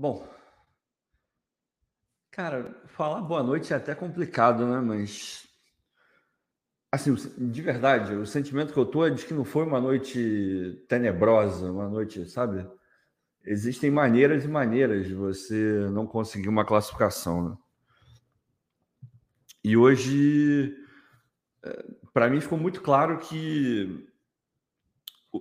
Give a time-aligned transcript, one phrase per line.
[0.00, 0.24] Bom,
[2.30, 4.80] cara, falar boa noite é até complicado, né?
[4.80, 5.44] Mas,
[6.92, 10.84] assim, de verdade, o sentimento que eu tô é de que não foi uma noite
[10.88, 12.64] tenebrosa, uma noite, sabe?
[13.44, 17.56] Existem maneiras e maneiras de você não conseguir uma classificação, né?
[19.64, 20.76] E hoje,
[22.14, 24.08] para mim, ficou muito claro que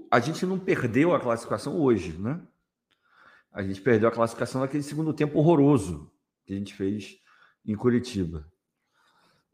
[0.10, 2.42] a gente não perdeu a classificação hoje, né?
[3.58, 6.12] A gente perdeu a classificação naquele segundo tempo horroroso
[6.46, 7.18] que a gente fez
[7.66, 8.46] em Curitiba.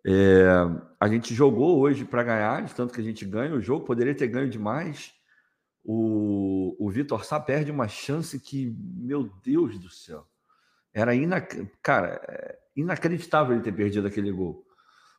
[0.05, 0.45] É,
[0.99, 4.13] a gente jogou hoje para ganhar, de tanto que a gente ganha o jogo, poderia
[4.13, 5.13] ter ganho demais.
[5.85, 10.27] O, o Vitor Sá perde uma chance que, meu Deus do céu,
[10.93, 11.65] era inac...
[11.81, 14.67] cara, é inacreditável ele ter perdido aquele gol.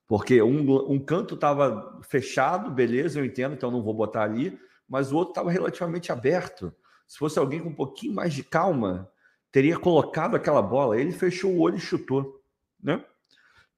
[0.07, 5.11] Porque um, um canto estava fechado, beleza, eu entendo, então não vou botar ali, mas
[5.11, 6.71] o outro estava relativamente aberto.
[7.07, 9.11] Se fosse alguém com um pouquinho mais de calma,
[9.51, 10.99] teria colocado aquela bola.
[10.99, 12.43] Ele fechou o olho e chutou,
[12.83, 13.05] né?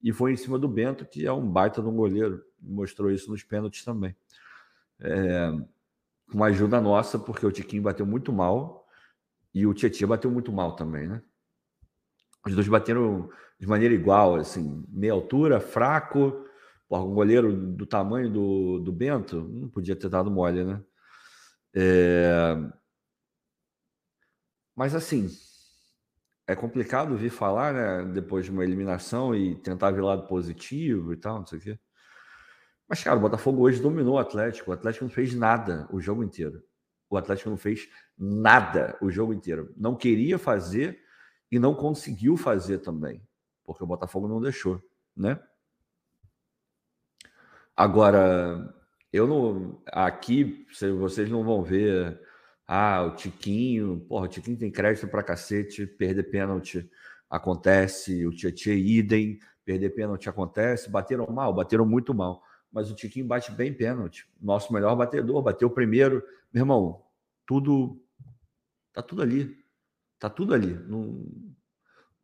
[0.02, 2.42] E foi em cima do Bento, que é um baita de um goleiro.
[2.60, 4.16] Mostrou isso nos pênaltis também.
[5.00, 5.52] É,
[6.30, 8.86] com ajuda nossa, porque o Tiquinho bateu muito mal
[9.54, 11.22] e o Tietchan bateu muito mal também, né?
[12.44, 16.44] Os dois bateram de maneira igual, assim, meia altura, fraco.
[16.88, 20.80] Porra, um goleiro do tamanho do, do Bento não podia ter dado mole, né?
[21.74, 22.56] É,
[24.76, 25.28] mas assim,
[26.46, 31.16] é complicado vir falar, né, depois de uma eliminação e tentar ver lado positivo e
[31.16, 31.78] tal, não sei o quê.
[32.88, 34.70] Mas, cara, o Botafogo hoje dominou o Atlético.
[34.70, 36.62] O Atlético não fez nada o jogo inteiro.
[37.10, 39.72] O Atlético não fez nada o jogo inteiro.
[39.76, 41.00] Não queria fazer
[41.50, 43.20] e não conseguiu fazer também,
[43.64, 44.80] porque o Botafogo não deixou,
[45.16, 45.40] né?
[47.76, 48.72] Agora,
[49.12, 49.82] eu não.
[49.86, 50.66] Aqui,
[50.98, 52.20] vocês não vão ver
[52.66, 56.90] ah, o Tiquinho, porra, o Tiquinho tem crédito pra cacete, perder pênalti
[57.30, 63.26] acontece, o Tietchan idem, perder pênalti acontece, bateram mal, bateram muito mal, mas o Tiquinho
[63.26, 66.22] bate bem pênalti, nosso melhor batedor, bateu primeiro,
[66.52, 67.04] meu irmão,
[67.46, 68.00] tudo,
[68.92, 69.56] tá tudo ali,
[70.18, 71.24] tá tudo ali, não,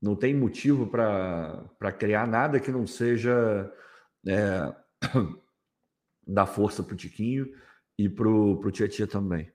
[0.00, 3.72] não tem motivo para criar nada que não seja
[4.26, 4.74] é,
[6.26, 7.46] dar força pro Tiquinho
[7.96, 9.52] e pro, pro Tietchan também.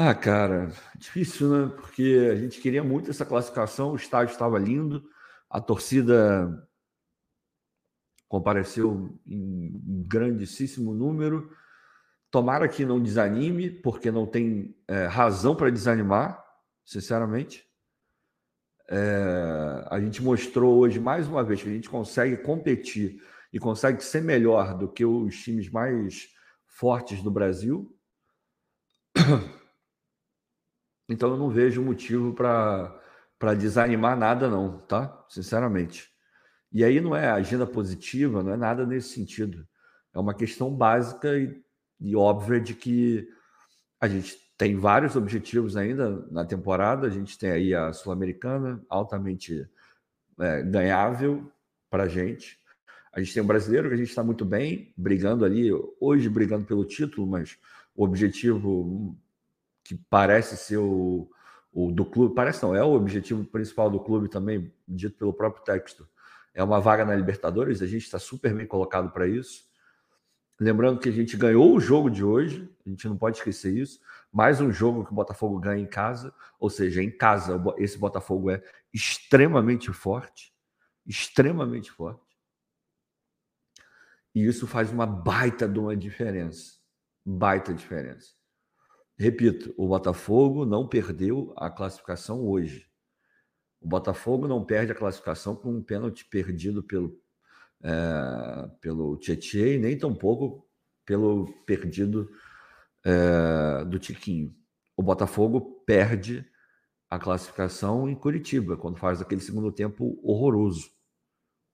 [0.00, 1.74] Ah, cara, difícil, né?
[1.74, 5.02] Porque a gente queria muito essa classificação, o estádio estava lindo,
[5.50, 6.64] a torcida
[8.28, 11.50] compareceu em grandíssimo número.
[12.30, 16.44] Tomara que não desanime, porque não tem é, razão para desanimar,
[16.84, 17.68] sinceramente.
[18.88, 23.20] É, a gente mostrou hoje mais uma vez que a gente consegue competir
[23.52, 26.28] e consegue ser melhor do que os times mais
[26.68, 27.92] fortes do Brasil.
[31.08, 35.24] Então eu não vejo motivo para desanimar nada, não, tá?
[35.28, 36.10] Sinceramente.
[36.70, 39.66] E aí não é agenda positiva, não é nada nesse sentido.
[40.14, 41.62] É uma questão básica e,
[42.00, 43.28] e óbvia de que
[44.00, 47.06] a gente tem vários objetivos ainda na temporada.
[47.06, 49.66] A gente tem aí a Sul-Americana, altamente
[50.38, 51.50] é, ganhável
[51.88, 52.58] para a gente.
[53.12, 55.70] A gente tem o brasileiro que a gente está muito bem, brigando ali,
[56.00, 57.56] hoje brigando pelo título, mas
[57.94, 59.16] o objetivo
[59.88, 61.30] que parece ser o,
[61.72, 65.64] o do clube, parece não, é o objetivo principal do clube também, dito pelo próprio
[65.64, 66.06] texto.
[66.52, 69.66] É uma vaga na Libertadores, a gente está super bem colocado para isso.
[70.60, 73.98] Lembrando que a gente ganhou o jogo de hoje, a gente não pode esquecer isso.
[74.30, 78.50] Mais um jogo que o Botafogo ganha em casa, ou seja, em casa esse Botafogo
[78.50, 78.62] é
[78.92, 80.52] extremamente forte,
[81.06, 82.36] extremamente forte.
[84.34, 86.74] E isso faz uma baita de uma diferença,
[87.24, 88.37] baita diferença.
[89.18, 92.86] Repito, o Botafogo não perdeu a classificação hoje.
[93.80, 97.20] O Botafogo não perde a classificação com um pênalti perdido pelo,
[97.82, 100.68] é, pelo Tietchan nem tampouco
[101.04, 102.30] pelo perdido
[103.04, 104.54] é, do Tiquinho.
[104.96, 106.48] O Botafogo perde
[107.10, 110.90] a classificação em Curitiba, quando faz aquele segundo tempo horroroso.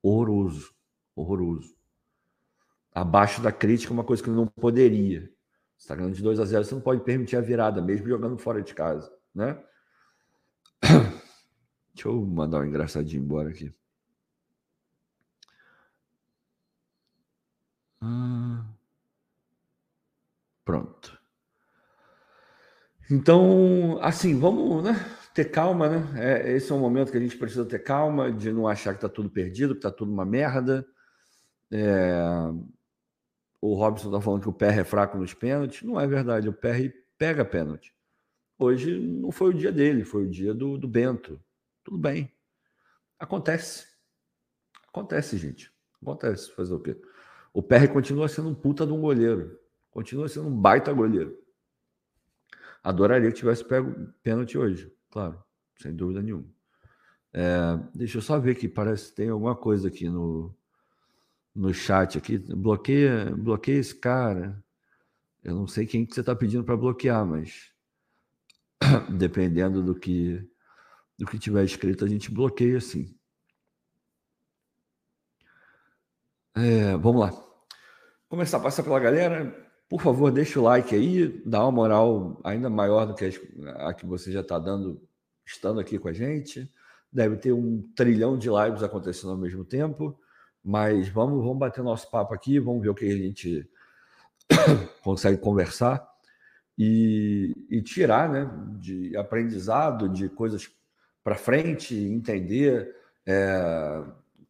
[0.02, 0.72] Horroroso.
[1.14, 1.74] Horroroso.
[2.92, 5.33] Abaixo da crítica, uma coisa que não poderia.
[5.84, 8.38] Você está ganhando de 2 a 0, você não pode permitir a virada, mesmo jogando
[8.38, 9.62] fora de casa, né?
[11.92, 13.70] Deixa eu mandar um engraçadinho embora aqui.
[18.00, 18.64] Ah,
[20.64, 21.20] pronto.
[23.10, 24.94] Então, assim, vamos né,
[25.34, 26.14] ter calma, né?
[26.16, 29.04] É, esse é um momento que a gente precisa ter calma, de não achar que
[29.04, 30.86] está tudo perdido, que está tudo uma merda.
[31.70, 32.24] É,
[33.66, 35.82] o Robson está falando que o PR é fraco nos pênaltis.
[35.82, 36.50] Não é verdade.
[36.50, 37.94] O PR pega pênalti.
[38.58, 41.42] Hoje não foi o dia dele, foi o dia do, do Bento.
[41.82, 42.30] Tudo bem.
[43.18, 43.86] Acontece.
[44.86, 45.72] Acontece, gente.
[46.02, 46.52] Acontece.
[46.52, 46.94] Fazer o quê?
[47.54, 49.58] O PR continua sendo um puta de um goleiro.
[49.90, 51.34] Continua sendo um baita goleiro.
[52.82, 55.42] Adoraria que tivesse pego pênalti hoje, claro,
[55.80, 56.44] sem dúvida nenhuma.
[57.32, 60.54] É, deixa eu só ver aqui, parece que tem alguma coisa aqui no,
[61.54, 62.38] no chat aqui.
[62.38, 64.62] Bloqueia, bloqueia esse cara.
[65.42, 67.70] Eu não sei quem que você está pedindo para bloquear, mas
[69.16, 70.46] dependendo do que
[71.16, 73.16] do que tiver escrito, a gente bloqueia sim.
[76.56, 77.32] É, vamos lá.
[78.28, 79.64] Começar a passar pela galera.
[79.88, 83.30] Por favor, deixa o like aí, dá uma moral ainda maior do que
[83.76, 85.00] a que você já está dando,
[85.46, 86.68] estando aqui com a gente.
[87.12, 90.18] Deve ter um trilhão de lives acontecendo ao mesmo tempo,
[90.64, 93.68] mas vamos, vamos bater nosso papo aqui, vamos ver o que a gente
[95.04, 96.08] consegue conversar
[96.78, 100.70] e, e tirar né, de aprendizado, de coisas
[101.22, 102.94] para frente, entender
[103.26, 104.02] é,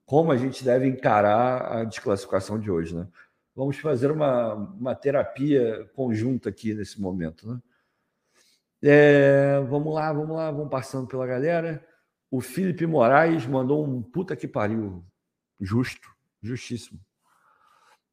[0.06, 2.94] como a gente deve encarar a desclassificação de hoje.
[2.94, 3.06] Né?
[3.55, 7.49] Vamos fazer uma, uma terapia conjunta aqui nesse momento.
[7.49, 7.60] Né?
[8.82, 11.84] É, vamos lá, vamos lá, vamos passando pela galera.
[12.31, 15.05] O Felipe Moraes mandou um puta que pariu.
[15.60, 16.08] Justo,
[16.42, 17.00] justíssimo.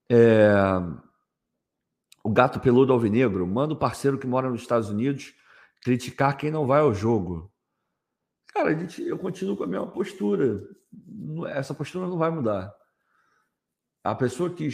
[0.09, 0.51] É,
[2.23, 5.33] o gato peludo alvinegro manda o parceiro que mora nos Estados Unidos
[5.81, 7.51] criticar quem não vai ao jogo.
[8.47, 10.61] Cara, a gente, eu continuo com a mesma postura.
[11.49, 12.73] Essa postura não vai mudar.
[14.03, 14.67] A pessoa que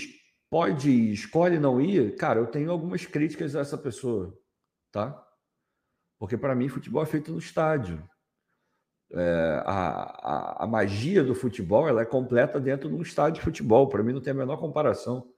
[0.49, 4.37] pode escolhe não ir, cara, eu tenho algumas críticas a essa pessoa,
[4.91, 5.23] tá?
[6.17, 8.03] Porque para mim futebol é feito no estádio.
[9.11, 13.41] É, a, a, a, magia do futebol ela é completa dentro de um estádio de
[13.41, 13.87] futebol.
[13.87, 15.31] Para mim não tem a menor comparação.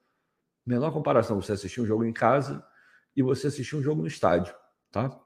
[0.65, 2.65] Menor comparação você assistir um jogo em casa
[3.15, 4.53] e você assistir um jogo no estádio,
[4.91, 5.19] tá?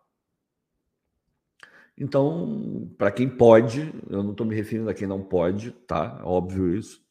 [1.98, 6.22] Então, para quem pode, eu não estou me referindo a quem não pode, tá?
[6.24, 7.02] Óbvio isso.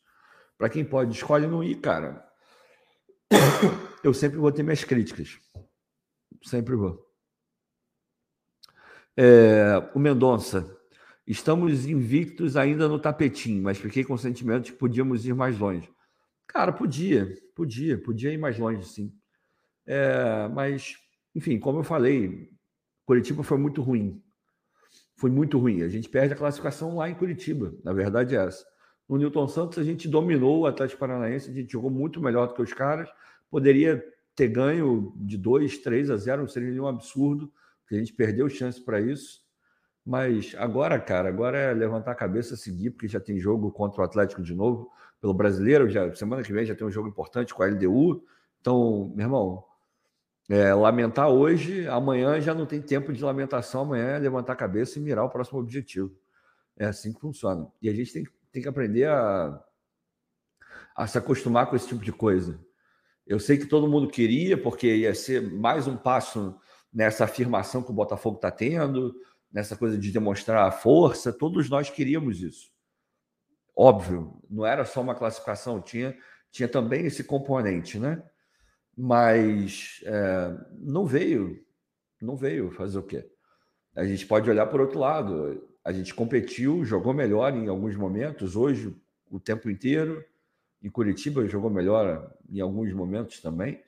[0.58, 2.26] Para quem pode, escolhe não ir, cara.
[4.02, 5.38] Eu sempre vou ter minhas críticas.
[6.42, 7.06] Sempre vou.
[9.16, 10.81] É, o Mendonça.
[11.26, 15.58] Estamos invictos ainda no tapetinho, mas fiquei com o sentimento de que podíamos ir mais
[15.58, 15.88] longe.
[16.46, 19.14] Cara, podia, podia, podia ir mais longe, sim.
[19.86, 20.96] É, mas,
[21.34, 22.50] enfim, como eu falei,
[23.04, 24.22] Curitiba foi muito ruim
[25.22, 25.82] foi muito ruim.
[25.82, 28.66] A gente perde a classificação lá em Curitiba, na verdade é essa.
[29.08, 32.54] No Newton Santos, a gente dominou o Atlético Paranaense, a gente jogou muito melhor do
[32.54, 33.08] que os caras.
[33.48, 34.04] Poderia
[34.34, 38.48] ter ganho de 2, 3 a 0, não seria nenhum absurdo, porque a gente perdeu
[38.48, 39.41] chance para isso.
[40.04, 44.04] Mas agora, cara, agora é levantar a cabeça, seguir, porque já tem jogo contra o
[44.04, 44.90] Atlético de novo,
[45.20, 45.88] pelo brasileiro.
[45.88, 48.24] Já, semana que vem já tem um jogo importante com a LDU.
[48.60, 49.64] Então, meu irmão,
[50.48, 54.98] é, lamentar hoje, amanhã já não tem tempo de lamentação, amanhã é levantar a cabeça
[54.98, 56.12] e mirar o próximo objetivo.
[56.76, 57.70] É assim que funciona.
[57.80, 59.62] E a gente tem, tem que aprender a,
[60.96, 62.58] a se acostumar com esse tipo de coisa.
[63.24, 66.58] Eu sei que todo mundo queria, porque ia ser mais um passo
[66.92, 69.14] nessa afirmação que o Botafogo está tendo,
[69.52, 71.32] nessa coisa de demonstrar a força.
[71.32, 72.70] Todos nós queríamos isso.
[73.76, 76.16] Óbvio, não era só uma classificação, tinha,
[76.50, 78.22] tinha também esse componente, né?
[78.96, 81.64] mas é, não veio,
[82.20, 83.26] não veio fazer o quê?
[83.94, 85.68] A gente pode olhar por outro lado.
[85.84, 88.94] A gente competiu, jogou melhor em alguns momentos, hoje
[89.30, 90.24] o tempo inteiro.
[90.82, 93.82] Em Curitiba jogou melhor em alguns momentos também.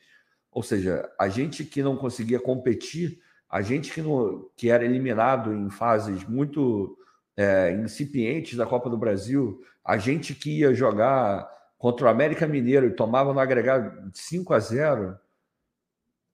[0.51, 3.21] Ou seja, a gente que não conseguia competir,
[3.55, 6.99] a gente que, não, que era eliminado em fases muito
[7.37, 12.85] é, incipientes da Copa do Brasil, a gente que ia jogar contra o América Mineiro
[12.89, 15.17] e tomava no agregado 5 a 0,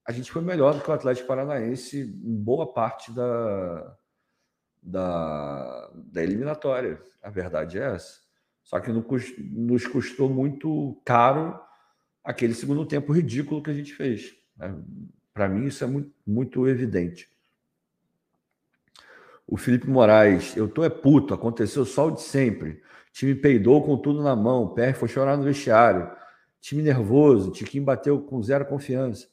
[0.09, 3.97] a gente foi melhor do que o Atlético Paranaense em boa parte da,
[4.83, 7.03] da, da eliminatória.
[7.23, 8.19] A verdade é essa.
[8.63, 11.61] Só que nos custou muito caro
[12.25, 14.35] aquele segundo tempo ridículo que a gente fez.
[14.57, 14.75] Né?
[15.41, 17.27] Para mim, isso é muito, muito evidente.
[19.47, 22.83] O Felipe Moraes, eu tô é puto, aconteceu só o de sempre.
[23.11, 26.15] Time peidou com tudo na mão, o foi chorar no vestiário.
[26.61, 29.29] Time nervoso, Tiquinho bateu com zero confiança.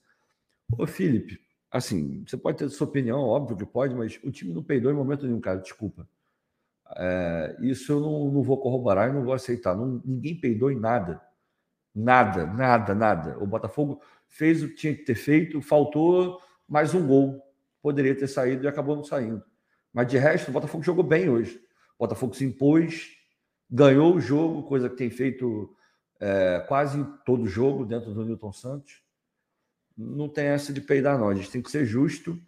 [0.77, 4.63] Ô, Felipe, assim, você pode ter sua opinião, óbvio que pode, mas o time não
[4.63, 6.07] peidou em momento nenhum, cara, desculpa.
[6.95, 9.75] É, isso eu não, não, vou corroborar e não vou aceitar.
[9.75, 11.21] Não, ninguém peidou em nada.
[11.99, 13.39] Nada, nada, nada.
[13.39, 17.41] O Botafogo fez o que tinha que ter feito, faltou mais um gol.
[17.81, 19.43] Poderia ter saído e acabou não saindo.
[19.91, 21.59] Mas de resto, o Botafogo jogou bem hoje.
[21.97, 23.17] O Botafogo se impôs,
[23.67, 25.75] ganhou o jogo, coisa que tem feito
[26.19, 29.01] é, quase todo jogo dentro do Newton Santos.
[29.97, 31.29] Não tem essa de peidar, não.
[31.29, 32.39] A gente tem que ser justo.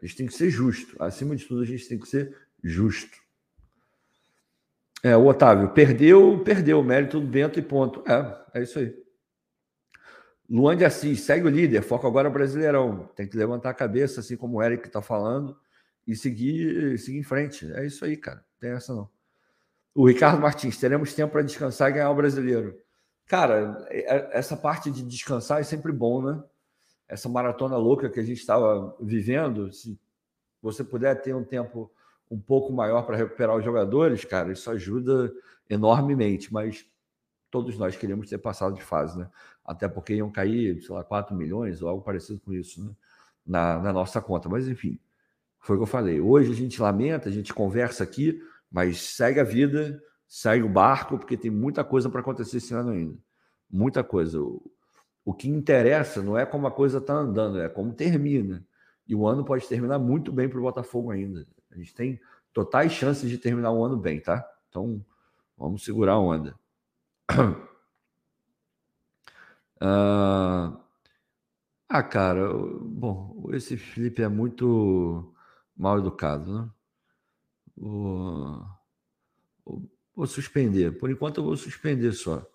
[0.00, 0.96] A gente tem que ser justo.
[0.98, 3.18] Acima de tudo, a gente tem que ser justo.
[5.04, 8.02] É, o Otávio, perdeu, perdeu, mérito do Bento e ponto.
[8.10, 8.96] É, é isso aí.
[10.48, 13.10] Luan de Assis, segue o líder, foco agora Brasileirão.
[13.14, 15.58] Tem que levantar a cabeça, assim como o Eric está falando,
[16.06, 17.70] e seguir, seguir em frente.
[17.74, 18.38] É isso aí, cara.
[18.38, 19.10] Não tem essa não.
[19.94, 22.74] O Ricardo Martins, teremos tempo para descansar e ganhar o brasileiro.
[23.26, 26.42] Cara, é, é, essa parte de descansar é sempre bom, né?
[27.06, 30.00] Essa maratona louca que a gente estava vivendo, se
[30.62, 31.92] você puder ter um tempo
[32.34, 35.32] um pouco maior para recuperar os jogadores, cara, isso ajuda
[35.70, 36.84] enormemente, mas
[37.50, 39.30] todos nós queríamos ter passado de fase, né?
[39.64, 42.90] Até porque iam cair, sei lá, 4 milhões ou algo parecido com isso, né?
[43.46, 44.48] Na, na nossa conta.
[44.48, 44.98] Mas, enfim,
[45.60, 46.20] foi o que eu falei.
[46.20, 51.16] Hoje a gente lamenta, a gente conversa aqui, mas segue a vida, segue o barco,
[51.16, 53.16] porque tem muita coisa para acontecer esse ano ainda.
[53.70, 54.40] Muita coisa.
[54.40, 54.60] O,
[55.24, 58.66] o que interessa não é como a coisa está andando, é como termina.
[59.06, 61.46] E o ano pode terminar muito bem para o Botafogo ainda.
[61.74, 62.20] A gente tem
[62.52, 64.48] totais chances de terminar o ano bem, tá?
[64.68, 65.04] Então,
[65.56, 66.58] vamos segurar a onda.
[69.86, 70.80] Ah,
[71.88, 72.48] ah, cara,
[72.80, 75.34] bom, esse Felipe é muito
[75.76, 76.70] mal educado, né?
[77.76, 78.64] Vou,
[80.14, 80.98] vou suspender.
[80.98, 82.46] Por enquanto, eu vou suspender só.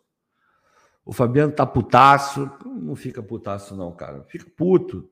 [1.05, 2.51] O Fabiano tá putaço.
[2.65, 4.23] Não fica putaço, não, cara.
[4.25, 5.09] Fica puto.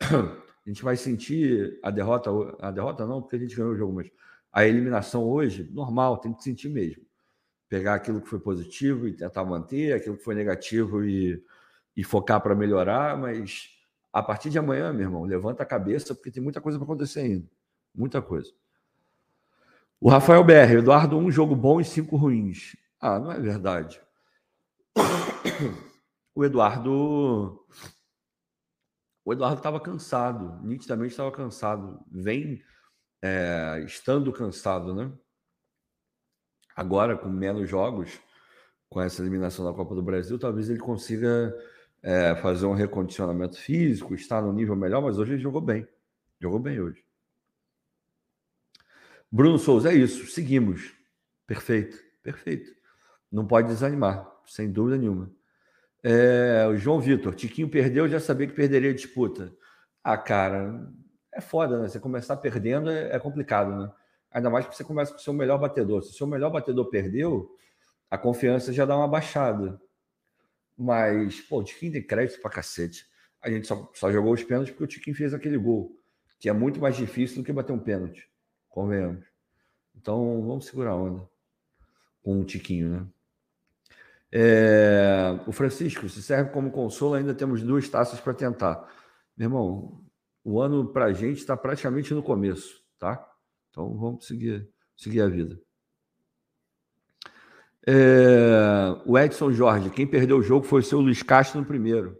[0.64, 2.30] A gente vai sentir a derrota,
[2.60, 4.10] a derrota não, porque a gente ganhou o jogo, mas
[4.52, 7.02] a eliminação hoje, normal, tem que sentir mesmo.
[7.68, 11.42] Pegar aquilo que foi positivo e tentar manter, aquilo que foi negativo e,
[11.96, 13.68] e focar para melhorar, mas
[14.12, 17.20] a partir de amanhã, meu irmão, levanta a cabeça, porque tem muita coisa para acontecer
[17.20, 17.46] ainda.
[17.94, 18.52] Muita coisa.
[20.00, 22.76] O Rafael BR, Eduardo, um jogo bom e cinco ruins.
[23.00, 24.00] Ah, não é verdade.
[26.34, 27.64] O Eduardo
[29.24, 32.04] o Eduardo estava cansado, nitidamente estava cansado.
[32.10, 32.62] Vem
[33.22, 35.10] é, estando cansado, né?
[36.76, 38.20] Agora, com menos jogos,
[38.88, 41.56] com essa eliminação da Copa do Brasil, talvez ele consiga
[42.02, 45.88] é, fazer um recondicionamento físico, estar no nível melhor, mas hoje ele jogou bem.
[46.38, 47.02] Jogou bem hoje.
[49.30, 50.26] Bruno Souza, é isso.
[50.26, 50.94] Seguimos.
[51.46, 52.70] Perfeito, perfeito.
[53.32, 55.30] Não pode desanimar, sem dúvida nenhuma.
[56.06, 59.56] É, o João Vitor, Tiquinho perdeu, já sabia que perderia a disputa.
[60.02, 60.86] Ah, cara,
[61.32, 61.88] é foda, né?
[61.88, 63.90] Você começar perdendo é, é complicado, né?
[64.30, 66.02] Ainda mais que você começa com o seu melhor batedor.
[66.02, 67.48] Se o seu melhor batedor perdeu,
[68.10, 69.80] a confiança já dá uma baixada.
[70.76, 73.06] Mas, pô, o Tiquinho tem crédito pra cacete.
[73.40, 75.96] A gente só, só jogou os pênaltis porque o Tiquinho fez aquele gol,
[76.38, 78.28] que é muito mais difícil do que bater um pênalti,
[78.68, 79.24] convenhamos.
[79.94, 81.26] Então, vamos segurar a onda
[82.22, 83.06] com o Tiquinho, né?
[84.36, 88.84] É, o Francisco, se serve como consolo, ainda temos duas taças para tentar.
[89.36, 90.04] Meu irmão,
[90.42, 93.24] o ano para a gente está praticamente no começo, tá?
[93.70, 95.56] Então vamos seguir, seguir a vida.
[97.86, 102.18] É, o Edson Jorge, quem perdeu o jogo foi o seu Luiz Castro no primeiro.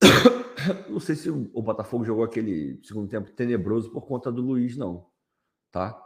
[0.88, 5.06] Não sei se o Botafogo jogou aquele segundo tempo tenebroso por conta do Luiz, não.
[5.70, 5.98] Tá?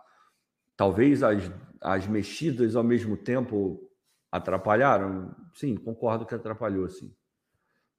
[0.77, 3.92] Talvez as, as mexidas ao mesmo tempo
[4.33, 5.37] Atrapalharam?
[5.55, 7.15] Sim, concordo que atrapalhou, sim.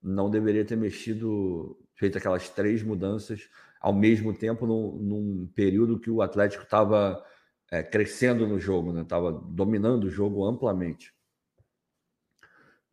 [0.01, 3.47] Não deveria ter mexido, feito aquelas três mudanças
[3.79, 7.23] ao mesmo tempo num, num período que o Atlético estava
[7.69, 9.39] é, crescendo no jogo, estava né?
[9.49, 11.13] dominando o jogo amplamente.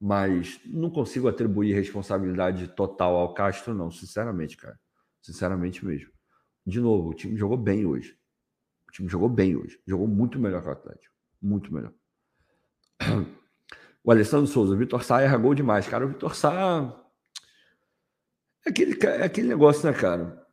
[0.00, 4.78] Mas não consigo atribuir responsabilidade total ao Castro, não, sinceramente, cara.
[5.22, 6.10] Sinceramente mesmo.
[6.66, 8.18] De novo, o time jogou bem hoje.
[8.88, 9.80] O time jogou bem hoje.
[9.86, 11.14] Jogou muito melhor que o Atlético.
[11.40, 11.92] Muito melhor.
[14.02, 15.86] O Alessandro Souza, o Vitor Sá erra gol demais.
[15.86, 16.96] Cara, o Vitor Sá.
[18.66, 20.46] É aquele, é aquele negócio, né, cara?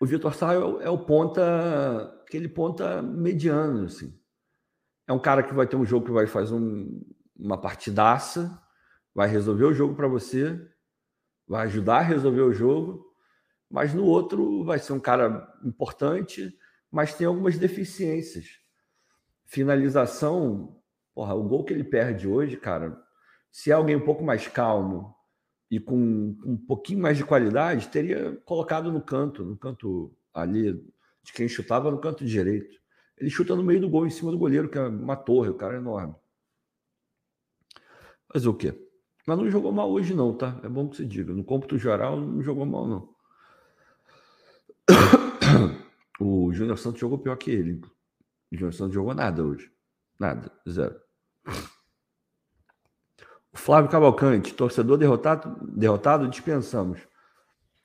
[0.00, 2.22] O Vitor Sá é o, é o ponta.
[2.26, 4.18] Aquele ponta mediano, assim.
[5.06, 7.04] É um cara que vai ter um jogo que vai fazer um,
[7.36, 8.60] uma partidaça,
[9.14, 10.58] vai resolver o jogo para você,
[11.46, 13.04] vai ajudar a resolver o jogo,
[13.68, 16.56] mas no outro vai ser um cara importante,
[16.90, 18.60] mas tem algumas deficiências.
[19.44, 20.81] Finalização,
[21.14, 22.98] Porra, o gol que ele perde hoje, cara,
[23.50, 25.14] se é alguém um pouco mais calmo
[25.70, 25.96] e com
[26.44, 30.72] um pouquinho mais de qualidade, teria colocado no canto, no canto ali,
[31.22, 32.80] de quem chutava no canto direito.
[33.16, 35.54] Ele chuta no meio do gol, em cima do goleiro, que é uma torre, o
[35.54, 36.14] cara é enorme.
[38.32, 38.74] Fazer o quê?
[39.26, 40.60] Mas não jogou mal hoje, não, tá?
[40.64, 41.32] É bom que se diga.
[41.32, 43.14] No cômputo geral, não jogou mal, não.
[46.20, 47.80] O Júnior Santos jogou pior que ele.
[48.52, 49.71] O Júnior Santos jogou nada hoje.
[50.22, 50.94] Nada, zero.
[53.52, 57.00] O Flávio Cavalcante, torcedor derrotado, derrotado, dispensamos.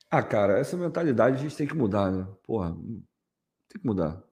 [0.07, 2.27] Ah, cara, essa mentalidade a gente tem que mudar, né?
[2.43, 4.23] Porra, tem que mudar.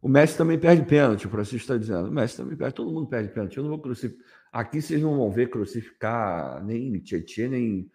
[0.00, 2.06] O Messi também perde pênalti, o Francisco está dizendo.
[2.06, 3.56] O Messi também perde, todo mundo perde pênalti.
[3.56, 4.24] Eu não vou crucificar.
[4.52, 7.90] Aqui vocês não vão ver crucificar nem Tietchan, nem,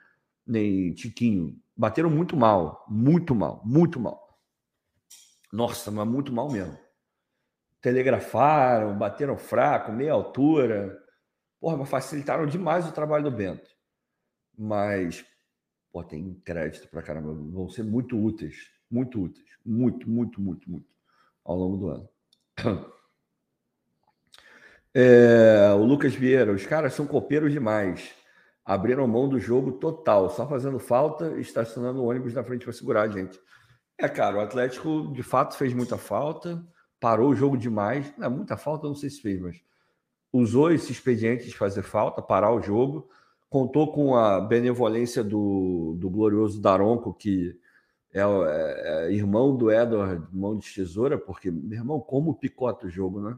[0.46, 1.58] nem Tiquinho.
[1.74, 4.38] Bateram muito mal, muito mal, muito mal.
[5.54, 6.78] Nossa, mas muito mal mesmo.
[7.82, 10.98] Telegrafaram, bateram fraco, meia altura.
[11.60, 13.70] Porra, facilitaram demais o trabalho do Bento.
[14.58, 15.26] Mas,
[15.92, 17.34] pô, tem crédito pra caramba.
[17.34, 18.70] Vão ser muito úteis.
[18.90, 19.48] Muito úteis.
[19.66, 20.88] Muito, muito, muito, muito.
[21.44, 22.10] Ao longo do ano.
[24.94, 28.14] É, o Lucas Vieira, os caras são copeiros demais.
[28.66, 32.74] Abriram mão do jogo total, só fazendo falta e estacionando o ônibus na frente para
[32.74, 33.40] segurar a gente.
[33.98, 36.62] É, cara, o Atlético de fato fez muita falta,
[37.02, 38.14] parou o jogo demais.
[38.18, 39.62] Não, muita falta, não sei se fez, mas
[40.32, 43.10] usou esse expediente de fazer falta, parar o jogo.
[43.50, 47.60] Contou com a benevolência do, do glorioso Daronco, que
[48.14, 52.90] é, é, é irmão do Edward, mão de tesoura, porque, meu irmão, como picota o
[52.90, 53.38] jogo, né?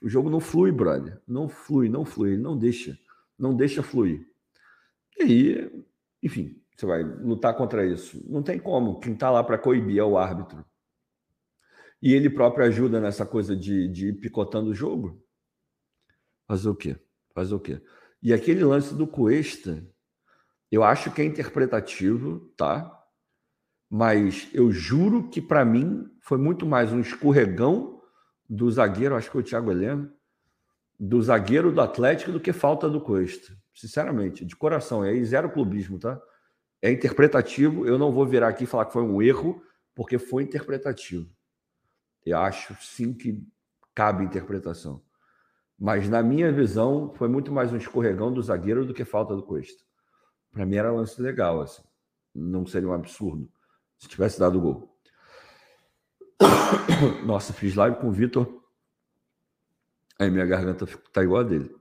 [0.00, 1.18] O jogo não flui, brother.
[1.26, 2.96] Não flui, não flui, não deixa.
[3.38, 4.24] Não deixa fluir.
[5.18, 5.84] E aí,
[6.22, 8.22] enfim, você vai lutar contra isso.
[8.28, 9.00] Não tem como.
[9.00, 10.64] Quem está lá para coibir é o árbitro.
[12.02, 15.22] E ele próprio ajuda nessa coisa de, de ir picotando o jogo.
[16.46, 16.96] Fazer o quê?
[17.34, 17.80] Fazer o quê?
[18.22, 19.86] E aquele lance do Cuesta,
[20.70, 22.92] eu acho que é interpretativo, tá?
[23.88, 28.00] Mas eu juro que para mim foi muito mais um escorregão
[28.48, 30.12] do zagueiro, acho que foi o Thiago Heleno,
[30.98, 33.56] do zagueiro do Atlético do que falta do Cuesta.
[33.74, 35.04] Sinceramente, de coração.
[35.04, 36.18] E aí, zero clubismo, tá?
[36.80, 37.86] É interpretativo.
[37.86, 39.62] Eu não vou virar aqui e falar que foi um erro,
[39.94, 41.30] porque foi interpretativo.
[42.26, 43.40] Eu acho sim que
[43.94, 45.00] cabe interpretação.
[45.78, 49.44] Mas na minha visão, foi muito mais um escorregão do zagueiro do que falta do
[49.44, 49.84] Cuesta.
[50.50, 51.82] Para mim era lance legal, assim.
[52.34, 53.50] Não seria um absurdo
[53.96, 54.98] se tivesse dado o gol.
[57.24, 58.62] Nossa, fiz live com o Vitor.
[60.18, 61.74] Aí minha garganta tá igual a dele.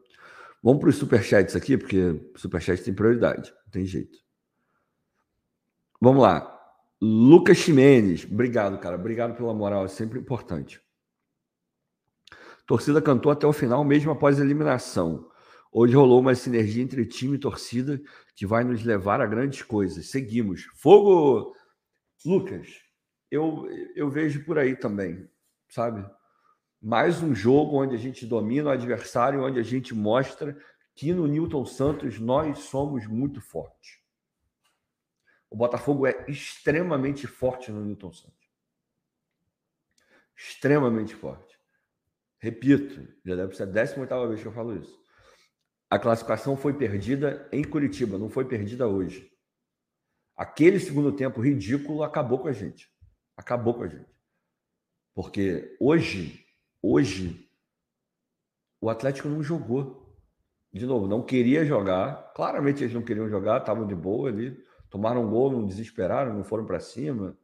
[0.62, 3.52] Vamos para os superchats aqui, porque superchat tem prioridade.
[3.66, 4.18] Não tem jeito.
[6.02, 6.55] Vamos lá.
[7.02, 8.96] Lucas Ximenes, obrigado, cara.
[8.96, 10.82] Obrigado pela moral, é sempre importante.
[12.66, 15.30] Torcida cantou até o final, mesmo após a eliminação.
[15.72, 18.02] Hoje rolou uma sinergia entre time e torcida
[18.36, 20.10] que vai nos levar a grandes coisas.
[20.10, 20.64] Seguimos.
[20.76, 21.54] Fogo!
[22.26, 22.68] Lucas,
[23.30, 25.30] eu, eu vejo por aí também,
[25.68, 26.04] sabe?
[26.82, 30.58] Mais um jogo onde a gente domina o adversário, onde a gente mostra
[30.96, 34.05] que no Newton Santos nós somos muito fortes.
[35.56, 38.46] O Botafogo é extremamente forte no Newton Santos.
[40.36, 41.58] Extremamente forte.
[42.38, 45.02] Repito, já deve ser a 18 vez que eu falo isso.
[45.90, 49.32] A classificação foi perdida em Curitiba, não foi perdida hoje.
[50.36, 52.92] Aquele segundo tempo ridículo acabou com a gente.
[53.38, 54.14] Acabou com a gente.
[55.14, 56.46] Porque hoje,
[56.82, 57.50] hoje,
[58.82, 60.20] o Atlético não jogou.
[60.74, 62.34] De novo, não queria jogar.
[62.34, 64.65] Claramente eles não queriam jogar, estavam de boa ali.
[64.96, 67.38] Tomaram um gol, não desesperaram, não foram para cima.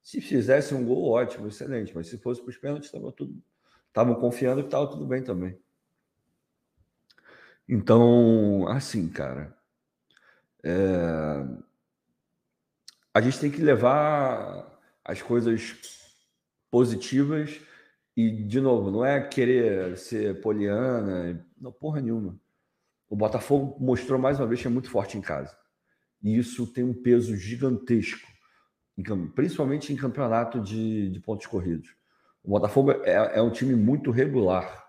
[0.00, 1.92] Se fizesse um gol, ótimo, excelente.
[1.92, 3.42] Mas se fosse para os pênaltis, estava tudo.
[3.88, 5.58] Estavam confiando que estava tudo bem também.
[7.68, 9.58] Então, assim, cara.
[10.62, 11.44] É...
[13.12, 15.74] A gente tem que levar as coisas
[16.70, 17.60] positivas
[18.16, 22.38] e, de novo, não é querer ser poliana, não, porra nenhuma.
[23.08, 25.65] O Botafogo mostrou mais uma vez que é muito forte em casa.
[26.22, 28.26] E isso tem um peso gigantesco,
[29.34, 31.94] principalmente em campeonato de, de pontos corridos.
[32.42, 34.86] O Botafogo é, é, um time muito regular,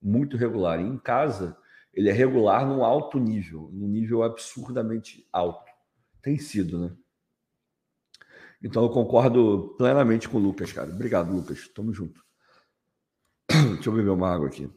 [0.00, 0.80] muito regular.
[0.80, 1.56] E em casa,
[1.92, 5.70] ele é regular num alto nível, num nível absurdamente alto.
[6.22, 6.96] Tem sido, né?
[8.62, 10.90] Então eu concordo plenamente com o Lucas, cara.
[10.90, 11.66] Obrigado, Lucas.
[11.68, 12.22] Tamo junto.
[13.74, 14.70] Deixa eu beber uma água aqui.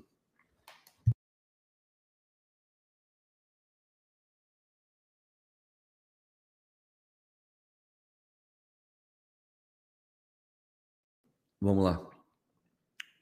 [11.65, 11.99] Vamos lá.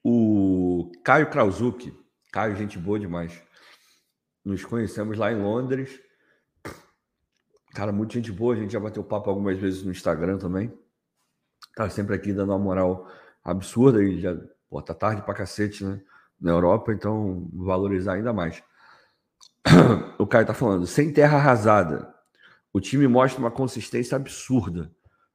[0.03, 1.97] O Caio Krauzuki.
[2.29, 3.41] Caio, gente boa demais.
[4.43, 5.97] Nos conhecemos lá em Londres.
[7.73, 8.53] Cara, muita gente boa.
[8.53, 10.77] A gente já bateu papo algumas vezes no Instagram também.
[11.73, 13.09] Tá sempre aqui dando uma moral
[13.41, 14.37] absurda e já,
[14.69, 16.01] pô, tá tarde pra cacete, né?
[16.37, 18.61] Na Europa, então valorizar ainda mais.
[20.19, 22.13] O Caio tá falando, sem terra arrasada,
[22.71, 24.91] o time mostra uma consistência absurda.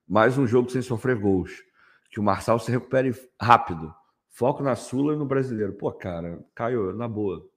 [0.06, 1.67] Mais um jogo sem sofrer gols
[2.10, 3.94] que o Marçal se recupere rápido.
[4.30, 5.72] Foco na Sula e no brasileiro.
[5.72, 7.48] Pô, cara, Caio, na boa.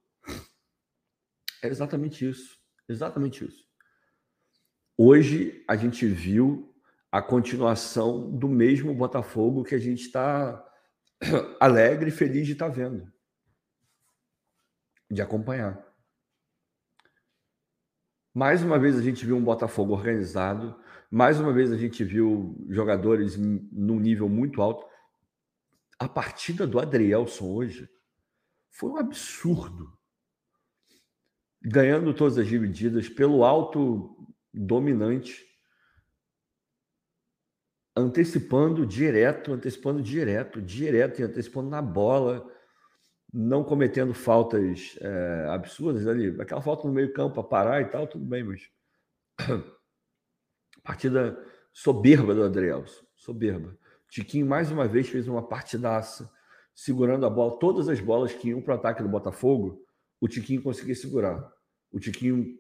[1.64, 2.60] É exatamente isso.
[2.90, 3.66] Exatamente isso.
[4.98, 6.76] Hoje a gente viu
[7.12, 10.66] a continuação do mesmo Botafogo que a gente está
[11.60, 13.12] alegre e feliz de estar tá vendo,
[15.10, 15.86] de acompanhar.
[18.34, 20.80] Mais uma vez a gente viu um Botafogo organizado,
[21.12, 24.88] mais uma vez a gente viu jogadores num nível muito alto.
[26.00, 27.90] A partida do Adrielson hoje
[28.70, 29.92] foi um absurdo.
[31.62, 35.46] Ganhando todas as divididas pelo alto dominante,
[37.96, 42.50] antecipando direto, antecipando direto, direto e antecipando na bola,
[43.34, 46.40] não cometendo faltas é, absurdas ali.
[46.42, 48.62] Aquela falta no meio-campo para parar e tal, tudo bem, mas.
[50.84, 51.38] Partida
[51.74, 53.78] soberba do Adrielson, soberba.
[54.10, 56.30] Tiquinho mais uma vez fez uma partidaça,
[56.76, 59.86] segurando a bola, todas as bolas que iam para o ataque do Botafogo,
[60.20, 61.52] o Tiquinho conseguia segurar.
[61.92, 62.60] O Tiquinho,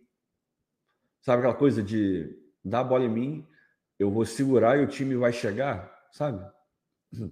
[1.21, 3.47] sabe aquela coisa de dar a bola em mim,
[3.99, 6.43] eu vou segurar e o time vai chegar, sabe?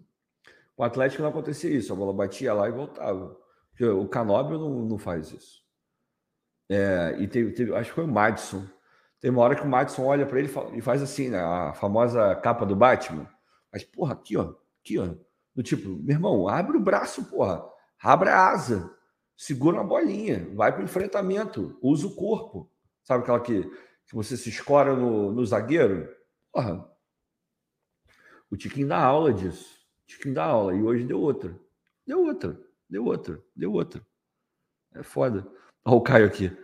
[0.78, 3.38] O Atlético não acontecia isso, a bola batia lá e voltava.
[3.97, 5.62] O Canóbio não, não faz isso.
[6.69, 8.65] É, e teve, teve, acho que foi o Madison.
[9.20, 12.36] Tem uma hora que o Madison olha para ele e faz assim, né, a famosa
[12.36, 13.28] capa do Batman.
[13.72, 15.14] Mas, porra, aqui, ó, aqui, ó.
[15.54, 17.64] Do tipo, meu irmão, abre o braço, porra.
[18.02, 18.96] Abre a asa.
[19.36, 20.50] Segura a bolinha.
[20.56, 21.78] Vai para o enfrentamento.
[21.82, 22.72] Usa o corpo.
[23.04, 23.64] Sabe aquela que,
[24.06, 26.10] que você se escora no, no zagueiro?
[26.52, 26.90] Porra,
[28.50, 29.76] o Tiquinho dá aula disso.
[30.04, 30.74] O Tiquinho dá aula.
[30.74, 31.60] E hoje deu outra.
[32.08, 32.60] Deu outra.
[32.90, 33.44] Deu outra.
[33.56, 34.06] Deu outra.
[34.96, 35.46] É foda.
[35.84, 36.58] Olha o Caio aqui.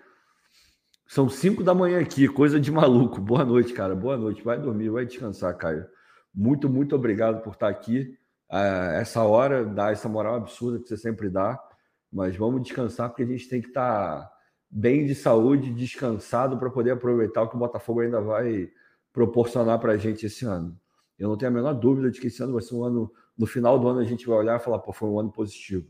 [1.08, 3.22] São cinco da manhã aqui, coisa de maluco.
[3.22, 3.96] Boa noite, cara.
[3.96, 4.44] Boa noite.
[4.44, 5.86] Vai dormir, vai descansar, Caio.
[6.34, 8.18] Muito, muito obrigado por estar aqui.
[8.52, 11.62] Uh, essa hora, dá essa moral absurda que você sempre dá.
[12.12, 14.32] Mas vamos descansar, porque a gente tem que estar
[14.70, 18.70] bem de saúde, descansado, para poder aproveitar o que o Botafogo ainda vai
[19.14, 20.78] proporcionar para a gente esse ano.
[21.20, 23.46] Eu não tenho a menor dúvida de que esse ano vai ser um ano, no
[23.46, 25.88] final do ano a gente vai olhar e falar, pô, foi um ano positivo.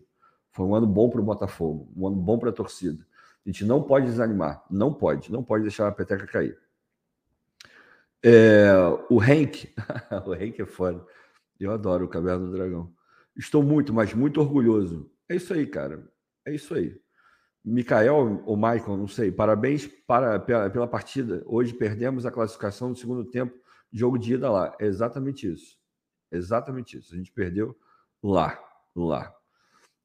[0.51, 3.06] Foi um ano bom para o Botafogo, um ano bom para a torcida.
[3.45, 6.58] A gente não pode desanimar, não pode, não pode deixar a peteca cair.
[8.23, 8.73] É,
[9.08, 9.71] o Henk,
[10.25, 11.05] o Henk é foda.
[11.60, 12.91] Eu adoro o Caverna do Dragão.
[13.36, 15.12] Estou muito, mas muito orgulhoso.
[15.29, 16.10] É isso aí, cara.
[16.43, 16.99] É isso aí.
[17.63, 21.43] Mikael ou Michael, não sei, parabéns para, pela, pela, partida.
[21.47, 23.58] Hoje perdemos a classificação no segundo tempo,
[23.91, 24.75] jogo de ida lá.
[24.79, 25.77] É exatamente isso.
[26.31, 27.13] Exatamente isso.
[27.13, 27.75] A gente perdeu
[28.21, 28.60] lá,
[28.95, 29.36] lá.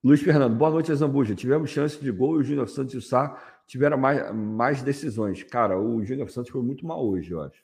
[0.02, 1.34] Luiz Fernando, boa noite, Zambuja.
[1.34, 5.42] Tivemos chance de gol e o Júnior Santos e o Sá tiveram mais, mais decisões.
[5.42, 7.62] Cara, o Júnior Santos foi muito mal hoje, eu acho.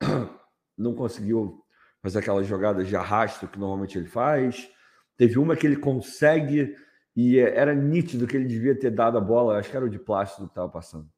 [0.76, 1.62] Não conseguiu
[2.02, 4.70] fazer aquelas jogadas de arrasto que normalmente ele faz.
[5.18, 6.74] Teve uma que ele consegue
[7.14, 9.98] e era nítido que ele devia ter dado a bola, acho que era o de
[9.98, 11.10] plástico que estava passando.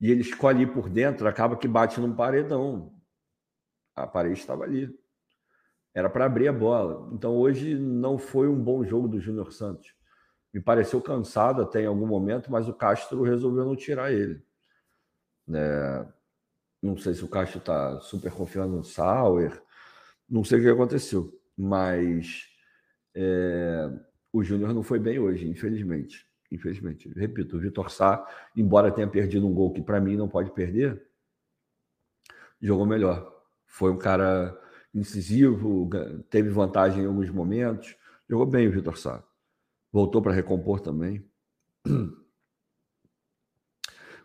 [0.00, 2.92] E ele escolhe ir por dentro, acaba que bate num paredão.
[3.94, 4.92] A parede estava ali.
[5.94, 7.08] Era para abrir a bola.
[7.12, 9.94] Então hoje não foi um bom jogo do Júnior Santos.
[10.52, 14.42] Me pareceu cansado até em algum momento, mas o Castro resolveu não tirar ele.
[15.52, 16.06] É,
[16.82, 19.62] não sei se o Castro está super confiando no Sauer,
[20.28, 22.46] não sei o que aconteceu, mas
[23.14, 23.90] é,
[24.32, 26.26] o Júnior não foi bem hoje, infelizmente.
[26.50, 27.08] Infelizmente.
[27.16, 31.02] Repito, o Vitor Sá, embora tenha perdido um gol que para mim não pode perder,
[32.60, 33.32] jogou melhor.
[33.66, 34.58] Foi um cara
[34.94, 35.88] incisivo,
[36.28, 37.96] teve vantagem em alguns momentos.
[38.28, 39.22] Jogou bem o Vitor Sá.
[39.92, 41.24] Voltou para recompor também.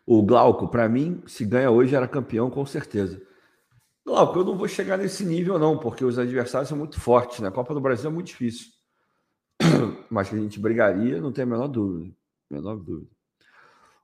[0.06, 3.22] O Glauco, para mim, se ganha hoje, era campeão com certeza.
[4.06, 7.42] Glauco, eu não vou chegar nesse nível, não, porque os adversários são muito fortes.
[7.42, 7.50] Né?
[7.50, 8.78] A Copa do Brasil é muito difícil
[10.10, 12.14] mas que a gente brigaria, não tem a menor dúvida.
[12.50, 13.12] Menor dúvida.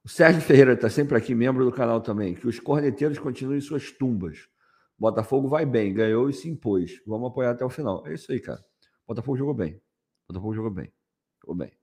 [0.03, 2.33] O Sérgio Ferreira está sempre aqui, membro do canal também.
[2.33, 4.47] Que os corneteiros continuem suas tumbas.
[5.03, 7.01] Botafogo vai bem, ganhou e se impôs.
[7.05, 8.07] Vamos apoiar até o final.
[8.07, 8.63] É isso aí, cara.
[9.05, 9.81] Botafogo jogou bem.
[10.25, 10.93] Botafogo jogou bem.
[11.41, 11.77] Jogou bem.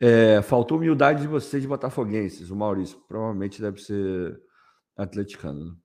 [0.00, 2.50] É, faltou humildade de vocês, botafoguenses.
[2.50, 4.42] O Maurício provavelmente deve ser
[4.96, 5.66] atleticano.
[5.66, 5.76] Né?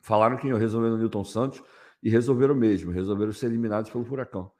[0.00, 1.60] Falaram que iam resolver no Newton Santos
[2.00, 2.92] e resolveram mesmo.
[2.92, 4.52] Resolveram ser eliminados pelo Furacão.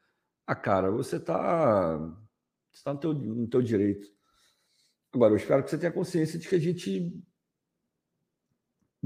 [0.45, 1.99] Ah, cara, você está
[2.85, 4.09] tá no, no teu direito.
[5.13, 7.15] Agora, eu espero que você tenha consciência de que a gente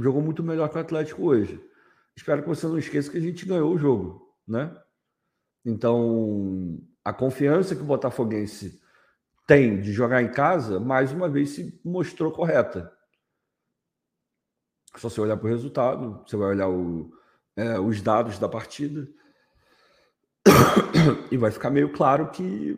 [0.02, 1.60] jogou muito melhor que o Atlético hoje.
[2.16, 4.76] Espero que você não esqueça que a gente ganhou o jogo, né?
[5.64, 8.80] Então, a confiança que o Botafoguense
[9.46, 12.92] tem de jogar em casa, mais uma vez se mostrou correta.
[14.96, 17.12] Só você olhar para o resultado, você vai olhar o,
[17.56, 19.08] é, os dados da partida
[21.30, 22.76] e vai ficar meio claro que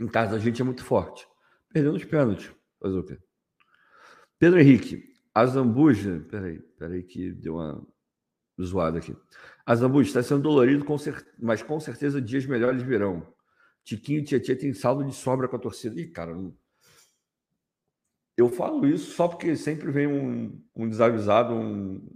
[0.00, 1.26] em casa a gente é muito forte.
[1.72, 2.50] Perdendo os pênaltis.
[2.80, 3.18] Fazer o quê?
[4.38, 6.24] Pedro Henrique, a Zambuja.
[6.30, 7.86] Peraí, peraí, que deu uma
[8.60, 9.16] zoada aqui.
[9.64, 11.26] A Zambuja está sendo dolorido, com cer...
[11.38, 13.26] mas com certeza dias melhores virão.
[13.84, 16.00] Tiquinho e Tietchan tem saldo de sobra com a torcida.
[16.00, 16.32] Ih, cara,
[18.36, 22.06] eu falo isso só porque sempre vem um, um desavisado, um,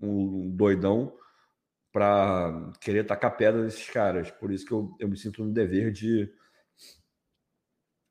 [0.00, 1.16] um doidão
[1.92, 4.30] para querer tacar pedra nesses caras.
[4.30, 6.32] Por isso que eu, eu me sinto no dever de,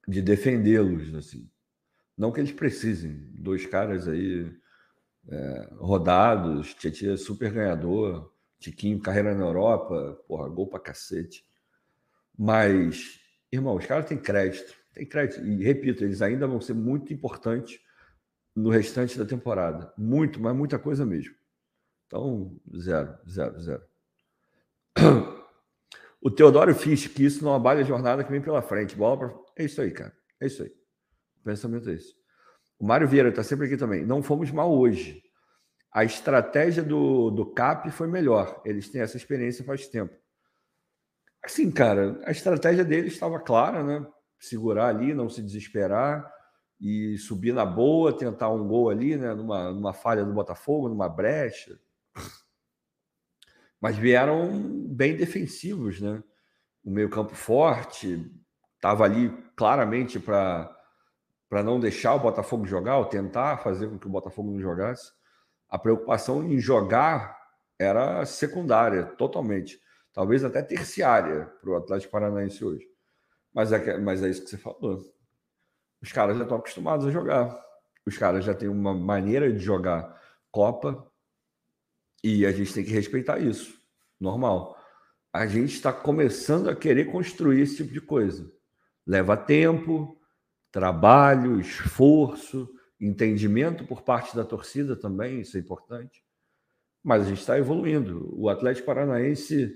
[0.07, 1.13] de defendê-los.
[1.15, 1.49] assim.
[2.17, 3.13] Não que eles precisem.
[3.35, 4.51] Dois caras aí
[5.29, 11.45] é, rodados, Tietchan é super ganhador, Tiquinho, carreira na Europa, porra, gol pra cacete.
[12.37, 13.19] Mas,
[13.51, 14.73] irmão, os caras têm crédito.
[14.93, 15.45] Tem crédito.
[15.45, 17.79] E repito, eles ainda vão ser muito importantes
[18.55, 19.93] no restante da temporada.
[19.95, 21.35] Muito, mas muita coisa mesmo.
[22.07, 23.83] Então, zero, zero, zero.
[26.19, 28.95] O Teodoro Fisch, que isso não abale a jornada que vem pela frente.
[28.95, 29.39] Bola pra...
[29.55, 30.11] É isso aí, cara.
[30.41, 30.73] É isso aí.
[31.47, 32.13] Pensamento é isso.
[32.77, 34.05] O Mário Vieira está sempre aqui também.
[34.05, 35.23] Não fomos mal hoje.
[35.91, 38.61] A estratégia do, do CAP foi melhor.
[38.65, 40.13] Eles têm essa experiência faz tempo.
[41.43, 44.05] Assim, cara, a estratégia deles estava clara, né?
[44.37, 46.29] Segurar ali, não se desesperar
[46.79, 49.33] e subir na boa, tentar um gol ali, né?
[49.33, 51.79] Numa, numa falha do Botafogo, numa brecha.
[53.79, 56.21] Mas vieram bem defensivos, né?
[56.83, 58.29] O meio-campo forte
[58.75, 60.76] estava ali claramente para
[61.49, 65.11] para não deixar o Botafogo jogar, ou tentar fazer com que o Botafogo não jogasse.
[65.69, 67.37] A preocupação em jogar
[67.79, 69.79] era secundária, totalmente
[70.17, 72.83] talvez até terciária para o Atlético Paranaense hoje.
[73.53, 74.99] Mas é, mas é isso que você falou.
[76.01, 77.55] Os caras já estão acostumados a jogar.
[78.03, 81.07] Os caras já têm uma maneira de jogar Copa
[82.23, 83.79] e a gente tem que respeitar isso.
[84.19, 84.75] Normal.
[85.31, 88.51] A gente está começando a querer construir esse tipo de coisa.
[89.05, 90.19] Leva tempo,
[90.71, 96.23] trabalho, esforço, entendimento por parte da torcida também, isso é importante.
[97.03, 98.29] Mas a gente está evoluindo.
[98.33, 99.75] O Atlético Paranaense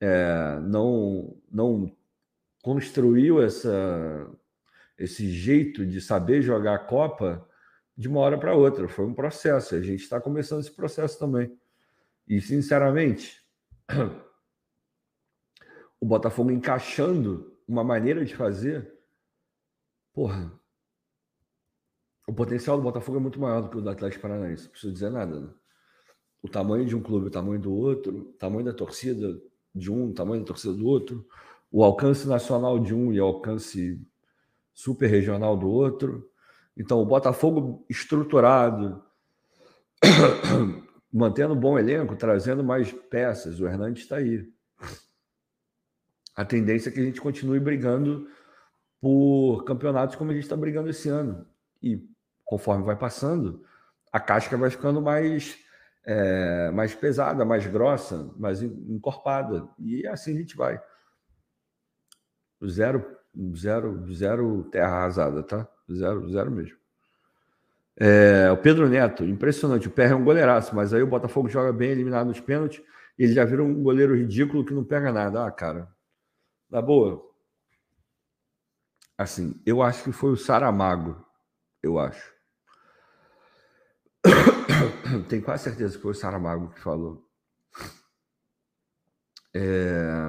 [0.00, 1.94] é, não, não
[2.62, 4.30] construiu essa,
[4.98, 7.46] esse jeito de saber jogar a Copa
[7.96, 8.88] de uma hora para outra.
[8.88, 9.74] Foi um processo.
[9.74, 11.56] A gente está começando esse processo também.
[12.26, 13.42] E, sinceramente,
[16.00, 18.92] o Botafogo encaixando uma maneira de fazer,
[20.12, 20.52] porra,
[22.26, 24.64] o potencial do Botafogo é muito maior do que o do Atlético Paranaense.
[24.64, 25.40] Não preciso dizer nada.
[25.40, 25.48] Né?
[26.42, 29.40] O tamanho de um clube, o tamanho do outro, o tamanho da torcida,
[29.74, 31.26] de um, o tamanho da torcida do outro,
[31.70, 34.00] o alcance nacional de um e o alcance
[34.72, 36.30] super regional do outro.
[36.76, 39.02] Então, o Botafogo estruturado,
[41.12, 43.60] mantendo bom elenco, trazendo mais peças.
[43.60, 44.48] O Hernandes está aí.
[46.34, 48.26] A tendência é que a gente continue brigando
[49.02, 51.44] por campeonatos como a gente está brigando esse ano.
[51.82, 52.08] E
[52.44, 53.64] conforme vai passando,
[54.12, 55.58] a casca vai ficando mais
[56.04, 59.68] é, mais pesada, mais grossa, mais encorpada.
[59.76, 60.80] E assim a gente vai.
[62.64, 63.04] Zero,
[63.56, 65.68] zero, zero terra arrasada, tá?
[65.92, 66.76] Zero, zero mesmo.
[67.96, 69.88] É, o Pedro Neto, impressionante.
[69.88, 72.80] O PR é um goleiraço, mas aí o Botafogo joga bem eliminado nos pênaltis.
[73.18, 75.44] Ele já vira um goleiro ridículo que não pega nada.
[75.44, 75.88] Ah, cara,
[76.70, 77.31] na boa.
[79.22, 81.24] Assim, eu acho que foi o Saramago.
[81.80, 82.34] Eu acho.
[85.28, 87.24] tenho quase certeza que foi o Saramago que falou.
[89.54, 90.28] É,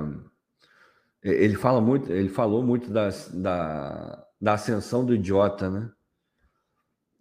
[1.23, 5.91] ele fala muito, ele falou muito da, da, da ascensão do idiota, né?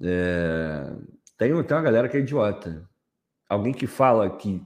[0.03, 0.95] É,
[1.39, 2.87] tem, tem uma galera que é idiota.
[3.49, 4.63] Alguém que fala que,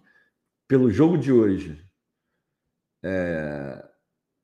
[0.66, 1.88] pelo jogo de hoje,
[3.04, 3.85] é,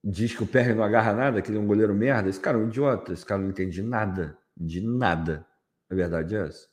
[0.03, 2.29] diz que o PR não agarra nada, que ele é um goleiro merda.
[2.29, 5.47] Esse cara é um idiota, esse cara não entende de nada, de nada.
[5.89, 6.69] A verdade é essa.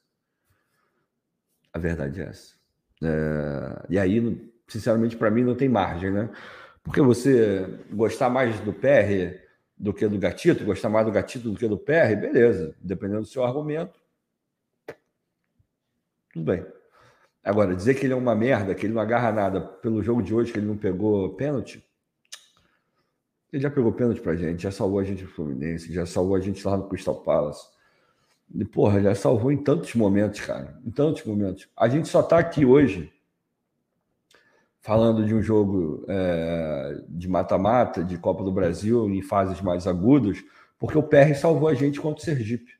[1.71, 2.53] A verdade é essa.
[3.03, 6.29] É, e aí, sinceramente, para mim não tem margem, né?
[6.83, 9.37] Porque você gostar mais do PR
[9.77, 12.75] do que do gatito, gostar mais do gatito do que do PR, beleza.
[12.81, 13.99] Dependendo do seu argumento,
[16.33, 16.65] tudo bem.
[17.43, 20.33] Agora, dizer que ele é uma merda, que ele não agarra nada pelo jogo de
[20.33, 21.83] hoje, que ele não pegou pênalti,
[23.51, 26.39] ele já pegou pênalti pra gente, já salvou a gente do Fluminense, já salvou a
[26.39, 27.67] gente lá no Crystal Palace.
[28.53, 30.79] E, porra, já salvou em tantos momentos, cara.
[30.85, 31.69] Em tantos momentos.
[31.77, 33.11] A gente só está aqui hoje
[34.81, 40.43] falando de um jogo é, de mata-mata, de Copa do Brasil, em fases mais agudas,
[40.79, 42.79] porque o PR salvou a gente contra o Sergipe.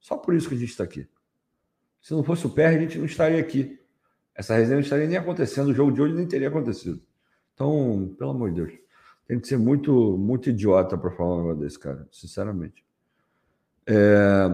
[0.00, 1.06] Só por isso que a gente está aqui.
[2.00, 3.78] Se não fosse o PR, a gente não estaria aqui.
[4.34, 7.02] Essa resenha não estaria nem acontecendo, o jogo de hoje nem teria acontecido.
[7.54, 8.78] Então, pelo amor de Deus,
[9.28, 12.82] tem que ser muito, muito idiota para falar um negócio desse, cara, sinceramente.
[13.86, 14.48] É...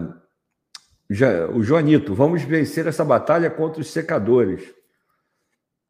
[1.09, 4.73] Já, o Joanito, vamos vencer essa batalha contra os secadores.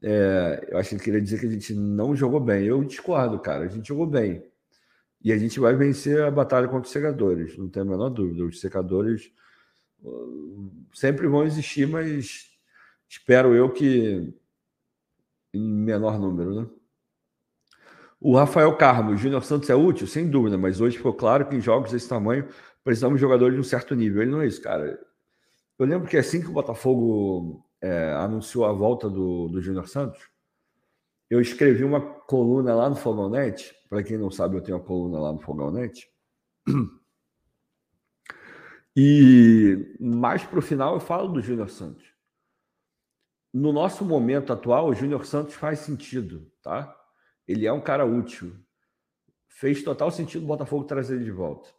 [0.03, 2.65] É, eu acho que ele queria dizer que a gente não jogou bem.
[2.65, 3.63] Eu discordo, cara.
[3.63, 4.45] A gente jogou bem.
[5.23, 8.43] E a gente vai vencer a batalha contra os secadores, não tem a menor dúvida.
[8.43, 9.31] Os secadores
[10.03, 12.51] uh, sempre vão existir, mas
[13.09, 14.31] espero eu que
[15.51, 16.67] em menor número, né?
[18.27, 20.07] O Rafael Carmo, Júnior Santos é útil?
[20.07, 22.49] Sem dúvida, mas hoje ficou claro que em jogos desse tamanho
[22.83, 24.19] precisamos de jogadores de um certo nível.
[24.19, 24.99] Ele não é isso, cara.
[25.77, 30.27] Eu lembro que assim que o Botafogo é, anunciou a volta do, do Júnior Santos,
[31.29, 33.75] eu escrevi uma coluna lá no Fogão Net.
[33.87, 36.09] Para quem não sabe, eu tenho uma coluna lá no Fogão Net.
[38.97, 42.05] E mais para o final eu falo do Júnior Santos.
[43.53, 47.04] No nosso momento atual, o Júnior Santos faz sentido, tá?
[47.47, 48.55] Ele é um cara útil.
[49.47, 51.69] Fez total sentido o Botafogo trazer ele de volta.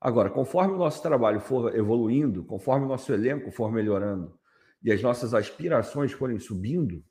[0.00, 4.38] Agora, conforme o nosso trabalho for evoluindo, conforme o nosso elenco for melhorando
[4.82, 7.04] e as nossas aspirações forem subindo,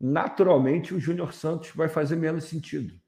[0.00, 3.00] naturalmente o Júnior Santos vai fazer menos sentido.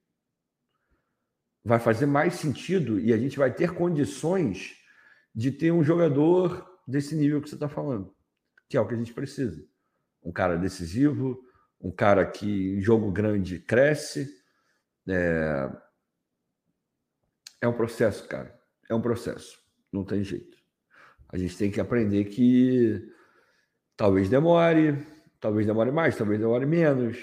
[1.65, 4.77] Vai fazer mais sentido e a gente vai ter condições
[5.35, 8.15] de ter um jogador desse nível que você está falando,
[8.69, 9.67] que é o que a gente precisa.
[10.23, 11.45] Um cara decisivo,
[11.85, 14.35] um cara que jogo grande cresce.
[15.07, 15.71] É,
[17.61, 18.59] é um processo, cara.
[18.89, 19.63] É um processo.
[19.93, 20.57] Não tem jeito.
[21.29, 23.07] A gente tem que aprender que
[23.97, 25.07] talvez demore,
[25.39, 27.19] talvez demore mais, talvez demore menos.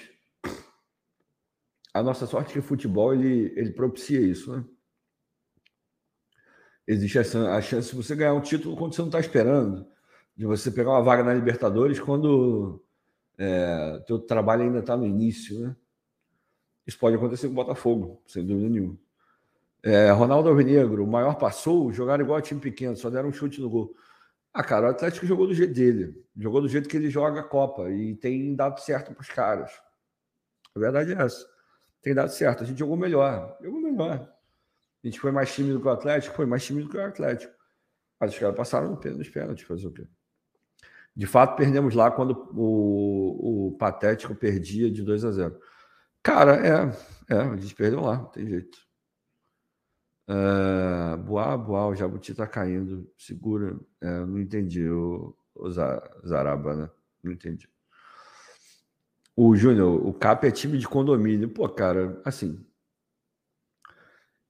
[1.91, 4.63] A nossa sorte é que o futebol ele, ele propicia isso, né?
[6.88, 9.88] Existe a chance de você ganhar um título quando você não está esperando,
[10.36, 12.84] de você pegar uma vaga na Libertadores quando
[13.43, 15.75] é, teu trabalho ainda está no início, né?
[16.86, 18.97] Isso pode acontecer com o Botafogo, sem dúvida nenhuma.
[19.82, 23.60] É, Ronaldo Alvinegro, o maior passou, jogaram igual a time pequeno, só deram um chute
[23.60, 23.95] no gol.
[24.54, 27.43] Ah, cara, o Atlético jogou do jeito dele, jogou do jeito que ele joga a
[27.43, 29.71] Copa e tem dado certo para os caras.
[30.75, 31.43] A verdade é essa.
[31.99, 32.63] Tem dado certo.
[32.63, 33.58] A gente jogou melhor.
[33.60, 34.32] Jogou melhor.
[35.04, 37.54] A gente foi mais tímido que o Atlético, foi mais tímido que o Atlético.
[38.19, 40.08] Mas os caras passaram nos pênaltis, fazer o quê?
[41.15, 45.60] De fato, perdemos lá quando o, o Patético perdia de 2 a 0.
[46.24, 48.78] Cara, é, é, gente perdeu lá, não tem jeito.
[50.30, 53.12] Uh, boa, boa, o Jabuti tá caindo.
[53.17, 53.78] Segura.
[54.00, 56.89] É, não entendi o, o Zaraba, né?
[57.24, 57.69] Não entendi.
[59.36, 61.50] O Júnior, o CAP é time de condomínio.
[61.50, 62.65] Pô, cara, assim.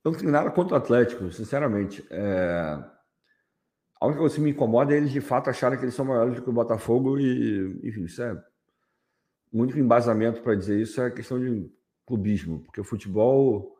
[0.04, 2.06] Eu não tenho nada contra o Atlético, sinceramente.
[2.10, 2.84] É...
[4.02, 6.34] A única coisa que me incomoda é eles de fato acharem que eles são maiores
[6.34, 8.34] do que o Botafogo e, enfim, isso é.
[9.54, 11.72] O único embasamento para dizer isso é a questão de
[12.04, 13.78] clubismo, porque o futebol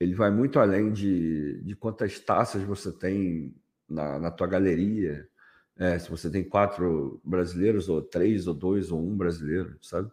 [0.00, 3.54] ele vai muito além de, de quantas taças você tem
[3.86, 5.28] na, na tua galeria,
[5.76, 10.10] é, se você tem quatro brasileiros, ou três, ou dois, ou um brasileiro, sabe?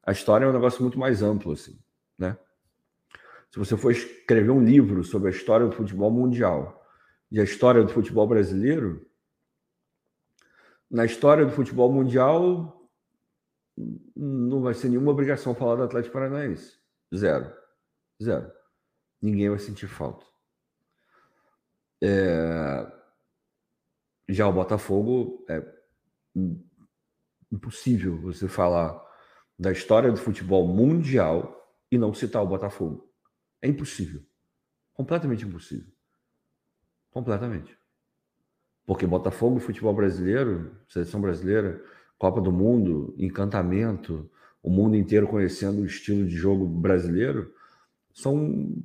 [0.00, 1.76] A história é um negócio muito mais amplo, assim,
[2.16, 2.38] né?
[3.50, 6.79] Se você for escrever um livro sobre a história do futebol mundial
[7.30, 9.06] e a história do futebol brasileiro,
[10.90, 12.76] na história do futebol mundial
[14.16, 16.78] não vai ser nenhuma obrigação falar do Atlético Paranaense.
[17.14, 17.52] Zero.
[18.22, 18.52] Zero.
[19.22, 20.26] Ninguém vai sentir falta.
[22.02, 23.00] É...
[24.28, 25.62] Já o Botafogo é
[27.50, 29.00] impossível você falar
[29.58, 31.56] da história do futebol mundial
[31.90, 33.12] e não citar o Botafogo.
[33.62, 34.22] É impossível.
[34.92, 35.92] Completamente impossível.
[37.10, 37.76] Completamente.
[38.86, 41.82] Porque Botafogo, futebol brasileiro, seleção brasileira,
[42.18, 44.30] Copa do Mundo, encantamento,
[44.62, 47.52] o mundo inteiro conhecendo o estilo de jogo brasileiro,
[48.12, 48.82] são,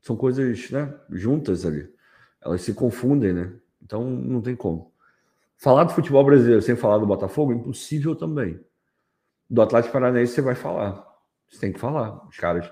[0.00, 1.92] são coisas né, juntas ali.
[2.40, 3.52] Elas se confundem, né?
[3.82, 4.92] Então não tem como.
[5.56, 8.60] Falar do futebol brasileiro sem falar do Botafogo, impossível também.
[9.48, 11.04] Do Atlético Paranaense você vai falar.
[11.48, 12.26] Você tem que falar.
[12.28, 12.70] Os caras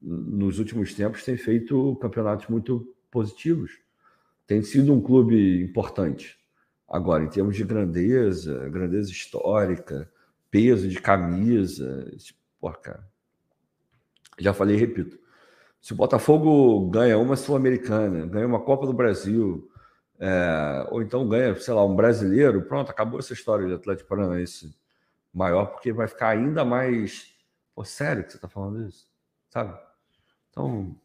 [0.00, 3.72] nos últimos tempos, tem feito campeonatos muito positivos.
[4.46, 6.38] Tem sido um clube importante.
[6.88, 10.10] Agora, em termos de grandeza, grandeza histórica,
[10.50, 12.10] peso de camisa,
[12.60, 13.06] pô, cara.
[14.38, 15.18] Já falei repito.
[15.80, 19.70] Se o Botafogo ganha uma Sul-Americana, ganha uma Copa do Brasil,
[20.18, 24.74] é, ou então ganha, sei lá, um brasileiro, pronto, acabou essa história de Atlético Paranaense
[25.32, 27.34] maior, porque vai ficar ainda mais.
[27.74, 29.06] Pô, sério que você está falando isso?
[29.50, 29.78] Sabe?
[30.50, 30.96] Então,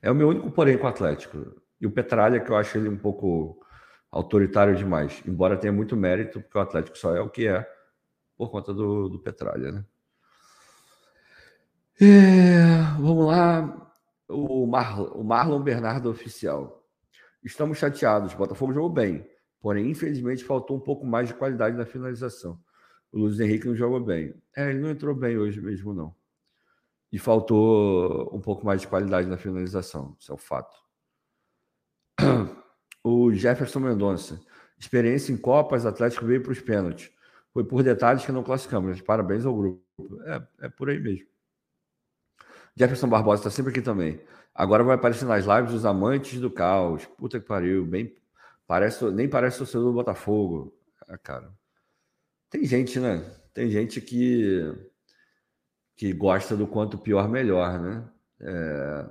[0.00, 1.60] é o meu único porém com o Atlético.
[1.80, 3.60] E o Petralha, que eu acho ele um pouco
[4.10, 7.66] autoritário demais, embora tenha muito mérito, porque o Atlético só é o que é
[8.36, 9.84] por conta do, do Petralha, né?
[12.00, 13.92] É, vamos lá.
[14.28, 16.84] O, Mar, o Marlon Bernardo oficial.
[17.42, 18.32] Estamos chateados.
[18.34, 19.26] Botafogo jogou bem,
[19.60, 22.58] Porém, infelizmente, faltou um pouco mais de qualidade na finalização.
[23.12, 24.34] O Luiz Henrique não jogou bem.
[24.56, 26.14] É, ele não entrou bem hoje mesmo, não.
[27.12, 30.16] E faltou um pouco mais de qualidade na finalização.
[30.18, 30.74] Isso é o fato.
[33.02, 34.40] O Jefferson Mendonça.
[34.78, 37.10] Experiência em Copas, Atlético veio para os pênaltis.
[37.52, 39.00] Foi por detalhes que não classificamos.
[39.00, 39.82] Parabéns ao grupo.
[40.24, 41.26] É, é por aí mesmo.
[42.76, 44.20] Jefferson Barbosa está sempre aqui também.
[44.54, 47.04] Agora vai aparecer nas lives os amantes do caos.
[47.18, 47.84] Puta que pariu.
[47.84, 48.14] Bem,
[48.66, 50.74] parece, nem parece torcedor do Botafogo.
[51.08, 51.52] Ah, cara.
[52.48, 53.24] Tem gente, né?
[53.52, 54.74] Tem gente que,
[55.96, 58.08] que gosta do quanto pior, melhor, né?
[58.40, 59.06] É,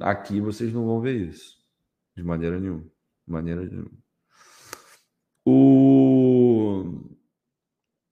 [0.00, 1.57] aqui vocês não vão ver isso.
[2.18, 2.82] De maneira nenhuma.
[2.82, 3.92] De maneira nenhuma.
[5.46, 7.14] O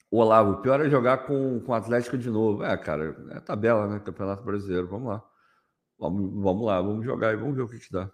[0.09, 2.63] o Olavo, pior é jogar com, com o Atlético de novo.
[2.63, 3.99] É, cara, é tabela, né?
[3.99, 4.87] Campeonato Brasileiro.
[4.87, 5.25] Vamos lá.
[5.99, 8.09] Vamos, vamos lá, vamos jogar e vamos ver o que, que dá.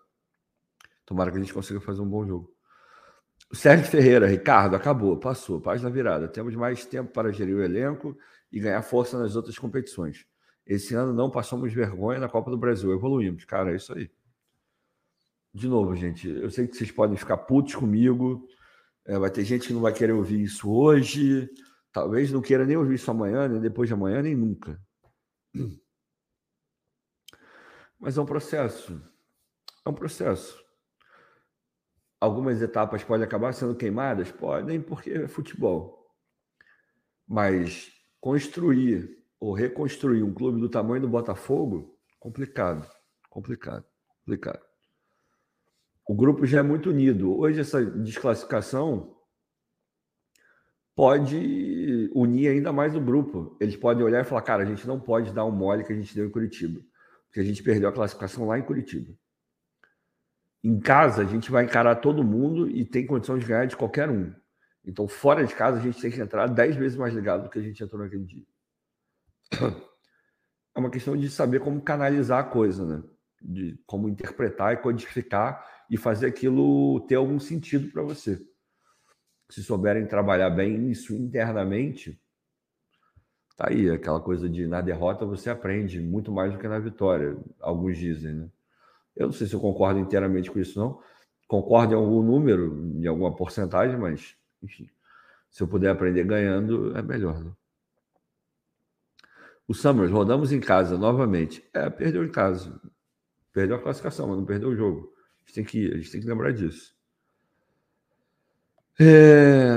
[1.05, 2.51] Tomara que a gente consiga fazer um bom jogo.
[3.53, 6.27] Sérgio Ferreira, Ricardo, acabou, passou, página virada.
[6.27, 8.17] Temos mais tempo para gerir o elenco
[8.51, 10.25] e ganhar força nas outras competições.
[10.67, 13.45] Esse ano não passamos vergonha na Copa do Brasil, evoluímos.
[13.45, 14.11] Cara, é isso aí.
[15.55, 18.47] De novo, gente, eu sei que vocês podem ficar putos comigo.
[19.05, 21.49] É, vai ter gente que não vai querer ouvir isso hoje.
[21.93, 24.81] Talvez não queira nem ouvir isso amanhã, nem depois de amanhã, nem nunca.
[28.01, 29.01] Mas é um processo.
[29.85, 30.59] É um processo.
[32.19, 34.31] Algumas etapas podem acabar sendo queimadas?
[34.31, 36.09] Podem, porque é futebol.
[37.29, 42.89] Mas construir ou reconstruir um clube do tamanho do Botafogo, complicado.
[43.29, 43.85] Complicado.
[44.21, 44.72] Complicado.
[46.07, 47.39] O grupo já é muito unido.
[47.39, 49.17] Hoje, essa desclassificação
[50.95, 53.57] pode unir ainda mais o grupo.
[53.61, 55.97] Eles podem olhar e falar, cara, a gente não pode dar um mole que a
[55.97, 56.81] gente deu em Curitiba,
[57.27, 59.13] porque a gente perdeu a classificação lá em Curitiba.
[60.63, 64.11] Em casa, a gente vai encarar todo mundo e tem condição de ganhar de qualquer
[64.11, 64.33] um.
[64.85, 67.59] Então, fora de casa, a gente tem que entrar dez vezes mais ligado do que
[67.59, 68.45] a gente entrou naquele dia.
[70.75, 73.03] É uma questão de saber como canalizar a coisa, né?
[73.41, 78.43] De como interpretar e codificar e fazer aquilo ter algum sentido para você
[79.51, 82.19] se souberem trabalhar bem isso internamente,
[83.59, 87.37] tá aí aquela coisa de na derrota você aprende muito mais do que na vitória,
[87.61, 88.49] alguns dizem, né?
[89.15, 90.99] Eu não sei se eu concordo inteiramente com isso, não.
[91.47, 94.89] Concordo em algum número, em alguma porcentagem, mas, enfim,
[95.51, 97.53] se eu puder aprender ganhando, é melhor, né?
[99.69, 101.63] O Summers, rodamos em casa novamente.
[101.75, 102.81] É, perdeu em casa.
[103.53, 105.12] Perdeu a classificação, mas não perdeu o jogo.
[105.45, 106.95] A gente tem que, a gente tem que lembrar disso.
[109.01, 109.73] É,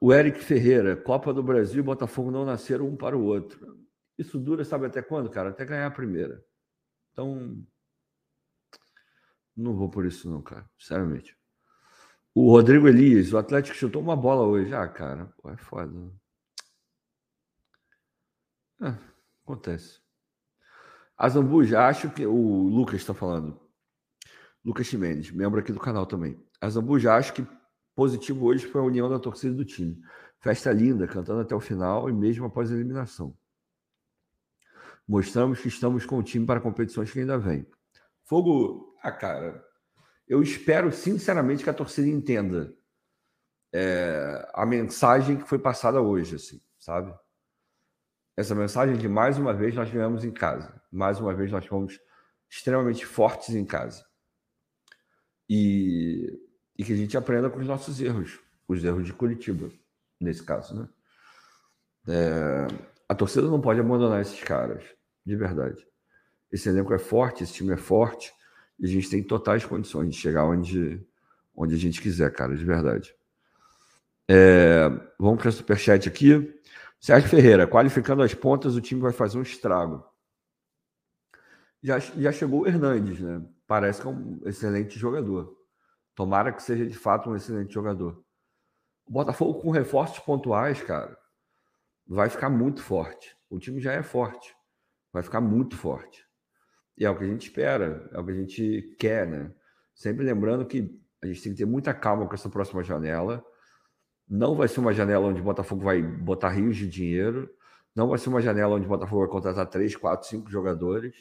[0.00, 3.78] o Eric Ferreira, Copa do Brasil e Botafogo não nasceram um para o outro.
[4.18, 5.50] Isso dura, sabe até quando, cara?
[5.50, 6.44] Até ganhar a primeira.
[7.12, 7.64] Então,
[9.56, 10.68] não vou por isso, não, cara.
[10.78, 11.36] Sinceramente.
[12.34, 14.74] O Rodrigo Elias, o Atlético chutou uma bola hoje.
[14.74, 16.12] Ah, cara, é foda.
[18.82, 18.94] É,
[19.42, 20.00] acontece.
[21.16, 22.26] A Zambuja, acho que.
[22.26, 23.58] O Lucas está falando.
[24.66, 26.38] Lucas Chimenez, membro aqui do canal também.
[26.60, 27.46] A Zambuja, acho que
[27.96, 29.98] Positivo hoje foi a união da torcida do time.
[30.38, 33.34] Festa linda, cantando até o final e mesmo após a eliminação.
[35.08, 37.66] Mostramos que estamos com o time para competições que ainda vem.
[38.24, 39.64] Fogo, ah, cara,
[40.28, 42.76] eu espero sinceramente que a torcida entenda
[43.72, 47.14] é, a mensagem que foi passada hoje, assim, sabe?
[48.36, 50.82] Essa mensagem de mais uma vez nós ganhamos em casa.
[50.92, 51.98] Mais uma vez nós fomos
[52.50, 54.05] extremamente fortes em casa.
[55.48, 56.46] E
[56.78, 58.38] e que a gente aprenda com os nossos erros,
[58.68, 59.70] os erros de Curitiba,
[60.20, 60.88] nesse caso, né?
[62.08, 62.66] É,
[63.08, 64.84] a torcida não pode abandonar esses caras,
[65.24, 65.86] de verdade.
[66.52, 68.32] Esse elenco é forte, esse time é forte,
[68.78, 71.04] e a gente tem totais condições de chegar onde,
[71.54, 73.14] onde a gente quiser, cara, de verdade.
[74.28, 74.88] É,
[75.18, 76.54] vamos para o superchat aqui.
[77.00, 80.04] Sérgio Ferreira, qualificando as pontas, o time vai fazer um estrago.
[81.82, 83.42] Já, já chegou o Hernandes, né?
[83.66, 85.56] Parece que é um excelente jogador.
[86.14, 88.24] Tomara que seja de fato um excelente jogador.
[89.06, 91.16] O Botafogo com reforços pontuais, cara,
[92.06, 93.36] vai ficar muito forte.
[93.50, 94.54] O time já é forte,
[95.12, 96.24] vai ficar muito forte.
[96.96, 99.52] E é o que a gente espera, é o que a gente quer, né?
[99.94, 103.44] Sempre lembrando que a gente tem que ter muita calma com essa próxima janela.
[104.28, 107.48] Não vai ser uma janela onde o Botafogo vai botar rios de dinheiro.
[107.94, 111.14] Não vai ser uma janela onde o Botafogo vai contratar três, quatro, cinco jogadores.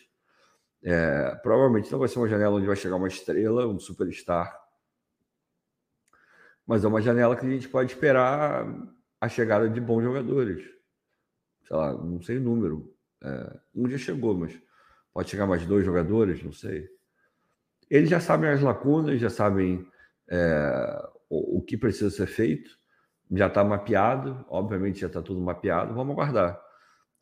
[0.86, 4.66] É, provavelmente não vai ser uma janela onde vai chegar uma estrela, um superstar
[6.66, 8.66] mas é uma janela que a gente pode esperar
[9.22, 10.64] a chegada de bons jogadores.
[11.68, 12.94] Sei lá, não sei o número.
[13.24, 14.60] É, um já chegou, mas
[15.14, 16.90] pode chegar mais dois jogadores, não sei.
[17.90, 19.88] Eles já sabem as lacunas, já sabem
[20.28, 22.72] é, o, o que precisa ser feito,
[23.32, 26.60] já está mapeado, obviamente já está tudo mapeado, vamos aguardar.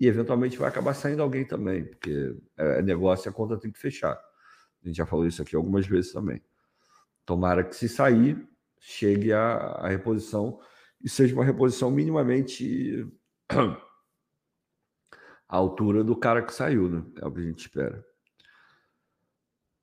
[0.04, 3.72] E eventualmente vai acabar saindo alguém também, porque é, é negócio e a conta tem
[3.72, 4.12] que fechar.
[4.12, 6.44] A gente já falou isso aqui algumas vezes também.
[7.26, 8.46] Tomara que se sair,
[8.78, 10.60] chegue a, a reposição
[11.02, 13.10] e seja uma reposição minimamente
[15.48, 17.06] à altura do cara que saiu, né?
[17.22, 18.06] É o que a gente espera.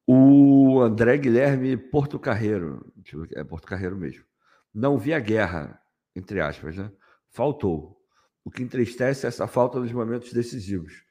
[0.07, 2.93] O André Guilherme Porto Carreiro,
[3.33, 4.27] é Porto Carreiro mesmo.
[4.75, 5.81] Não vi a guerra,
[6.15, 6.93] entre aspas, né?
[7.31, 8.00] Faltou.
[8.51, 11.05] O que entristece é essa falta nos momentos decisivos.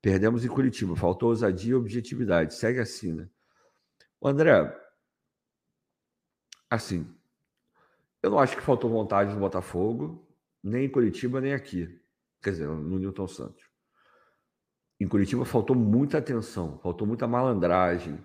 [0.00, 2.54] Perdemos em Curitiba, faltou ousadia e objetividade.
[2.54, 3.28] Segue assim, né?
[4.18, 4.74] O André,
[6.70, 7.14] assim,
[8.22, 10.26] eu não acho que faltou vontade no Botafogo,
[10.62, 12.00] nem em Curitiba, nem aqui.
[12.42, 13.62] Quer dizer, no Newton Santos.
[14.98, 18.18] Em Curitiba faltou muita atenção, faltou muita malandragem,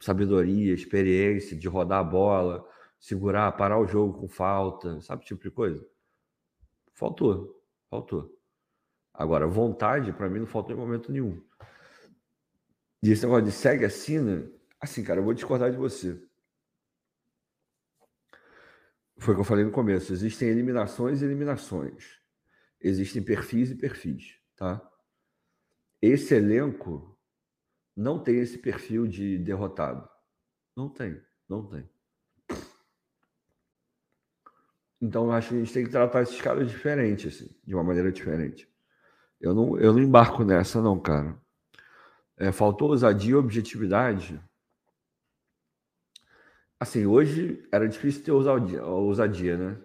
[0.00, 5.50] sabedoria, experiência de rodar a bola, segurar, parar o jogo com falta, sabe, tipo de
[5.52, 5.91] coisa.
[6.94, 8.38] Faltou, faltou.
[9.12, 11.42] Agora, vontade, para mim, não faltou em momento nenhum.
[13.02, 16.20] E esse negócio de segue assina, assim, cara, eu vou discordar de você.
[19.18, 20.12] Foi o que eu falei no começo.
[20.12, 22.20] Existem eliminações e eliminações.
[22.80, 24.80] Existem perfis e perfis, tá?
[26.00, 27.16] Esse elenco
[27.96, 30.08] não tem esse perfil de derrotado.
[30.76, 31.88] Não tem, não tem.
[35.02, 37.82] Então, eu acho que a gente tem que tratar esses caras diferente, assim, de uma
[37.82, 38.68] maneira diferente.
[39.40, 41.36] Eu não, eu não embarco nessa, não, cara.
[42.36, 44.40] É, faltou ousadia e objetividade.
[46.78, 49.80] Assim, hoje era difícil ter ousadia, ousadia, né?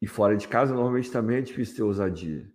[0.00, 2.48] E fora de casa, normalmente também é difícil ter ousadia.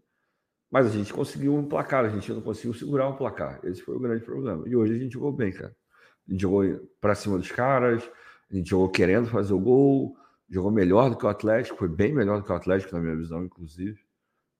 [0.71, 3.59] Mas a gente conseguiu um placar, a gente não conseguiu segurar um placar.
[3.65, 4.65] Esse foi o grande problema.
[4.65, 5.75] E hoje a gente jogou bem, cara.
[6.25, 6.63] A gente jogou
[7.01, 8.09] para cima dos caras,
[8.49, 10.15] a gente jogou querendo fazer o gol,
[10.49, 13.15] jogou melhor do que o Atlético, foi bem melhor do que o Atlético, na minha
[13.15, 14.03] visão, inclusive.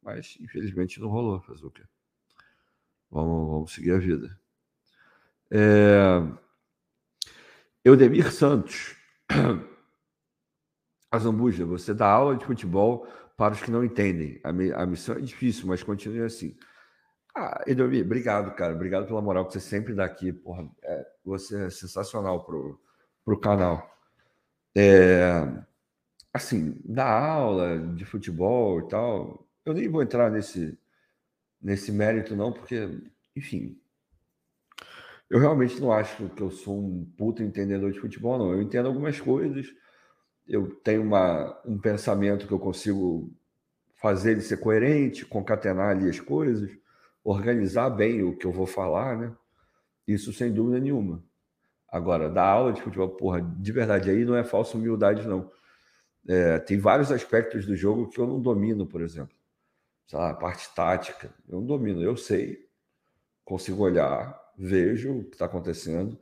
[0.02, 1.42] Mas, infelizmente, não rolou.
[1.42, 1.84] Fazer o quê?
[3.10, 4.40] Vamos, vamos seguir a vida.
[5.52, 6.22] É...
[7.84, 8.96] Eudemir Santos.
[11.12, 14.40] Azambuja, você dá aula de futebol para os que não entendem.
[14.44, 14.50] A,
[14.84, 16.56] a missão é difícil, mas continue assim.
[17.36, 18.74] Ah, Eudemir, obrigado, cara.
[18.74, 20.32] Obrigado pela moral que você sempre dá aqui.
[20.32, 22.80] Porra, é, você é sensacional pro,
[23.26, 23.90] pro canal.
[24.76, 25.48] É,
[26.34, 30.78] assim, dar aula de futebol e tal, eu nem vou entrar nesse,
[31.62, 32.90] nesse mérito, não, porque,
[33.36, 33.80] enfim,
[35.30, 38.52] eu realmente não acho que eu sou um puto entendedor de futebol, não.
[38.52, 39.68] Eu entendo algumas coisas,
[40.48, 43.32] eu tenho uma, um pensamento que eu consigo
[44.02, 46.72] fazer ele ser coerente, concatenar ali as coisas,
[47.24, 49.36] organizar bem o que eu vou falar, né?
[50.08, 51.24] Isso sem dúvida nenhuma.
[51.88, 55.52] Agora, dar aula de futebol, porra, de verdade, aí não é falsa humildade, não.
[56.28, 59.36] É, tem vários aspectos do jogo que eu não domino, por exemplo.
[60.08, 62.02] Sei lá, a parte tática, eu não domino.
[62.02, 62.68] Eu sei,
[63.46, 66.20] consigo olhar, vejo o que está acontecendo,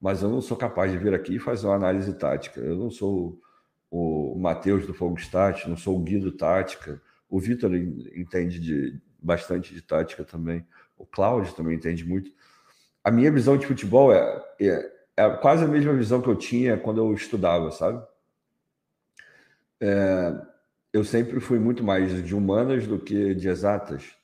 [0.00, 2.60] mas eu não sou capaz de vir aqui e fazer uma análise tática.
[2.60, 3.40] Eu não sou
[3.90, 7.02] o, Matheus do Fogo Stat, não sou o Guido Tática.
[7.28, 10.66] O Vitor entende de, bastante de tática também.
[10.96, 12.30] O Cláudio também entende muito.
[13.02, 16.76] A minha visão de futebol é, é, é quase a mesma visão que eu tinha
[16.76, 18.02] quando eu estudava, sabe?
[19.80, 20.32] É,
[20.92, 24.16] eu sempre fui muito mais de humanas do que de exatas.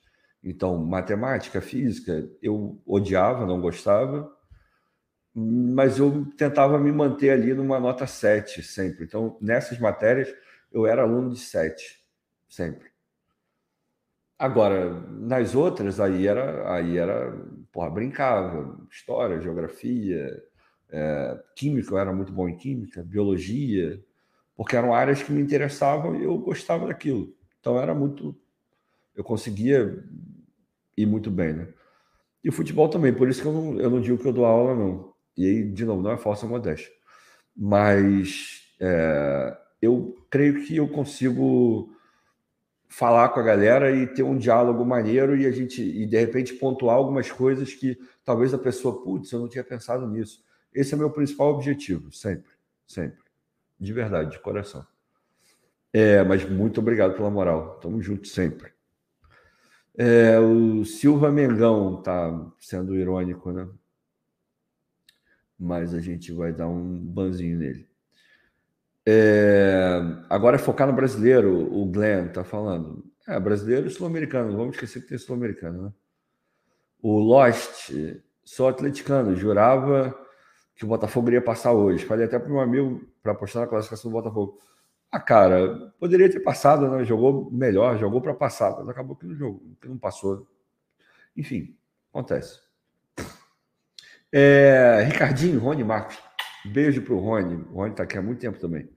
[0.43, 4.31] Então, matemática, física, eu odiava, não gostava,
[5.35, 9.05] mas eu tentava me manter ali numa nota 7 sempre.
[9.05, 10.33] Então, nessas matérias,
[10.73, 12.01] eu era aluno de 7,
[12.49, 12.89] sempre.
[14.39, 17.33] Agora, nas outras, aí era, aí era
[17.73, 18.79] porra, brincava.
[18.91, 20.43] História, geografia,
[20.91, 24.03] é, química, eu era muito bom em química, biologia,
[24.57, 27.35] porque eram áreas que me interessavam e eu gostava daquilo.
[27.61, 28.35] Então era muito.
[29.15, 30.03] Eu conseguia
[30.97, 31.69] ir muito bem, né?
[32.43, 34.75] E futebol também, por isso que eu não, eu não digo que eu dou aula,
[34.75, 35.13] não.
[35.37, 36.91] E aí, de novo, não é falsa modéstia.
[37.55, 41.93] Mas é, eu creio que eu consigo
[42.89, 46.55] falar com a galera e ter um diálogo maneiro e a gente e de repente
[46.55, 50.43] pontuar algumas coisas que talvez a pessoa, putz, eu não tinha pensado nisso.
[50.73, 52.51] Esse é meu principal objetivo, sempre,
[52.87, 53.26] sempre.
[53.79, 54.87] De verdade, de coração.
[55.93, 57.79] É, mas muito obrigado pela moral.
[57.81, 58.73] Tamo junto sempre.
[59.97, 63.67] É, o Silva Mengão tá sendo irônico, né?
[65.59, 67.89] Mas a gente vai dar um banzinho nele.
[69.07, 73.05] É, agora é focar no brasileiro, o Glenn tá falando.
[73.27, 75.93] É, brasileiro e sul-americano, não vamos esquecer que tem sul-americano, né?
[77.01, 77.91] O Lost,
[78.45, 80.15] sou atleticano, jurava
[80.77, 82.05] que o Botafogo iria passar hoje.
[82.05, 84.59] Falei até para meu amigo para apostar na classificação do Botafogo.
[85.11, 87.05] Ah, cara, poderia ter passado, né?
[87.05, 90.47] Jogou melhor, jogou para passar, mas acabou que não jogou, que não passou.
[91.35, 91.75] Enfim,
[92.13, 92.61] acontece.
[94.31, 96.19] É, Ricardinho, Rony Marcos.
[96.67, 97.65] Beijo para o Rony.
[97.71, 98.89] O Rony está aqui há muito tempo também.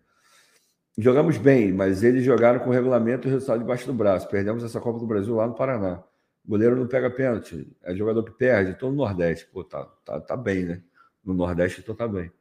[0.97, 4.27] Jogamos bem, mas eles jogaram com o regulamento e o resultado debaixo do braço.
[4.27, 6.03] Perdemos essa Copa do Brasil lá no Paraná.
[6.43, 8.71] O goleiro não pega pênalti, é jogador que perde.
[8.71, 9.45] Estou no Nordeste.
[9.45, 10.83] Pô, tá, tá, tá bem, né?
[11.23, 12.31] No Nordeste, então tá bem.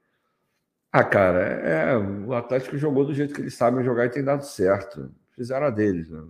[0.91, 4.25] Ah, cara, é, é, o Atlético jogou do jeito que eles sabem jogar e tem
[4.25, 5.11] dado certo.
[5.33, 6.09] Fizeram a deles.
[6.09, 6.23] Né?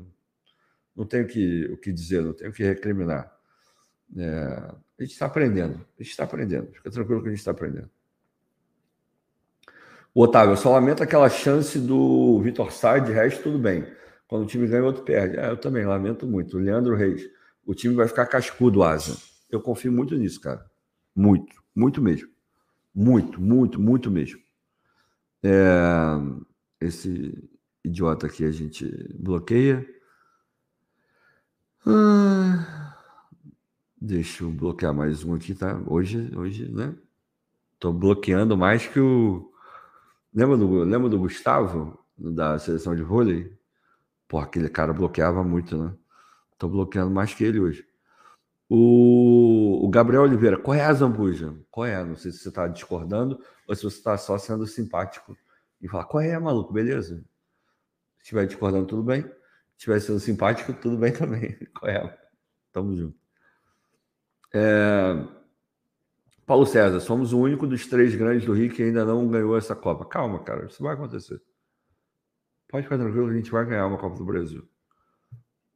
[0.97, 3.33] Não tenho que, o que dizer, não tenho o que recriminar.
[4.17, 4.25] É,
[4.99, 5.75] a gente está aprendendo.
[5.99, 6.73] A gente está aprendendo.
[6.73, 7.89] Fica tranquilo que a gente está aprendendo.
[10.13, 13.87] O Otávio, eu só lamento aquela chance do Vitor Sá, de resto, tudo bem.
[14.27, 15.37] Quando o time ganha, o outro perde.
[15.37, 16.57] É, eu também lamento muito.
[16.57, 17.23] O Leandro Reis,
[17.65, 19.17] o time vai ficar cascudo, Asa.
[19.49, 20.67] Eu confio muito nisso, cara.
[21.15, 22.29] Muito, muito mesmo.
[23.01, 24.41] Muito, muito, muito mesmo.
[25.41, 25.55] É,
[26.81, 27.49] esse
[27.85, 29.87] idiota aqui a gente bloqueia.
[31.87, 32.97] Ah,
[34.01, 35.81] deixa eu bloquear mais um aqui, tá?
[35.87, 36.93] Hoje, hoje, né?
[37.79, 39.53] Tô bloqueando mais que o.
[40.35, 43.57] Lembra do, lembra do Gustavo, da seleção de vôlei?
[44.27, 45.95] Pô, aquele cara bloqueava muito, né?
[46.59, 47.88] Tô bloqueando mais que ele hoje.
[48.69, 51.57] O, o Gabriel Oliveira, qual é a Zambuja?
[51.71, 52.05] Qual é?
[52.05, 55.37] Não sei se você está discordando ou se você está só sendo simpático
[55.81, 56.73] e falar, qual é, maluco?
[56.73, 57.17] Beleza?
[58.19, 59.23] Se estiver discordando, tudo bem.
[59.23, 59.31] Se
[59.79, 61.57] estiver sendo simpático, tudo bem também.
[61.79, 62.19] Qual é?
[62.73, 63.19] Tamo junto.
[64.53, 65.39] É...
[66.45, 69.77] Paulo César, somos o único dos três grandes do Rio que ainda não ganhou essa
[69.77, 70.05] Copa.
[70.05, 71.41] Calma, cara, isso vai acontecer.
[72.69, 74.69] Pode ficar tranquilo, a gente vai ganhar uma Copa do Brasil.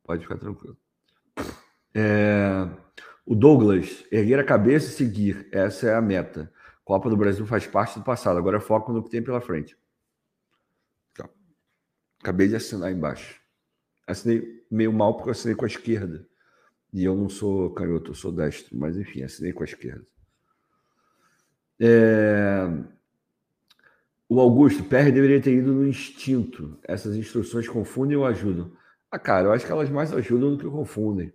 [0.03, 0.77] Pode ficar tranquilo.
[1.95, 2.69] É...
[3.25, 5.49] O Douglas, erguer a cabeça e seguir.
[5.53, 6.53] Essa é a meta.
[6.85, 8.39] Copa do Brasil faz parte do passado.
[8.39, 9.77] Agora foco no que tem pela frente.
[11.13, 11.29] Então,
[12.21, 13.41] acabei de assinar embaixo.
[14.07, 16.27] Assinei meio mal porque eu assinei com a esquerda.
[16.93, 18.77] E eu não sou canhoto, eu sou destro.
[18.77, 20.05] Mas enfim, assinei com a esquerda.
[21.81, 22.69] É...
[24.29, 26.79] O Augusto, PR deveria ter ido no instinto.
[26.83, 28.73] Essas instruções confundem ou ajudam?
[29.11, 31.33] Ah, cara, eu acho que elas mais ajudam do que confundem.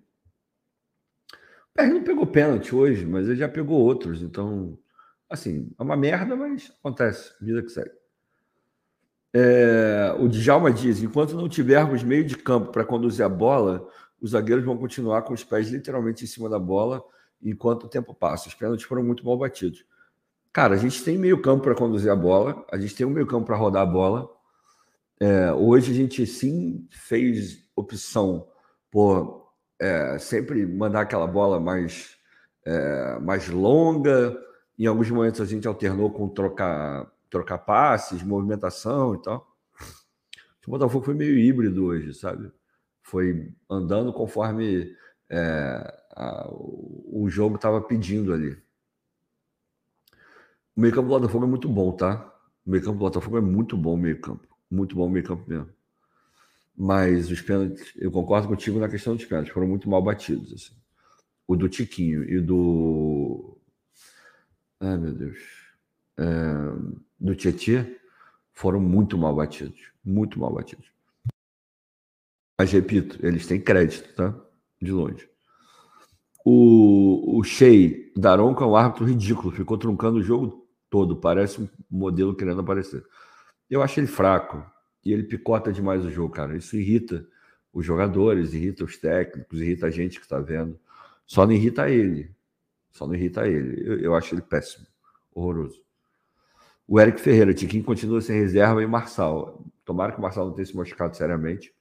[1.78, 4.78] PR não pegou pênalti hoje, mas ele já pegou outros, então,
[5.30, 7.91] assim, é uma merda, mas acontece, vida que segue.
[9.32, 13.88] É, o Djalma diz: enquanto não tivermos meio de campo para conduzir a bola,
[14.19, 17.03] os zagueiros vão continuar com os pés literalmente em cima da bola
[17.43, 18.47] enquanto o tempo passa.
[18.47, 19.86] Os pênaltis foram muito mal batidos.
[20.51, 23.28] Cara, a gente tem meio campo para conduzir a bola, a gente tem um meio
[23.28, 24.28] campo para rodar a bola.
[25.19, 28.47] É, hoje a gente sim fez opção
[28.89, 29.47] por
[29.80, 32.17] é, sempre mandar aquela bola mais,
[32.65, 34.38] é, mais longa.
[34.78, 39.55] Em alguns momentos a gente alternou com trocar, trocar passes, movimentação e tal.
[40.67, 42.51] O Botafogo foi meio híbrido hoje, sabe?
[43.01, 44.93] Foi andando conforme
[45.30, 48.51] é, a, o jogo estava pedindo ali.
[50.75, 52.34] O meio campo do Botafogo é muito bom, tá?
[52.65, 54.45] O meio campo do Botafogo é muito bom, meio campo.
[54.69, 55.69] Muito bom meio campo mesmo.
[56.78, 60.53] Mas os pênaltis, eu concordo contigo na questão dos pênaltis, foram muito mal batidos.
[60.53, 60.75] Assim.
[61.47, 63.57] O do Tiquinho e do.
[64.80, 65.39] Ai, meu Deus.
[66.17, 66.23] É...
[67.19, 67.99] Do Tietê
[68.53, 69.91] foram muito mal batidos.
[70.05, 70.91] Muito mal batidos.
[72.59, 74.39] Mas repito, eles têm crédito, tá?
[74.80, 75.28] De longe.
[76.45, 81.17] O, o Shea Daronco é um árbitro ridículo, ficou truncando o jogo todo.
[81.17, 83.03] Parece um modelo querendo aparecer.
[83.67, 84.63] Eu acho ele fraco
[85.08, 86.58] e ele picota demais o jogo, cara.
[86.58, 87.26] Isso irrita
[87.72, 90.78] os jogadores, irrita os técnicos, irrita a gente que está vendo.
[91.26, 92.30] Só não irrita ele.
[92.91, 93.82] Só não irrita ele.
[93.89, 94.86] Eu, eu acho ele péssimo,
[95.34, 95.82] horroroso.
[96.86, 99.66] O Eric Ferreira, Tiquinho continua sem reserva e Marçal.
[99.86, 101.74] Tomara que o Marçal não tenha se machucado seriamente.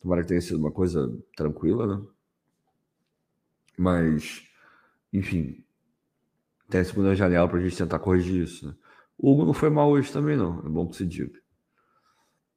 [0.00, 2.06] Tomara que tenha sido uma coisa tranquila, né?
[3.76, 4.42] Mas,
[5.12, 5.62] enfim,
[6.70, 8.68] tem a segunda janela para a gente tentar corrigir isso.
[8.68, 8.74] Né?
[9.18, 10.60] O Hugo não foi mal hoje também, não.
[10.60, 11.43] É bom que se diga.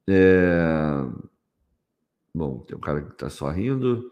[0.08, 1.04] É...
[2.34, 4.10] Bom, tem um cara que está só rindo.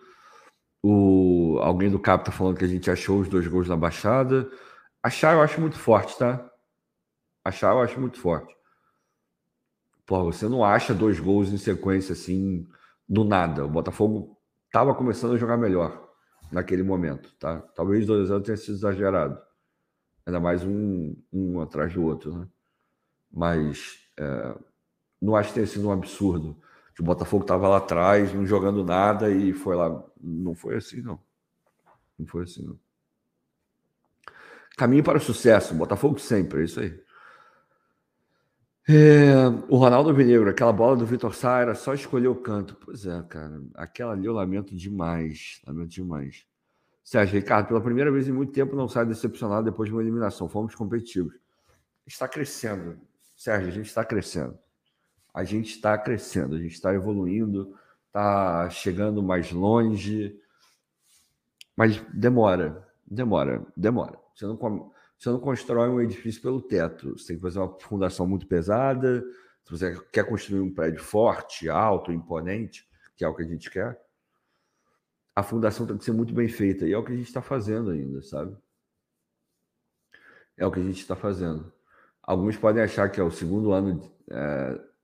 [0.82, 1.58] O...
[1.62, 4.50] Alguém do CAP está falando que a gente achou os dois gols na Baixada.
[5.02, 6.50] Achar eu acho muito forte, tá?
[7.44, 8.54] Achar eu acho muito forte.
[10.04, 12.66] Pô, você não acha dois gols em sequência assim,
[13.08, 13.64] do nada.
[13.64, 16.08] O Botafogo estava começando a jogar melhor
[16.52, 17.60] naquele momento, tá?
[17.74, 19.40] Talvez dois anos tenha sido exagerado.
[20.24, 22.48] Ainda mais um, um atrás do outro, né?
[23.32, 24.54] Mas é,
[25.20, 26.56] não acho que tenha sido um absurdo.
[26.94, 30.02] Que o Botafogo estava lá atrás, não jogando nada e foi lá.
[30.20, 31.20] Não foi assim, não.
[32.18, 32.78] Não foi assim, não.
[34.76, 37.06] Caminho para o sucesso, Botafogo sempre, é isso aí.
[38.88, 42.76] É, o Ronaldo Vinegro, aquela bola do Vitor Sá era só escolher o canto.
[42.76, 43.60] Pois é, cara.
[43.74, 45.60] Aquela ali eu lamento demais.
[45.66, 46.46] Lamento demais.
[47.02, 50.48] Sérgio, Ricardo, pela primeira vez em muito tempo não sai decepcionado depois de uma eliminação.
[50.48, 51.34] Fomos competitivos.
[52.06, 52.96] Está crescendo.
[53.36, 54.56] Sérgio, a gente está crescendo.
[55.36, 57.76] A gente está crescendo, a gente está evoluindo,
[58.06, 60.34] está chegando mais longe.
[61.76, 64.18] Mas demora, demora, demora.
[64.34, 64.56] Você não,
[65.18, 67.18] você não constrói um edifício pelo teto.
[67.18, 69.22] Você tem que fazer uma fundação muito pesada.
[69.62, 73.70] Se você quer construir um prédio forte, alto, imponente, que é o que a gente
[73.70, 74.00] quer,
[75.34, 76.86] a fundação tem que ser muito bem feita.
[76.86, 78.56] E é o que a gente está fazendo ainda, sabe?
[80.56, 81.70] É o que a gente está fazendo.
[82.22, 84.95] Alguns podem achar que é o segundo ano, é,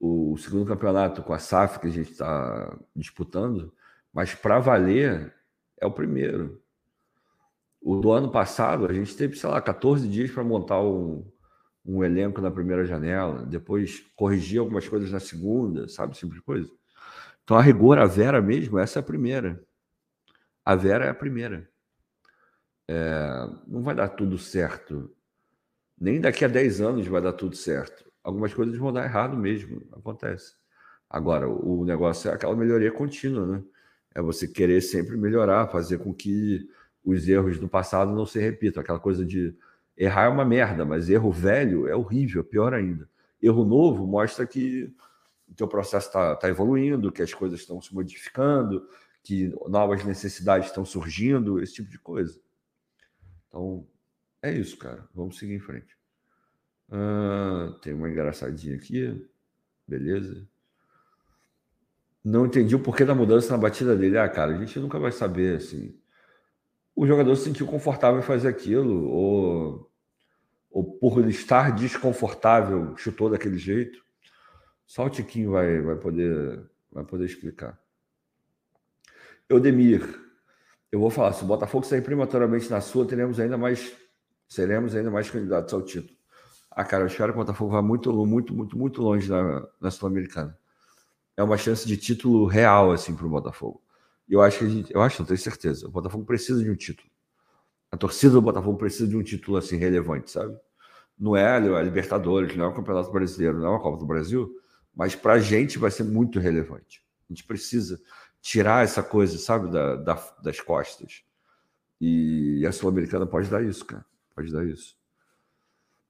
[0.00, 3.72] o segundo campeonato com a SAF que a gente está disputando,
[4.12, 5.34] mas para valer
[5.80, 6.62] é o primeiro.
[7.80, 11.24] O do ano passado, a gente teve, sei lá, 14 dias para montar um,
[11.84, 16.12] um elenco na primeira janela, depois corrigir algumas coisas na segunda, sabe?
[16.12, 16.70] Esse tipo coisa.
[17.42, 19.64] Então, a rigor, a Vera mesmo, essa é a primeira.
[20.64, 21.68] A Vera é a primeira.
[22.86, 25.14] É, não vai dar tudo certo.
[25.98, 28.07] Nem daqui a 10 anos vai dar tudo certo.
[28.22, 30.54] Algumas coisas vão dar errado mesmo, acontece.
[31.08, 33.62] Agora, o negócio é aquela melhoria contínua, né?
[34.14, 36.68] É você querer sempre melhorar, fazer com que
[37.04, 38.82] os erros do passado não se repitam.
[38.82, 39.56] Aquela coisa de
[39.96, 43.08] errar é uma merda, mas erro velho é horrível, pior ainda.
[43.40, 44.92] Erro novo mostra que
[45.48, 48.86] o teu processo está tá evoluindo, que as coisas estão se modificando,
[49.22, 52.38] que novas necessidades estão surgindo, esse tipo de coisa.
[53.48, 53.86] Então,
[54.42, 55.08] é isso, cara.
[55.14, 55.97] Vamos seguir em frente.
[56.90, 59.26] Ah, tem uma engraçadinha aqui.
[59.86, 60.46] Beleza.
[62.24, 64.18] Não entendi o porquê da mudança na batida dele.
[64.18, 65.98] Ah, cara, a gente nunca vai saber, assim
[66.98, 69.88] o jogador se sentiu confortável em fazer aquilo, ou,
[70.68, 74.04] ou por estar desconfortável, chutou daquele jeito.
[74.84, 76.60] Só o Tiquinho vai, vai, poder,
[76.90, 77.80] vai poder explicar.
[79.48, 80.02] Eudemir,
[80.90, 83.96] eu vou falar, se o Botafogo sair prematuramente na sua, teremos ainda mais,
[84.48, 86.17] seremos ainda mais candidatos ao título.
[86.78, 89.90] Ah, cara, eu espero que o Botafogo vá muito, muito, muito, muito longe na, na
[89.90, 90.56] Sul-Americana.
[91.36, 93.82] É uma chance de título real, assim, para o Botafogo.
[94.28, 95.88] E eu acho que a gente, eu acho, não tenho certeza.
[95.88, 97.10] O Botafogo precisa de um título.
[97.90, 100.56] A torcida do Botafogo precisa de um título assim relevante, sabe?
[101.18, 104.48] Não é a Libertadores, não é o Campeonato Brasileiro, não é a Copa do Brasil,
[104.94, 107.02] mas para a gente vai ser muito relevante.
[107.28, 108.00] A gente precisa
[108.40, 110.14] tirar essa coisa, sabe, da, da
[110.44, 111.24] das costas.
[112.00, 114.06] E a Sul-Americana pode dar isso, cara.
[114.32, 114.96] Pode dar isso.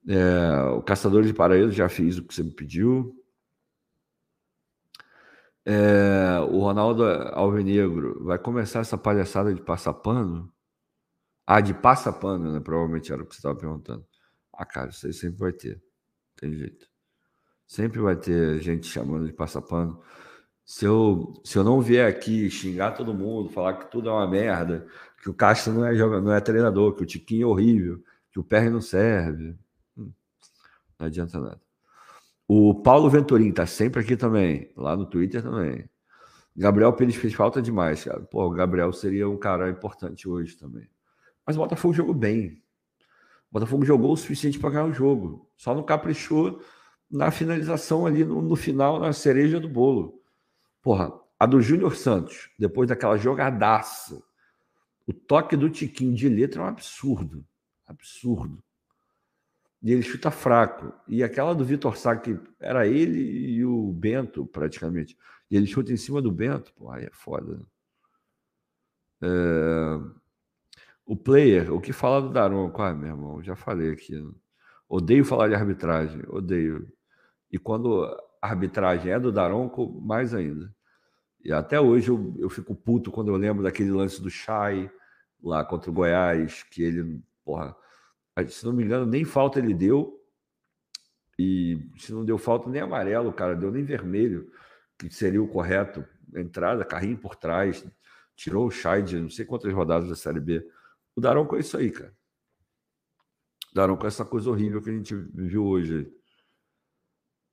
[0.06, 3.14] É, o Caçador de Paraíso já fiz o que você me pediu.
[5.64, 10.50] É, o Ronaldo Alvinegro vai começar essa palhaçada de passar pano?
[11.46, 12.60] Ah, de passa pano, né?
[12.60, 14.06] Provavelmente era o que você estava perguntando.
[14.52, 15.82] Ah, cara, isso aí sempre vai ter.
[16.36, 16.88] Tem jeito.
[17.66, 20.02] Sempre vai ter gente chamando de passa pano.
[20.64, 24.28] Se eu, se eu não vier aqui xingar todo mundo, falar que tudo é uma
[24.28, 24.86] merda,
[25.22, 28.44] que o Castro não é, não é treinador, que o Tiquinho é horrível, que o
[28.44, 29.56] Perry não serve,
[30.98, 31.60] não adianta nada.
[32.46, 35.88] O Paulo Venturim tá sempre aqui também, lá no Twitter também.
[36.56, 38.20] Gabriel Pires fez falta demais, cara.
[38.20, 40.88] Pô, o Gabriel seria um cara importante hoje também.
[41.46, 42.62] Mas o Botafogo jogou bem.
[43.50, 45.48] O Botafogo jogou o suficiente para ganhar o jogo.
[45.56, 46.60] Só não caprichou
[47.10, 50.22] na finalização ali no, no final, na cereja do bolo.
[50.82, 54.22] Porra, a do Júnior Santos, depois daquela jogadaça,
[55.06, 57.44] o toque do Tiquinho de letra é um absurdo.
[57.86, 58.62] Absurdo
[59.82, 60.92] e ele chuta fraco.
[61.06, 65.16] E aquela do Vitor Sá, que era ele e o Bento, praticamente.
[65.50, 67.56] E ele chuta em cima do Bento, pô, aí é foda.
[67.56, 67.64] Né?
[69.22, 70.18] É...
[71.06, 72.82] O player, o que fala do Daronco?
[72.82, 74.14] Ah, meu irmão, já falei aqui.
[74.14, 74.30] Né?
[74.88, 76.90] Odeio falar de arbitragem, odeio.
[77.50, 78.04] E quando
[78.42, 80.74] a arbitragem é do Daronco, mais ainda.
[81.42, 84.90] E até hoje eu, eu fico puto quando eu lembro daquele lance do Chay
[85.42, 87.74] lá contra o Goiás, que ele, porra,
[88.46, 90.14] se não me engano, nem falta ele deu.
[91.38, 94.50] E se não deu falta nem amarelo, cara, deu nem vermelho,
[94.98, 96.04] que seria o correto.
[96.34, 97.84] Entrada, carrinho por trás,
[98.36, 100.68] tirou o de não sei quantas rodadas da Série B.
[101.16, 102.14] O Daronco é isso aí, cara.
[103.72, 106.12] O Daronco é essa coisa horrível que a gente viu hoje.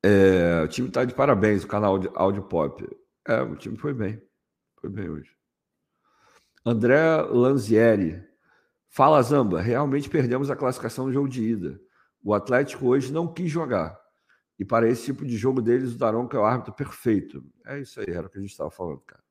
[0.03, 2.87] É, o time tá de parabéns, o canal de áudio pop.
[3.27, 4.21] É, o time foi bem.
[4.79, 5.35] Foi bem hoje.
[6.65, 8.24] André Lanzieri.
[8.95, 11.81] Fala, Zamba, realmente perdemos a classificação no jogo de ida.
[12.23, 13.99] O Atlético hoje não quis jogar.
[14.57, 17.43] E para esse tipo de jogo deles, o Daronco é o árbitro perfeito.
[17.65, 19.21] É isso aí, era o que a gente estava falando, cara.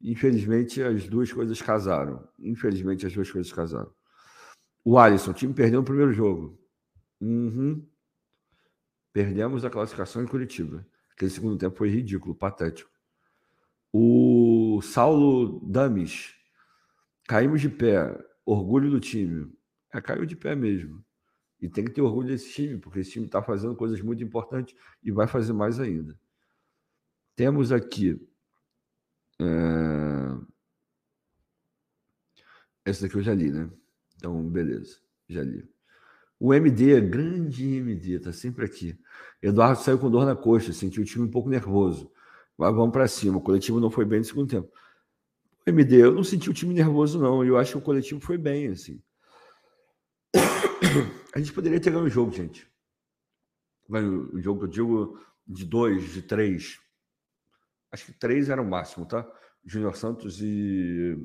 [0.00, 2.28] Infelizmente, as duas coisas casaram.
[2.36, 3.94] Infelizmente, as duas coisas casaram.
[4.84, 6.58] O Alisson, o time perdeu no primeiro jogo.
[7.20, 7.86] Uhum.
[9.12, 10.84] Perdemos a classificação em Curitiba.
[11.12, 12.90] Aquele segundo tempo foi ridículo, patético.
[13.92, 16.34] O Saulo Dames.
[17.28, 18.31] Caímos de pé.
[18.44, 19.52] Orgulho do time.
[19.92, 21.04] É, caiu de pé mesmo.
[21.60, 24.74] E tem que ter orgulho desse time, porque esse time está fazendo coisas muito importantes
[25.02, 26.18] e vai fazer mais ainda.
[27.36, 28.20] Temos aqui.
[29.40, 30.52] É...
[32.84, 33.70] Essa daqui eu já li, né?
[34.16, 35.68] Então, beleza, já li.
[36.38, 38.98] O MD, grande MD, tá sempre aqui.
[39.40, 42.10] Eduardo saiu com dor na coxa, sentiu o time um pouco nervoso.
[42.58, 43.38] Mas vamos para cima.
[43.38, 44.68] O coletivo não foi bem no segundo tempo.
[45.66, 47.44] MD, eu não senti o time nervoso, não.
[47.44, 49.02] Eu acho que o coletivo foi bem, assim.
[51.34, 52.70] A gente poderia ter ganho o jogo, gente.
[53.88, 56.78] O jogo que eu digo de dois, de três.
[57.90, 59.26] Acho que três era o máximo, tá?
[59.64, 61.16] Júnior Santos e,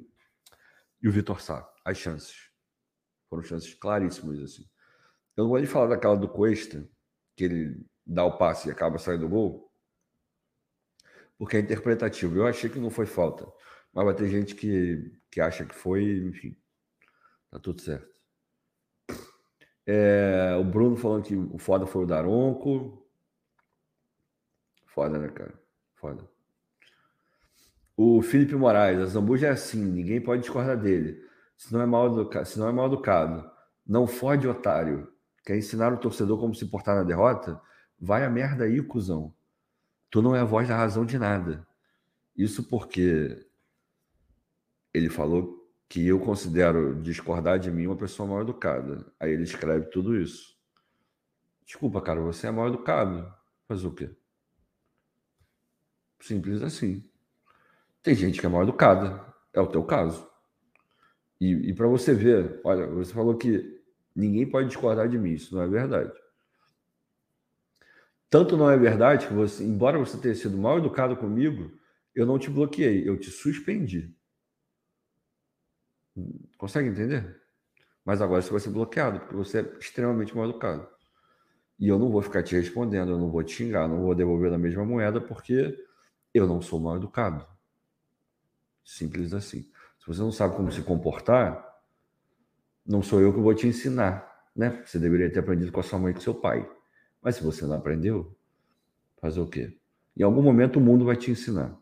[1.02, 1.68] e o Vitor Sá.
[1.84, 2.52] As chances.
[3.30, 4.64] Foram chances claríssimas, assim.
[5.36, 6.88] Eu não vou nem falar daquela do Cuesta,
[7.36, 9.72] que ele dá o passe e acaba saindo do gol,
[11.38, 12.36] porque é interpretativo.
[12.36, 13.46] Eu achei que não foi falta,
[13.94, 16.56] mas vai ter gente que, que acha que foi, enfim,
[17.50, 18.18] tá tudo certo.
[19.86, 23.08] É, o Bruno falando que o foda foi o Daronco.
[24.88, 25.54] Foda, né, cara?
[25.96, 26.28] Foda.
[27.96, 31.26] O Felipe Moraes, a Zambuja é assim, ninguém pode discordar dele.
[31.56, 33.50] Se não é mal se não é mal educado,
[33.86, 35.12] não fode otário.
[35.46, 37.60] Quer ensinar o torcedor como se portar na derrota?
[38.00, 39.34] Vai a merda aí, cuzão.
[40.12, 41.66] Tu não é a voz da razão de nada.
[42.36, 43.47] Isso porque
[44.98, 45.58] ele falou
[45.90, 49.06] que eu considero discordar de mim uma pessoa mal educada.
[49.20, 50.58] Aí ele escreve tudo isso.
[51.66, 53.32] Desculpa, cara, você é mal educado.
[53.68, 54.10] Fazer o quê?
[56.20, 57.04] Simples assim.
[58.02, 59.26] Tem gente que é mal educada.
[59.54, 60.28] É o teu caso.
[61.40, 63.82] E, e para você ver, olha, você falou que
[64.16, 65.34] ninguém pode discordar de mim.
[65.34, 66.14] Isso não é verdade.
[68.30, 71.72] Tanto não é verdade que você, embora você tenha sido mal educado comigo,
[72.14, 74.17] eu não te bloqueei, eu te suspendi.
[76.58, 77.42] Consegue entender?
[78.04, 80.88] Mas agora você vai ser bloqueado, porque você é extremamente mal educado.
[81.80, 84.50] E eu não vou ficar te respondendo, eu não vou te xingar, não vou devolver
[84.50, 85.78] na mesma moeda, porque
[86.34, 87.46] eu não sou mal educado.
[88.84, 89.70] Simples assim.
[90.00, 91.68] Se você não sabe como se comportar,
[92.86, 94.82] não sou eu que vou te ensinar, né?
[94.86, 96.68] Você deveria ter aprendido com a sua mãe e com seu pai.
[97.22, 98.36] Mas se você não aprendeu,
[99.20, 99.78] fazer o quê?
[100.16, 101.78] Em algum momento o mundo vai te ensinar.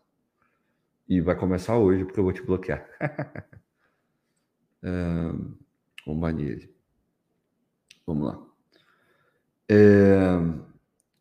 [1.07, 2.85] E vai começar hoje, porque eu vou te bloquear.
[4.85, 6.75] É, banir ele.
[8.05, 8.45] Vamos lá.
[9.67, 10.37] É,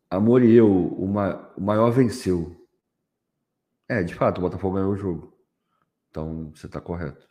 [0.09, 2.55] Amor e eu, o, ma, o maior venceu.
[3.89, 5.37] É, de fato, o Botafogo ganhou o jogo.
[6.09, 7.27] Então, você está correto.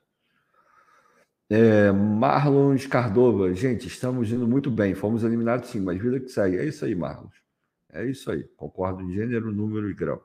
[1.48, 4.94] É, Marlon Escardova, gente, estamos indo muito bem.
[4.94, 6.58] Fomos eliminados sim, mas vida que segue.
[6.58, 7.28] É isso aí, Marlon.
[7.92, 8.44] É isso aí.
[8.56, 10.22] Concordo em gênero, número e grau.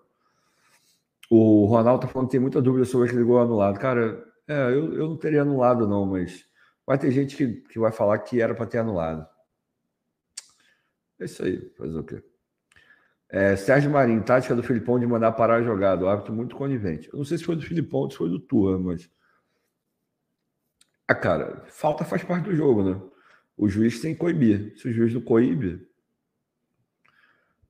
[1.30, 3.80] O Ronaldo está falando que tem muita dúvida sobre aquele gol anulado.
[3.80, 6.44] Cara, é, eu, eu não teria anulado, não, mas
[6.86, 9.28] vai ter gente que, que vai falar que era para ter anulado.
[11.20, 12.24] É isso aí, fazer o quê?
[13.30, 16.04] É, Sérgio Marinho, tática do Filipão de mandar parar a jogada.
[16.04, 17.08] O árbitro muito conivente.
[17.14, 19.08] Eu não sei se foi do Filipão ou se foi do Turra, mas.
[21.08, 23.00] Ah, cara, falta faz parte do jogo, né?
[23.56, 24.74] O juiz tem que coibir.
[24.80, 25.88] Se o juiz não coíbe,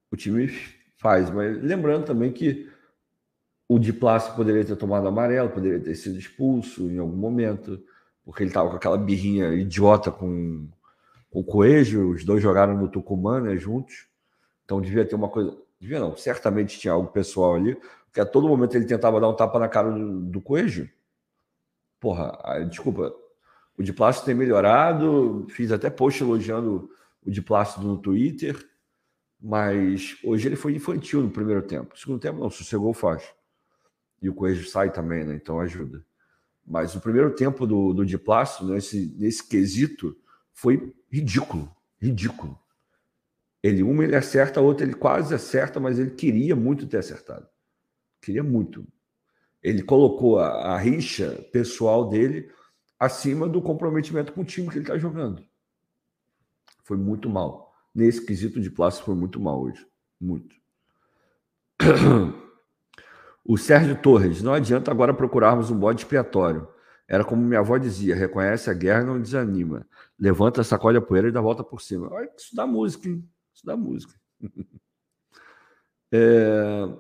[0.10, 0.48] o time
[0.96, 1.30] faz.
[1.30, 2.69] Mas lembrando também que
[3.70, 7.80] o de Plácio poderia ter tomado amarelo, poderia ter sido expulso em algum momento,
[8.26, 10.68] porque ele estava com aquela birrinha idiota com,
[11.32, 14.08] o Coelho, os dois jogaram no Tucumã, né, juntos.
[14.66, 15.56] Então devia ter uma coisa.
[15.80, 19.36] Devia não, certamente tinha algo pessoal ali, porque a todo momento ele tentava dar um
[19.36, 20.90] tapa na cara do, do Coelho.
[22.00, 23.14] Porra, desculpa,
[23.78, 26.90] o de Plácio tem melhorado, fiz até post elogiando
[27.24, 28.58] o de Plácio no Twitter,
[29.40, 31.92] mas hoje ele foi infantil no primeiro tempo.
[31.92, 33.39] No segundo tempo, não, sossegou fácil
[34.22, 35.36] e o Coelho sai também, né?
[35.36, 36.04] Então ajuda.
[36.66, 40.16] Mas o primeiro tempo do, do Diplácio, nesse, nesse quesito,
[40.54, 41.74] foi ridículo.
[42.00, 42.60] Ridículo.
[43.62, 47.48] Ele, uma ele acerta, a outra ele quase acerta, mas ele queria muito ter acertado.
[48.22, 48.88] Queria muito.
[49.62, 52.50] Ele colocou a, a rixa pessoal dele
[53.00, 55.44] acima do comprometimento com o time que ele está jogando.
[56.84, 57.74] Foi muito mal.
[57.94, 59.86] Nesse quesito de Plácio foi muito mal hoje.
[60.20, 60.56] Muito.
[63.50, 66.68] O Sérgio Torres, não adianta agora procurarmos um bode expiatório.
[67.08, 69.88] Era como minha avó dizia: reconhece a guerra não desanima.
[70.20, 72.14] Levanta, sacode a poeira e dá volta por cima.
[72.14, 73.28] Olha, isso dá música, hein?
[73.52, 74.14] Isso dá música.
[76.14, 76.94] é...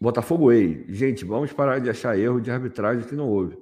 [0.00, 0.86] Botafogo Ei.
[0.88, 3.58] Gente, vamos parar de achar erro de arbitragem que não houve.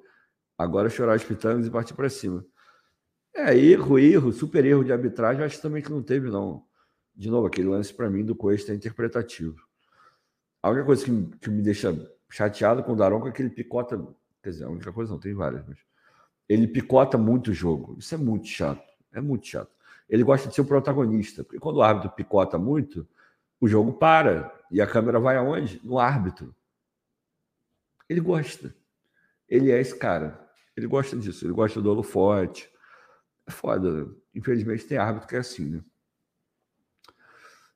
[0.59, 2.45] Agora chorar os pitangos e partir para cima.
[3.35, 6.67] É, erro, erro, super erro de arbitragem, acho também que não teve, não.
[7.15, 9.57] De novo, aquele lance para mim do Cuesta é interpretativo.
[10.63, 11.03] A única coisa
[11.41, 11.95] que me deixa
[12.31, 13.97] chateado com o Daronco é que ele picota.
[14.43, 15.79] Quer dizer, a única coisa não, tem várias, mas.
[16.49, 17.97] Ele picota muito o jogo.
[17.99, 18.87] Isso é muito chato.
[19.13, 19.71] É muito chato.
[20.09, 21.43] Ele gosta de ser o protagonista.
[21.43, 23.07] Porque quando o árbitro picota muito,
[23.61, 24.55] o jogo para.
[24.71, 25.81] E a câmera vai aonde?
[25.83, 26.55] No árbitro.
[28.09, 28.75] Ele gosta.
[29.49, 30.49] Ele é esse cara.
[30.77, 31.45] Ele gosta disso.
[31.45, 32.71] Ele gosta do forte.
[33.47, 34.09] É foda.
[34.35, 35.85] Infelizmente tem árbitro que é assim, né?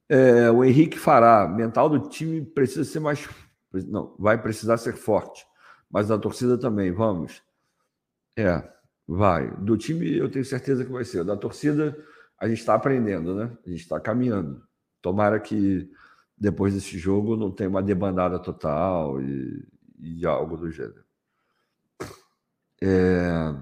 [0.08, 3.28] É, o Henrique Fará, mental do time precisa ser mais.
[3.72, 5.46] Não, vai precisar ser forte.
[5.90, 7.42] Mas da torcida também, vamos.
[8.36, 8.62] É,
[9.06, 9.50] vai.
[9.56, 11.24] Do time eu tenho certeza que vai ser.
[11.24, 11.96] Da torcida
[12.38, 13.50] a gente está aprendendo, né?
[13.66, 14.62] A gente está caminhando.
[15.02, 15.90] Tomara que
[16.36, 19.66] depois desse jogo não tenha uma debandada total e,
[19.98, 21.04] e algo do gênero.
[22.80, 23.54] É...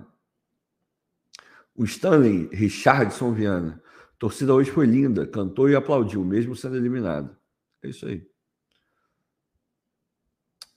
[1.75, 3.83] O Stanley Richardson Viana.
[4.19, 7.37] torcida hoje foi linda, cantou e aplaudiu, mesmo sendo eliminado.
[7.83, 8.28] É isso aí.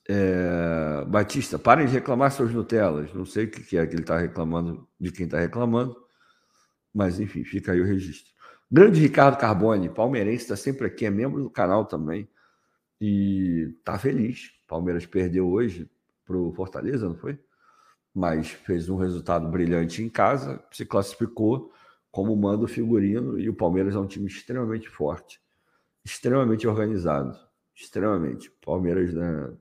[0.10, 1.06] É...
[1.08, 3.14] Batista, parem de reclamar seus Nutelas.
[3.14, 5.96] Não sei o que é que ele está reclamando, de quem está reclamando,
[6.94, 8.32] mas enfim, fica aí o registro.
[8.70, 12.30] Grande Ricardo Carbone, palmeirense, está sempre aqui, é membro do canal também.
[13.00, 14.52] E está feliz.
[14.68, 15.90] Palmeiras perdeu hoje
[16.26, 17.38] para o Fortaleza, não foi?
[18.14, 21.72] mas fez um resultado brilhante em casa, se classificou
[22.12, 25.40] como manda o figurino e o Palmeiras é um time extremamente forte,
[26.04, 27.38] extremamente organizado,
[27.74, 28.52] extremamente.
[28.64, 29.54] Palmeiras, né?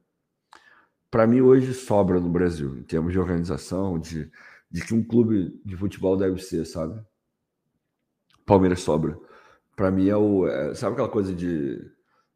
[1.10, 4.30] Para mim hoje sobra no Brasil em termos de organização, de,
[4.70, 7.00] de que um clube de futebol deve ser, sabe?
[8.46, 9.18] Palmeiras sobra.
[9.74, 11.80] Para mim é o, é, sabe aquela coisa de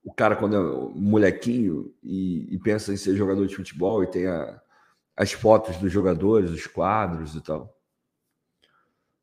[0.03, 4.27] o cara quando é molequinho e, e pensa em ser jogador de futebol e tem
[4.27, 4.61] a
[5.17, 7.79] as fotos dos jogadores, os quadros e tal.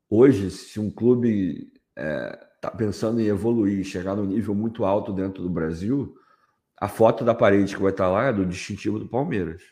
[0.08, 5.42] Hoje, se um clube está é, pensando em evoluir, chegar num nível muito alto dentro
[5.42, 6.14] do Brasil,
[6.82, 9.62] a foto da parede que vai estar lá é do distintivo do Palmeiras.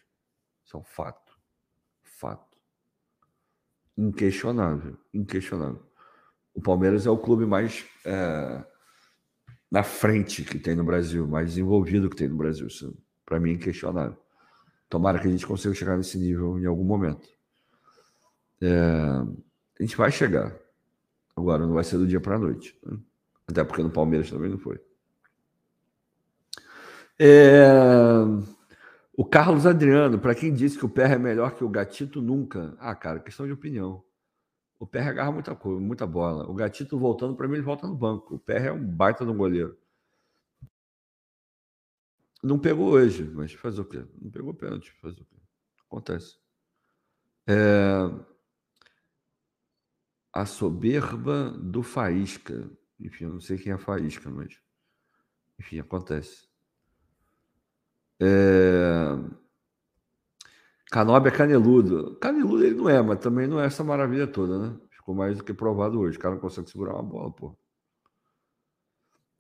[0.64, 1.36] Isso é um fato.
[2.04, 2.56] Fato.
[3.98, 4.96] Inquestionável.
[5.12, 5.84] Inquestionável.
[6.54, 8.64] O Palmeiras é o clube mais é,
[9.68, 12.68] na frente que tem no Brasil, mais desenvolvido que tem no Brasil.
[13.26, 14.16] Para mim, é inquestionável.
[14.88, 17.28] Tomara que a gente consiga chegar nesse nível em algum momento.
[18.61, 20.56] É, a gente vai chegar.
[21.34, 22.78] Agora, não vai ser do dia para a noite.
[22.86, 22.96] Né?
[23.48, 24.80] Até porque no Palmeiras também não foi.
[27.22, 27.68] É,
[29.12, 32.74] o Carlos Adriano, para quem disse que o Pé é melhor que o Gatito, nunca.
[32.78, 34.02] Ah, cara, questão de opinião.
[34.78, 36.48] O Pé agarra muita coisa, muita bola.
[36.50, 38.36] O Gatito voltando, para mim, ele volta no banco.
[38.36, 39.78] O Pé é um baita de um goleiro.
[42.42, 44.02] Não pegou hoje, mas fazer o quê?
[44.18, 45.36] Não pegou pênalti, fazer o quê?
[45.86, 46.38] Acontece.
[47.46, 47.54] É...
[50.32, 52.70] A soberba do Faísca.
[52.98, 54.58] Enfim, eu não sei quem é Faísca, mas.
[55.58, 56.49] Enfim, acontece.
[58.20, 59.40] É...
[60.92, 62.16] É caneludo.
[62.16, 64.76] Caneludo ele não é, mas também não é essa maravilha toda, né?
[64.90, 66.18] Ficou mais do que provado hoje.
[66.18, 67.56] O cara não consegue segurar uma bola, pô.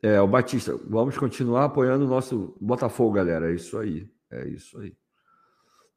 [0.02, 3.50] É, o Batista, vamos continuar apoiando o nosso Botafogo, galera.
[3.50, 4.08] É isso aí.
[4.30, 4.96] É isso aí.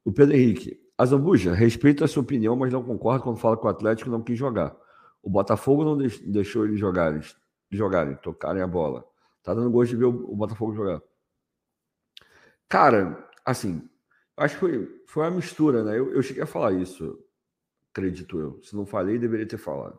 [0.04, 3.68] O Pedro Henrique, Azambuja, respeito a sua opinião, mas não concordo quando fala que o
[3.68, 4.76] Atlético não quis jogar.
[5.22, 7.20] O Botafogo não deixou eles jogarem,
[7.70, 9.04] jogarem, tocarem a bola.
[9.42, 11.00] Tá dando gosto de ver o Botafogo jogar.
[12.68, 13.88] Cara, assim,
[14.36, 15.98] acho que foi, foi uma mistura, né?
[15.98, 17.18] Eu, eu cheguei a falar isso,
[17.90, 18.62] acredito eu.
[18.62, 19.98] Se não falei, deveria ter falado.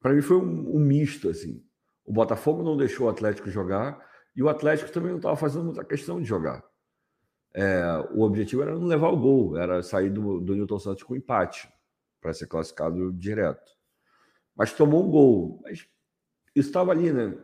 [0.00, 1.64] Para mim foi um, um misto, assim.
[2.04, 4.04] O Botafogo não deixou o Atlético jogar
[4.34, 6.64] e o Atlético também não estava fazendo muita questão de jogar.
[7.52, 11.16] É, o objetivo era não levar o gol, era sair do, do Newton Santos com
[11.16, 11.68] empate
[12.20, 13.70] para ser classificado direto.
[14.54, 15.60] Mas tomou um gol.
[15.62, 15.86] Mas
[16.54, 17.36] isso estava ali, né?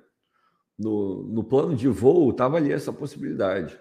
[0.78, 3.80] No, no plano de voo estava ali essa possibilidade.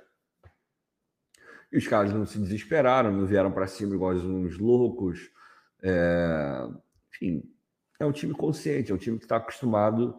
[1.75, 5.29] E os caras não se desesperaram, não vieram para cima igual uns loucos.
[5.83, 6.69] É,
[7.13, 7.43] enfim,
[7.99, 10.17] é um time consciente, é um time que está acostumado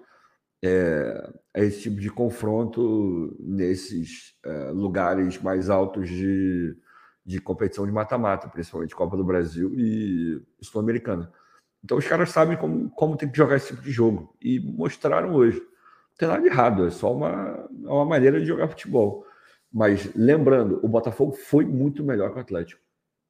[0.63, 6.77] é, a esse tipo de confronto nesses é, lugares mais altos de,
[7.25, 11.33] de competição de mata-mata, principalmente Copa do Brasil e Sul-Americana.
[11.83, 15.33] Então os caras sabem como, como tem que jogar esse tipo de jogo e mostraram
[15.33, 15.59] hoje.
[15.59, 19.26] Não tem nada de errado, é só uma, é uma maneira de jogar futebol.
[19.77, 22.81] Mas lembrando, o Botafogo foi muito melhor que o Atlético.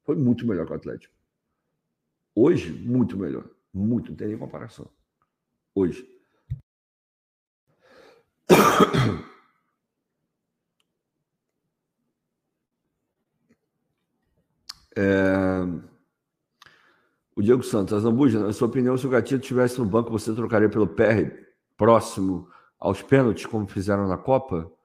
[0.05, 1.13] Foi muito melhor que o Atlético.
[2.33, 3.43] Hoje, muito melhor.
[3.73, 4.89] Muito, não tem nem comparação.
[5.75, 6.07] Hoje.
[14.99, 15.61] É...
[17.35, 20.67] O Diego Santos, Zambuja, na sua opinião, se o Gatito estivesse no banco, você trocaria
[20.67, 21.29] pelo PR
[21.77, 24.75] próximo aos pênaltis, como fizeram na Copa?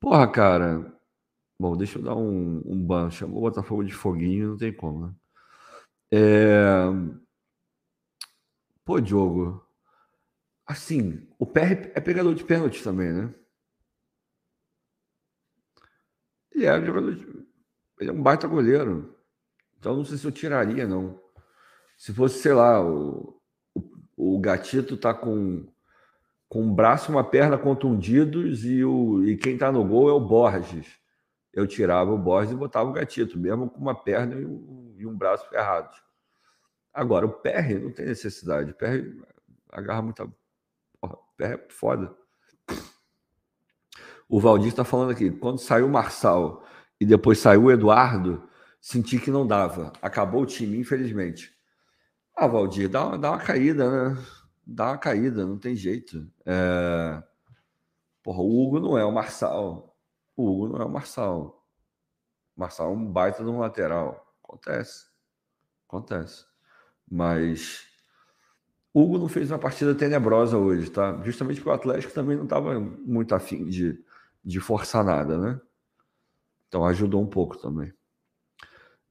[0.00, 0.92] Porra, cara.
[1.58, 3.10] Bom, deixa eu dar um, um ban.
[3.10, 5.14] Chamou o Botafogo de foguinho, não tem como, né?
[6.12, 6.86] É...
[8.84, 9.64] Pô, Diogo.
[10.66, 13.34] Assim, o PR é pegador de pênalti também, né?
[16.52, 17.24] Ele é jogador de...
[18.00, 19.16] Ele é um baita goleiro.
[19.78, 21.20] Então não sei se eu tiraria, não.
[21.96, 23.40] Se fosse, sei lá, o,
[23.74, 25.66] o, o Gatito tá com,
[26.48, 30.12] com um braço e uma perna contundidos e, o, e quem tá no gol é
[30.12, 30.86] o Borges.
[31.52, 35.06] Eu tirava o Borges e botava o Gatito, mesmo com uma perna e um, e
[35.06, 36.02] um braço ferrados.
[36.92, 38.70] Agora, o PR não tem necessidade.
[38.70, 39.04] O PR
[39.70, 40.26] agarra muita.
[41.00, 42.14] Porra, o PR é foda.
[44.28, 45.30] O Valdir está falando aqui.
[45.30, 46.64] Quando saiu o Marçal
[47.00, 48.48] e depois saiu o Eduardo,
[48.80, 49.92] senti que não dava.
[50.00, 51.52] Acabou o time, infelizmente.
[52.34, 54.22] Ah, Valdir, dá, uma, dá uma caída, né?
[54.66, 56.28] Dá uma caída, não tem jeito.
[56.44, 57.22] É...
[58.22, 59.96] Porra, o Hugo não é o Marçal.
[60.36, 61.64] O Hugo não é o Marçal.
[62.56, 64.34] O Marçal é um baita de um lateral.
[64.42, 65.06] Acontece.
[65.86, 66.44] Acontece.
[67.08, 67.86] Mas
[68.92, 71.22] o Hugo não fez uma partida tenebrosa hoje, tá?
[71.22, 74.02] Justamente porque o Atlético também não estava muito afim de,
[74.44, 75.60] de forçar nada, né?
[76.66, 77.92] Então ajudou um pouco também.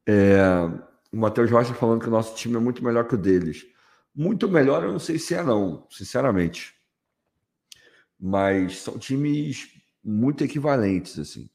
[0.06, 0.38] É,
[1.14, 3.66] o Matheus Rocha falando que o nosso time é muito melhor que o deles.
[4.16, 6.74] Muito melhor, eu não sei se é, não, sinceramente.
[8.18, 9.68] Mas são times
[10.01, 11.49] muito equivalentes, assim.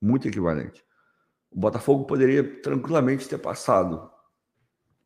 [0.00, 0.82] Muito equivalentes.
[1.50, 4.08] O Botafogo poderia tranquilamente ter passado.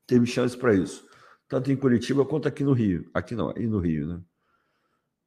[0.07, 1.09] Teve chance para isso.
[1.49, 3.09] Tanto em Curitiba quanto aqui no Rio.
[3.15, 4.21] Aqui não, aí no Rio, né?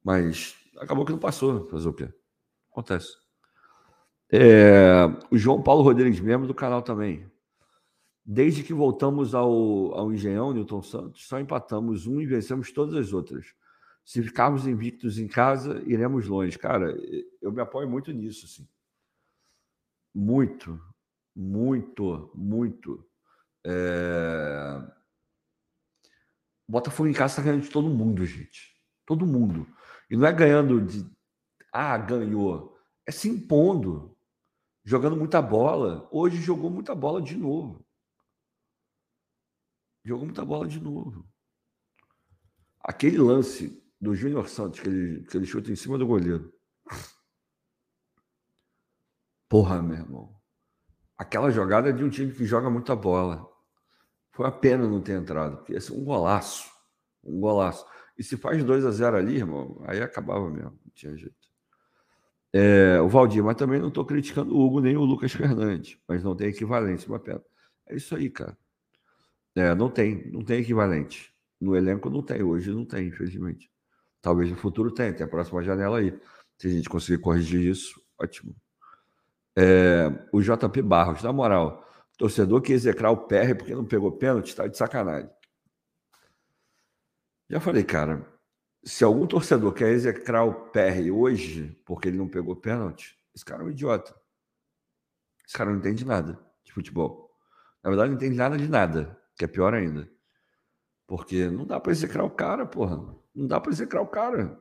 [0.03, 1.67] Mas acabou que não passou.
[1.69, 2.13] Fazer o quê?
[2.71, 3.07] Acontece.
[4.31, 7.25] É, o João Paulo Rodrigues, membro do canal também.
[8.25, 13.13] Desde que voltamos ao, ao Engenhão, Newton Santos, só empatamos um e vencemos todas as
[13.13, 13.53] outras.
[14.03, 16.57] Se ficarmos invictos em casa, iremos longe.
[16.57, 16.95] Cara,
[17.39, 18.67] eu me apoio muito nisso, assim.
[20.13, 20.81] Muito,
[21.35, 23.05] muito, muito.
[23.63, 24.81] É...
[26.67, 28.75] Botafogo em casa está ganhando de todo mundo, gente.
[29.05, 29.67] Todo mundo.
[30.09, 31.05] E não é ganhando de.
[31.71, 32.75] Ah, ganhou.
[33.05, 34.17] É se impondo.
[34.83, 36.07] Jogando muita bola.
[36.11, 37.84] Hoje jogou muita bola de novo.
[40.05, 41.27] Jogou muita bola de novo.
[42.79, 46.53] Aquele lance do Júnior Santos, que ele, que ele chuta em cima do goleiro.
[49.49, 50.35] Porra, meu irmão.
[51.17, 53.49] Aquela jogada de um time que joga muita bola.
[54.31, 56.69] Foi a pena não ter entrado, porque ia ser um golaço.
[57.23, 57.83] Um golaço.
[58.17, 61.35] E se faz 2 a 0 ali, irmão, aí acabava mesmo, não tinha jeito.
[62.53, 66.23] É, o Valdir, mas também não estou criticando o Hugo nem o Lucas Fernandes, mas
[66.23, 67.43] não tem equivalência, uma pena.
[67.87, 68.57] É isso aí, cara.
[69.55, 71.33] É, não tem, não tem equivalente.
[71.59, 73.71] No elenco não tem, hoje não tem, infelizmente.
[74.21, 76.19] Talvez no futuro tenha, tem a próxima janela aí.
[76.57, 78.55] Se a gente conseguir corrigir isso, ótimo.
[79.57, 81.85] É, o JP Barros, na moral,
[82.17, 85.29] torcedor que execrar o PR porque não pegou pênalti, está de sacanagem.
[87.49, 88.27] Já falei, cara,
[88.83, 93.63] se algum torcedor quer execrar o PR hoje porque ele não pegou pênalti, esse cara
[93.63, 94.13] é um idiota.
[95.47, 97.31] Esse cara não entende nada de futebol.
[97.83, 100.09] Na verdade, não entende nada de nada que é pior ainda.
[101.07, 102.97] Porque não dá para execrar o cara, porra.
[103.33, 104.59] Não dá para execrar o cara.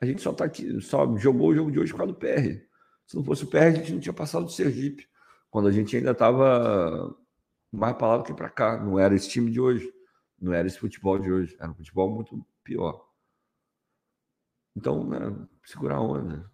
[0.00, 2.66] A gente só tá aqui, só jogou o jogo de hoje por causa do PR.
[3.06, 5.08] Se não fosse o PR, a gente não tinha passado do Sergipe.
[5.50, 7.14] Quando a gente ainda estava
[7.72, 8.76] mais para lá do que para cá.
[8.76, 9.92] Não era esse time de hoje.
[10.40, 11.56] Não era esse futebol de hoje.
[11.58, 13.08] Era um futebol muito pior.
[14.76, 15.18] Então, né,
[15.64, 16.50] segurar a onda.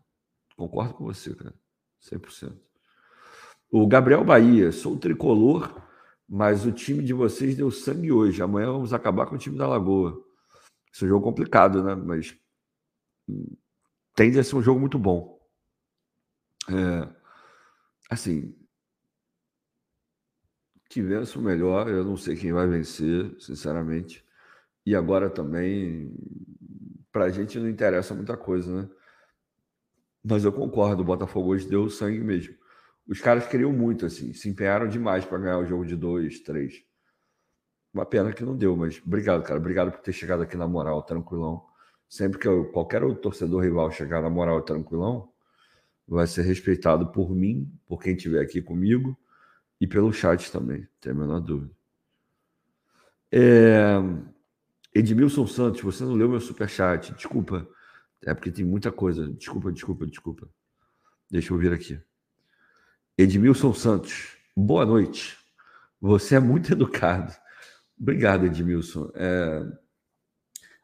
[0.57, 1.55] Concordo com você, cara.
[2.03, 2.57] 100%.
[3.71, 5.88] O Gabriel Bahia, sou tricolor
[6.29, 8.43] mas o time de vocês deu sangue hoje.
[8.43, 10.23] Amanhã vamos acabar com o time da Lagoa.
[10.93, 11.95] Esse é um jogo complicado, né?
[11.95, 12.37] Mas
[14.15, 15.41] tende a ser um jogo muito bom.
[16.69, 17.09] É,
[18.11, 18.55] assim,
[20.91, 21.89] que vença o melhor.
[21.89, 24.23] Eu não sei quem vai vencer, sinceramente.
[24.85, 26.15] E agora também,
[27.11, 28.91] para a gente não interessa muita coisa, né?
[30.23, 32.58] Mas eu concordo, o Botafogo hoje deu sangue mesmo
[33.09, 36.85] os caras queriam muito, assim, se empenharam demais para ganhar o jogo de dois, três.
[37.93, 39.59] Uma pena que não deu, mas obrigado, cara.
[39.59, 41.65] Obrigado por ter chegado aqui na moral, tranquilão.
[42.07, 45.33] Sempre que eu, qualquer outro torcedor rival chegar na moral, tranquilão,
[46.07, 49.19] vai ser respeitado por mim, por quem estiver aqui comigo
[49.81, 51.73] e pelo chat também, tem a menor dúvida.
[53.33, 53.97] É...
[54.95, 57.67] Edmilson Santos, você não leu meu superchat, desculpa.
[58.23, 59.29] É porque tem muita coisa.
[59.33, 60.49] Desculpa, desculpa, desculpa.
[61.31, 62.01] Deixa eu vir aqui.
[63.19, 65.37] Edmilson Santos, boa noite.
[66.01, 67.35] Você é muito educado.
[68.01, 69.11] Obrigado, Edmilson.
[69.13, 69.67] É...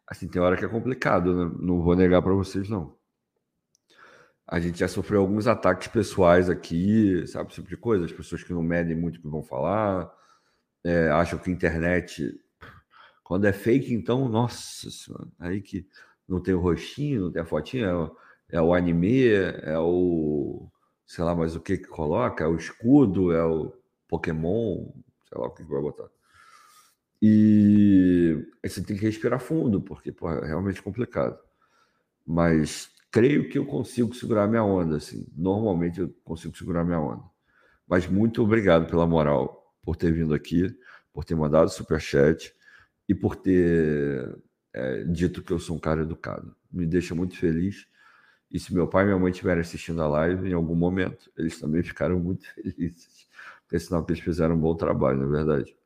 [0.04, 1.56] Assim, tem hora que é complicado, né?
[1.60, 2.98] não vou negar para vocês, não.
[4.48, 8.04] A gente já sofreu alguns ataques pessoais aqui, sabe, tipo de coisa.
[8.04, 10.12] As pessoas que não medem muito o que vão falar,
[10.82, 12.36] é, acham que a internet,
[13.22, 15.86] quando é fake, então, nossa senhora, aí que
[16.28, 18.24] não tem o rostinho, não tem a fotinha, é
[18.56, 20.68] é o anime, é o,
[21.06, 23.72] sei lá, mas o que que coloca, é o escudo, é o
[24.08, 24.86] Pokémon,
[25.28, 26.08] sei lá o que vai botar.
[27.20, 31.38] E aí você tem que respirar fundo, porque pô, é realmente complicado.
[32.26, 35.26] Mas creio que eu consigo segurar minha onda, assim.
[35.36, 37.22] Normalmente eu consigo segurar minha onda.
[37.86, 40.74] Mas muito obrigado pela moral, por ter vindo aqui,
[41.12, 42.54] por ter mandado super chat
[43.08, 44.36] e por ter
[44.72, 46.54] é, dito que eu sou um cara educado.
[46.72, 47.86] Me deixa muito feliz.
[48.54, 51.58] E se meu pai e minha mãe estiverem assistindo a live em algum momento, eles
[51.58, 53.26] também ficaram muito felizes.
[53.62, 55.76] Porque é sinal que eles fizeram um bom trabalho, na é verdade.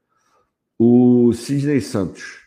[0.79, 2.47] O Sidney Santos.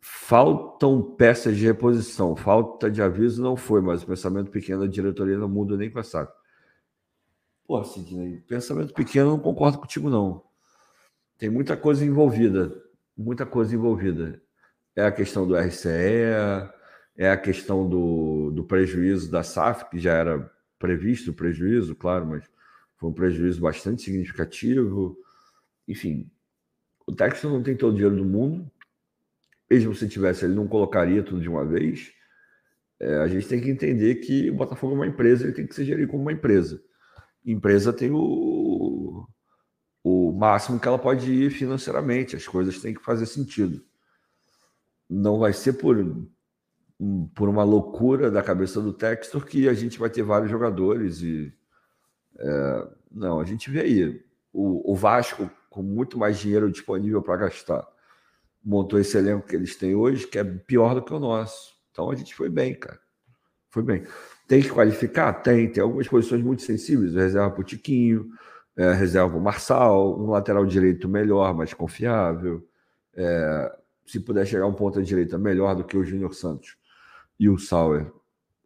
[0.00, 5.38] Faltam peças de reposição, falta de aviso não foi, mas o pensamento pequeno da diretoria
[5.38, 6.34] não muda nem com a saco.
[7.66, 10.42] Pô, Sidney, pensamento pequeno não concordo contigo, não.
[11.38, 12.74] Tem muita coisa envolvida,
[13.16, 14.42] muita coisa envolvida.
[14.94, 15.88] É a questão do RCE,
[17.18, 22.24] é a questão do, do prejuízo da SAF, que já era previsto o prejuízo, claro,
[22.24, 22.44] mas
[22.96, 25.18] foi um prejuízo bastante significativo.
[25.88, 26.30] Enfim,
[27.04, 28.70] o Texas não tem todo o dinheiro do mundo,
[29.68, 32.12] mesmo se tivesse, ele não colocaria tudo de uma vez.
[33.00, 35.74] É, a gente tem que entender que o Botafogo é uma empresa, ele tem que
[35.74, 36.80] ser gerido como uma empresa.
[37.44, 39.26] Empresa tem o,
[40.04, 43.84] o máximo que ela pode ir financeiramente, as coisas têm que fazer sentido.
[45.10, 45.96] Não vai ser por,
[47.34, 51.52] por uma loucura da cabeça do Textor que a gente vai ter vários jogadores e.
[52.38, 57.36] É, não, a gente vê aí o, o Vasco com muito mais dinheiro disponível para
[57.36, 57.86] gastar
[58.68, 61.74] montou esse elenco que eles têm hoje, que é pior do que o nosso.
[61.90, 63.00] Então a gente foi bem, cara.
[63.70, 64.04] Foi bem.
[64.46, 65.32] Tem que qualificar?
[65.34, 65.70] Tem.
[65.70, 67.14] Tem algumas posições muito sensíveis.
[67.14, 68.28] Reserva para o Tiquinho,
[68.76, 72.66] é, reserva para o Marçal, um lateral direito melhor, mais confiável.
[73.14, 73.76] É,
[74.06, 76.77] se puder chegar um ponta direita melhor do que o Júnior Santos
[77.38, 78.12] e o Sauer,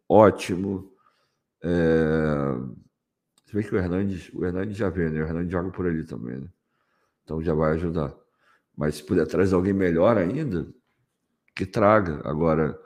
[0.09, 0.91] ótimo.
[1.61, 2.55] É...
[3.45, 5.21] Você vê que o Hernandes, o Hernandes já vê, né?
[5.21, 6.47] O Hernandes joga por ali também, né?
[7.23, 8.13] Então já vai ajudar.
[8.75, 10.67] Mas se puder trazer alguém melhor ainda,
[11.55, 12.21] que traga.
[12.27, 12.79] Agora,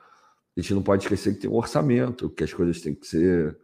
[0.55, 3.57] a gente não pode esquecer que tem um orçamento, que as coisas têm que ser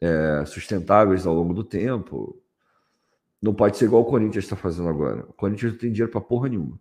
[0.00, 2.42] é, sustentáveis ao longo do tempo.
[3.40, 5.24] Não pode ser igual o Corinthians está fazendo agora.
[5.28, 6.78] O Corinthians não tem dinheiro para porra nenhuma.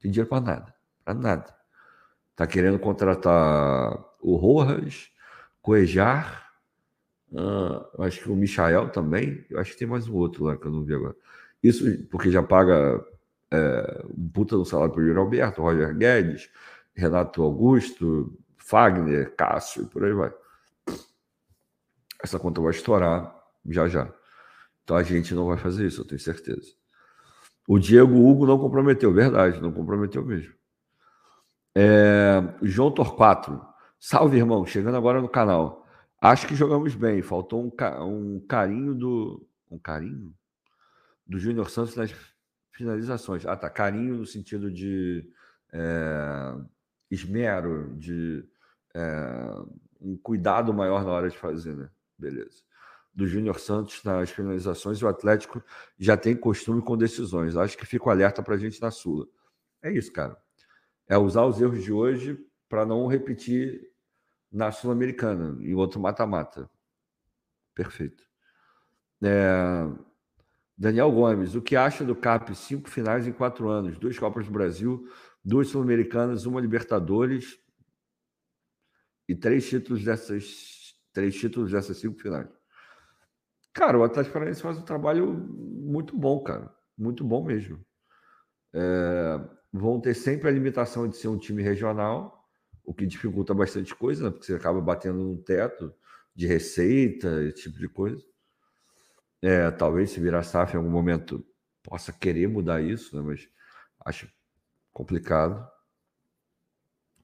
[0.00, 0.74] Tem dinheiro para nada.
[1.04, 1.61] Para nada.
[2.42, 5.12] Está querendo contratar o Rojas,
[5.60, 6.50] Coejar,
[7.30, 9.46] uh, acho que o Michael também.
[9.48, 11.14] Eu acho que tem mais um outro lá que eu não vi agora.
[11.62, 13.00] Isso porque já paga
[13.48, 16.50] é, um puta do salário para o Alberto, Roger Guedes,
[16.92, 20.34] Renato Augusto, Fagner, Cássio, por aí vai.
[22.24, 23.32] Essa conta vai estourar
[23.68, 24.12] já já.
[24.82, 26.72] Então a gente não vai fazer isso, eu tenho certeza.
[27.68, 30.60] O Diego Hugo não comprometeu, verdade, não comprometeu mesmo.
[31.74, 33.60] É, João Torquato,
[33.98, 35.86] salve irmão, chegando agora no canal.
[36.20, 37.70] Acho que jogamos bem, faltou um,
[38.06, 39.46] um carinho do.
[39.70, 40.34] Um carinho?
[41.26, 42.14] Do Júnior Santos nas
[42.72, 43.46] Finalizações.
[43.46, 43.70] Ah, tá.
[43.70, 45.28] Carinho no sentido de
[45.72, 46.54] é,
[47.10, 48.44] esmero, de
[48.94, 49.54] é,
[50.00, 51.88] um cuidado maior na hora de fazer, né?
[52.18, 52.62] Beleza.
[53.14, 55.62] Do Júnior Santos nas finalizações, o Atlético
[55.98, 57.56] já tem costume com decisões.
[57.56, 59.26] Acho que fico alerta para a gente na Sula.
[59.82, 60.36] É isso, cara.
[61.08, 62.38] É usar os erros de hoje
[62.68, 63.92] para não repetir
[64.50, 66.70] na Sul-Americana, em outro mata-mata.
[67.74, 68.22] Perfeito.
[69.22, 69.88] É,
[70.76, 72.54] Daniel Gomes, o que acha do CAP?
[72.54, 75.08] Cinco finais em quatro anos, duas Copas do Brasil,
[75.44, 77.58] duas Sul-Americanas, uma Libertadores
[79.28, 82.48] e três títulos dessas três títulos dessas cinco finais.
[83.72, 87.84] Cara, o Atlético Paranaense faz um trabalho muito bom, cara, muito bom mesmo.
[88.74, 89.40] É,
[89.72, 92.46] vão ter sempre a limitação de ser um time regional,
[92.84, 94.30] o que dificulta bastante coisa, né?
[94.30, 95.94] porque você acaba batendo no teto
[96.34, 98.22] de receita, esse tipo de coisa.
[99.40, 101.44] É, talvez se virar SAF em algum momento
[101.82, 103.22] possa querer mudar isso, né?
[103.22, 103.48] mas
[104.04, 104.28] acho
[104.92, 105.66] complicado.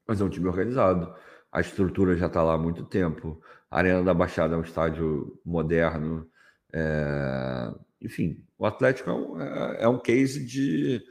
[0.07, 1.13] Mas é um time organizado.
[1.51, 3.41] A estrutura já está lá há muito tempo.
[3.69, 6.29] A Arena da Baixada é um estádio moderno.
[6.73, 7.71] É...
[8.01, 11.03] Enfim, o Atlético é um, é, é um case de,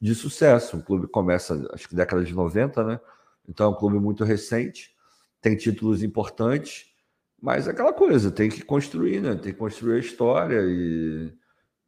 [0.00, 0.78] de sucesso.
[0.78, 3.00] O clube começa, acho que década de 90, né?
[3.48, 4.94] Então é um clube muito recente,
[5.40, 6.86] tem títulos importantes
[7.40, 9.34] mas é aquela coisa, tem que construir, né?
[9.34, 11.32] Tem que construir a história e,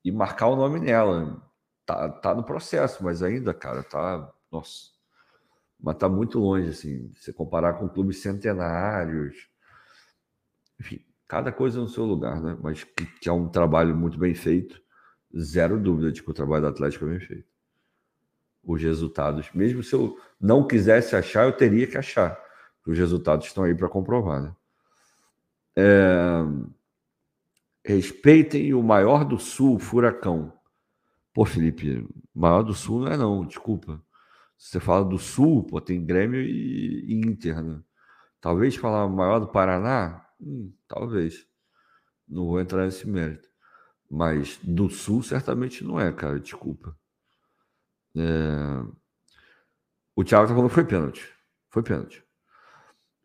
[0.04, 1.42] e marcar o nome nela.
[1.86, 4.32] tá, tá no processo, mas ainda, cara, tá.
[4.52, 4.90] Nossa.
[5.80, 7.12] Mas tá muito longe, assim.
[7.16, 9.48] Se comparar com clubes centenários.
[10.80, 12.56] Enfim, cada coisa no seu lugar, né?
[12.62, 14.80] Mas que, que é um trabalho muito bem feito.
[15.36, 17.47] Zero dúvida de que o trabalho do Atlético é bem feito.
[18.68, 22.38] Os resultados, mesmo se eu não quisesse achar, eu teria que achar.
[22.86, 24.54] Os resultados estão aí para comprovar, né?
[25.74, 26.44] É...
[27.82, 30.52] Respeitem o maior do sul, furacão.
[31.32, 34.04] Pô, Felipe, maior do sul não é não, desculpa.
[34.58, 37.80] Se você fala do sul, pô, tem Grêmio e, Inter, né?
[38.38, 40.26] Talvez falar maior do Paraná?
[40.38, 41.46] Hum, talvez.
[42.28, 43.48] Não vou entrar nesse mérito.
[44.10, 46.97] Mas do sul certamente não é, cara, desculpa.
[48.16, 48.98] É...
[50.16, 51.32] O Thiago tá falando foi pênalti.
[51.70, 52.24] Foi pênalti.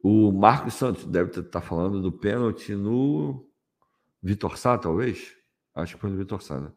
[0.04, 3.50] O Marcos Santos deve estar tá falando do pênalti no
[4.22, 5.34] Vitor Sá, talvez?
[5.74, 6.72] Acho que foi no Vitor Sá, né?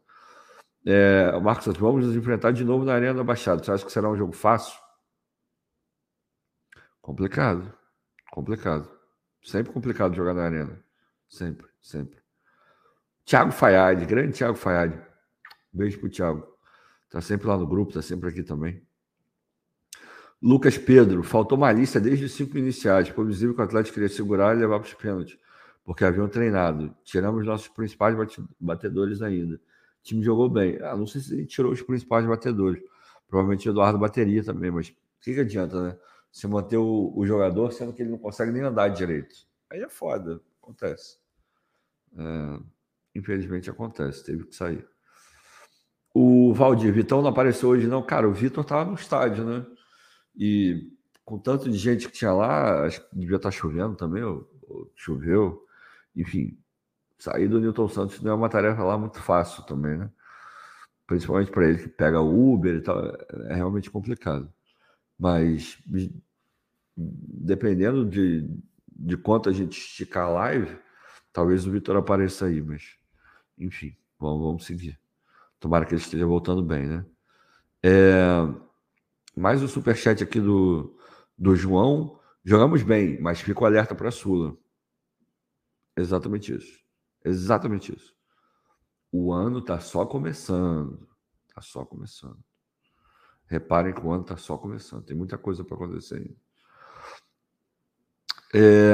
[0.85, 3.63] É, Marcos Santos, vamos nos enfrentar de novo na Arena da Baixada.
[3.63, 4.79] Você acha que será um jogo fácil?
[7.01, 7.73] Complicado.
[8.31, 8.89] Complicado.
[9.43, 10.83] Sempre complicado jogar na Arena.
[11.27, 12.19] Sempre, sempre.
[13.25, 14.97] Thiago Fayad, grande Thiago Fayad.
[15.71, 16.56] Beijo pro Thiago.
[17.09, 18.81] Tá sempre lá no grupo, tá sempre aqui também.
[20.41, 23.09] Lucas Pedro, faltou malícia desde os cinco iniciais.
[23.09, 25.37] Foi visível que o Atlético queria segurar e levar para os pênaltis,
[25.83, 26.95] porque haviam treinado.
[27.03, 28.15] Tiramos nossos principais
[28.59, 29.55] batedores ainda.
[29.55, 29.59] O
[30.03, 30.77] time jogou bem.
[30.81, 32.83] Ah, não sei se tirou os principais batedores.
[33.27, 35.97] Provavelmente o Eduardo bateria também, mas o que, que adianta, né?
[36.31, 39.35] Você manter o, o, jogador sendo que ele não consegue nem andar direito.
[39.69, 41.17] Aí é foda, acontece.
[42.15, 42.59] É,
[43.15, 44.87] infelizmente acontece, teve que sair.
[46.19, 48.01] O Valdir, Vitão não apareceu hoje, não.
[48.01, 49.63] Cara, o Vitor estava no estádio, né?
[50.35, 50.91] E
[51.23, 54.49] com tanto de gente que tinha lá, acho que devia estar tá chovendo também, ou,
[54.63, 55.63] ou choveu.
[56.15, 56.57] Enfim,
[57.19, 60.09] sair do Newton Santos não é uma tarefa lá muito fácil também, né?
[61.05, 62.99] Principalmente para ele que pega Uber e tal,
[63.49, 64.51] é realmente complicado.
[65.19, 65.77] Mas
[66.97, 68.49] dependendo de,
[68.89, 70.79] de quanto a gente esticar a live,
[71.31, 72.97] talvez o Vitor apareça aí, mas
[73.55, 74.99] enfim, vamos, vamos seguir.
[75.59, 77.05] Tomara que ele esteja voltando bem, né?
[77.83, 78.23] É,
[79.35, 80.97] mais o superchat aqui do,
[81.37, 82.19] do João.
[82.43, 84.55] Jogamos bem, mas fico alerta para a Sula.
[85.95, 86.79] Exatamente isso.
[87.23, 88.15] Exatamente isso.
[89.11, 91.07] O ano está só começando.
[91.47, 92.39] Está só começando.
[93.47, 95.05] Reparem que o ano está só começando.
[95.05, 96.35] Tem muita coisa para acontecer ainda.
[98.53, 98.93] É...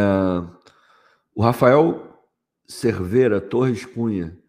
[1.36, 2.28] O Rafael
[2.68, 4.43] Cerveira Torres Cunha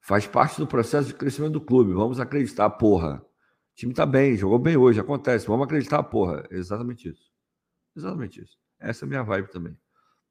[0.00, 1.92] faz parte do processo de crescimento do clube.
[1.92, 3.24] Vamos acreditar, porra
[3.80, 5.46] time tá bem, jogou bem hoje, acontece.
[5.46, 6.46] Vamos acreditar, porra.
[6.50, 7.32] Exatamente isso.
[7.96, 8.58] Exatamente isso.
[8.78, 9.74] Essa é a minha vibe também.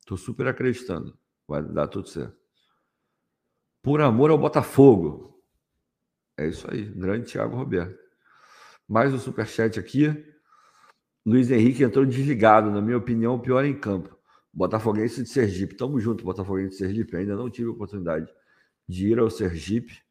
[0.05, 1.17] Tô super acreditando.
[1.47, 2.37] Vai dar tudo certo.
[3.81, 5.41] Por amor ao Botafogo.
[6.37, 6.85] É isso aí.
[6.85, 7.97] Grande Thiago Roberto.
[8.87, 10.07] Mais um superchat aqui.
[11.25, 14.15] Luiz Henrique entrou desligado, na minha opinião, pior em campo.
[14.53, 15.75] Botafoguense de Sergipe.
[15.75, 17.17] Tamo junto, Botafoguense de Sergipe.
[17.17, 18.31] Ainda não tive oportunidade
[18.89, 20.01] de ir ao Sergipe,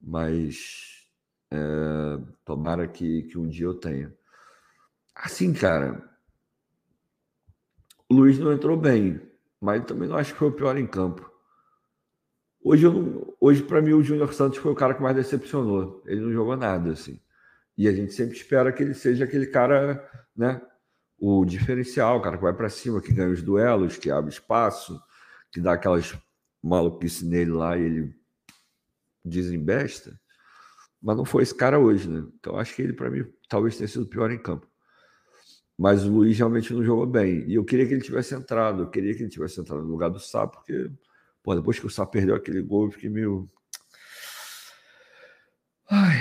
[0.00, 1.06] mas
[1.50, 1.58] é,
[2.46, 4.10] tomara que, que um dia eu tenha.
[5.14, 6.02] Assim, cara,
[8.08, 9.20] o Luiz não entrou bem,
[9.60, 11.30] mas também não acho que foi o pior em campo.
[12.64, 12.86] Hoje,
[13.38, 16.02] hoje para mim, o Júnior Santos foi o cara que mais decepcionou.
[16.06, 17.20] Ele não jogou nada, assim.
[17.76, 20.02] E a gente sempre espera que ele seja aquele cara,
[20.34, 20.62] né?
[21.18, 24.98] O diferencial, o cara que vai para cima, que ganha os duelos, que abre espaço,
[25.52, 26.16] que dá aquelas
[26.62, 28.14] maluquices nele lá e ele
[29.24, 30.18] desembesta.
[31.02, 32.26] Mas não foi esse cara hoje, né?
[32.38, 34.66] Então acho que ele, para mim, talvez tenha sido pior em campo.
[35.78, 37.44] Mas o Luiz realmente não jogou bem.
[37.46, 38.84] E eu queria que ele tivesse entrado.
[38.84, 40.90] Eu queria que ele tivesse entrado no lugar do Sá, porque,
[41.42, 43.48] pô, depois que o Sá perdeu aquele gol, eu fiquei meio.
[45.90, 46.16] Ai.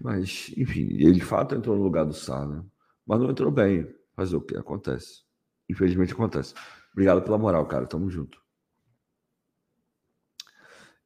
[0.00, 2.64] Mas, enfim, ele de fato entrou no lugar do Sá, né?
[3.06, 3.86] Mas não entrou bem.
[4.16, 4.56] Fazer o que?
[4.56, 5.22] Acontece.
[5.68, 6.54] Infelizmente acontece.
[6.92, 7.86] Obrigado pela moral, cara.
[7.86, 8.41] Tamo junto.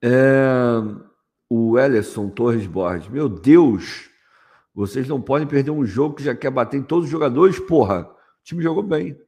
[0.02, 1.06] É
[1.48, 3.08] o Ellison Torres Borges.
[3.08, 4.10] Meu Deus,
[4.74, 8.02] vocês não podem perder um jogo que já quer bater em todos os jogadores, porra.
[8.02, 9.18] O time jogou bem.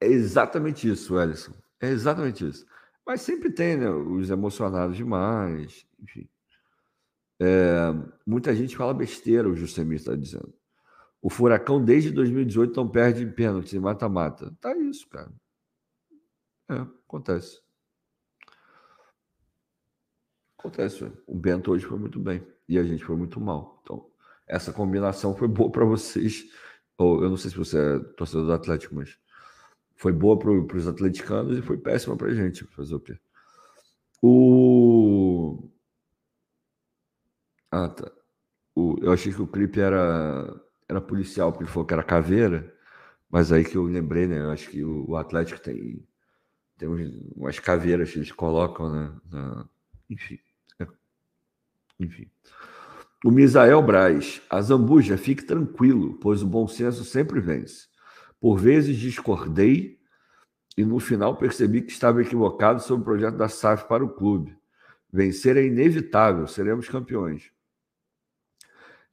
[0.00, 1.52] É exatamente isso, Ellison.
[1.80, 2.66] É exatamente isso.
[3.04, 3.90] Mas sempre tem, né?
[3.90, 6.28] Os emocionados demais, enfim.
[7.40, 7.92] É,
[8.26, 10.52] muita gente fala besteira, o Juscelino está dizendo.
[11.20, 14.54] O Furacão, desde 2018, não perde em pênalti, mata-mata.
[14.60, 15.32] Tá isso, cara.
[16.70, 17.60] É, acontece.
[20.58, 23.80] Acontece, o Bento hoje foi muito bem e a gente foi muito mal.
[23.82, 24.10] Então,
[24.46, 26.46] essa combinação foi boa para vocês.
[26.96, 29.16] Ou eu não sei se você é torcedor do Atlético, mas
[29.96, 32.64] foi boa para os atleticanos e foi péssima para a gente.
[32.64, 33.16] Fazer o quê?
[34.20, 35.70] O...
[37.70, 38.10] Ah, tá.
[38.74, 42.74] O, eu achei que o clipe era, era policial, porque ele falou que era caveira,
[43.30, 44.40] mas aí que eu lembrei, né?
[44.40, 46.04] Eu acho que o, Atlético tem,
[46.76, 46.88] tem
[47.36, 49.20] umas caveiras que eles colocam, né?
[49.30, 49.68] Na,
[50.10, 50.38] enfim.
[51.98, 52.30] Enfim.
[53.24, 57.88] O Misael Braz, a Zambuja, fique tranquilo, pois o bom senso sempre vence.
[58.40, 59.98] Por vezes discordei
[60.76, 64.56] e no final percebi que estava equivocado sobre o projeto da SAF para o clube.
[65.12, 67.50] Vencer é inevitável, seremos campeões.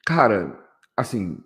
[0.06, 0.64] Cara,
[0.96, 1.44] assim,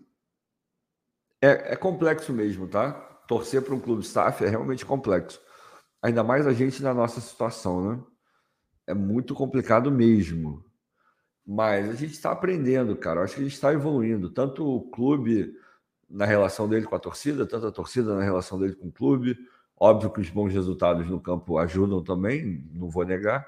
[1.41, 2.91] é, é complexo mesmo, tá?
[3.25, 5.39] Torcer para um clube SAF é realmente complexo.
[6.01, 8.03] Ainda mais a gente na nossa situação, né?
[8.87, 10.68] É muito complicado mesmo.
[11.51, 13.21] Mas a gente está aprendendo, cara.
[13.21, 14.29] Eu acho que a gente está evoluindo.
[14.29, 15.57] Tanto o clube
[16.07, 19.35] na relação dele com a torcida, tanto a torcida na relação dele com o clube.
[19.75, 23.47] Óbvio que os bons resultados no campo ajudam também, não vou negar.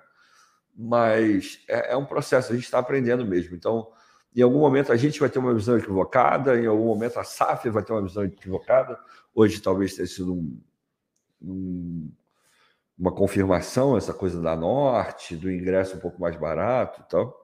[0.76, 3.56] Mas é, é um processo, a gente está aprendendo mesmo.
[3.56, 3.92] Então,
[4.36, 7.70] em algum momento a gente vai ter uma visão equivocada, em algum momento a SAF
[7.70, 9.00] vai ter uma visão equivocada.
[9.32, 10.60] Hoje talvez tenha sido um,
[11.40, 12.12] um,
[12.98, 17.41] uma confirmação, essa coisa da Norte, do ingresso um pouco mais barato e tal.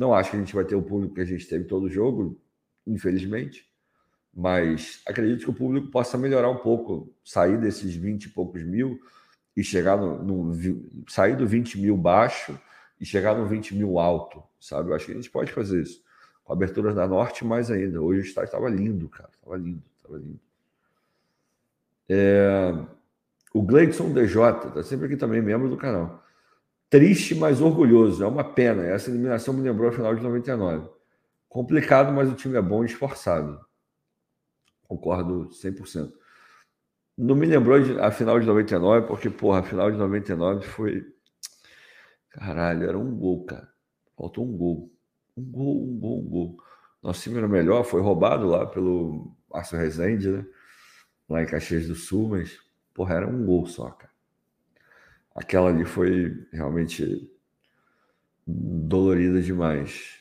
[0.00, 1.90] Não acho que a gente vai ter o público que a gente teve todo o
[1.90, 2.40] jogo,
[2.86, 3.70] infelizmente,
[4.32, 8.98] mas acredito que o público possa melhorar um pouco, sair desses 20 e poucos mil
[9.54, 10.54] e chegar no, no
[11.06, 12.58] sair do 20 mil baixo
[12.98, 14.88] e chegar no 20 mil alto, sabe?
[14.88, 16.02] Eu acho que a gente pode fazer isso.
[16.44, 18.00] Com a abertura da Norte, mais ainda.
[18.00, 19.28] Hoje o estádio estava lindo, cara.
[19.34, 20.40] Estava lindo, estava lindo.
[22.08, 22.72] É...
[23.52, 26.24] O Gleidson DJ, está sempre aqui também, membro do canal.
[26.90, 28.24] Triste, mas orgulhoso.
[28.24, 28.84] É uma pena.
[28.84, 30.88] Essa eliminação me lembrou a final de 99.
[31.48, 33.60] Complicado, mas o time é bom e esforçado.
[34.88, 36.12] Concordo 100%.
[37.16, 41.06] Não me lembrou a final de 99, porque, porra, a final de 99 foi.
[42.30, 43.68] Caralho, era um gol, cara.
[44.16, 44.92] Faltou um gol.
[45.36, 46.56] Um gol, um gol, um gol.
[47.00, 50.46] Nosso time era melhor, foi roubado lá pelo Márcio Rezende, né?
[51.28, 52.58] Lá em Caxias do Sul, mas,
[52.92, 54.09] porra, era um gol só, cara
[55.34, 57.30] aquela ali foi realmente
[58.46, 60.18] dolorida demais.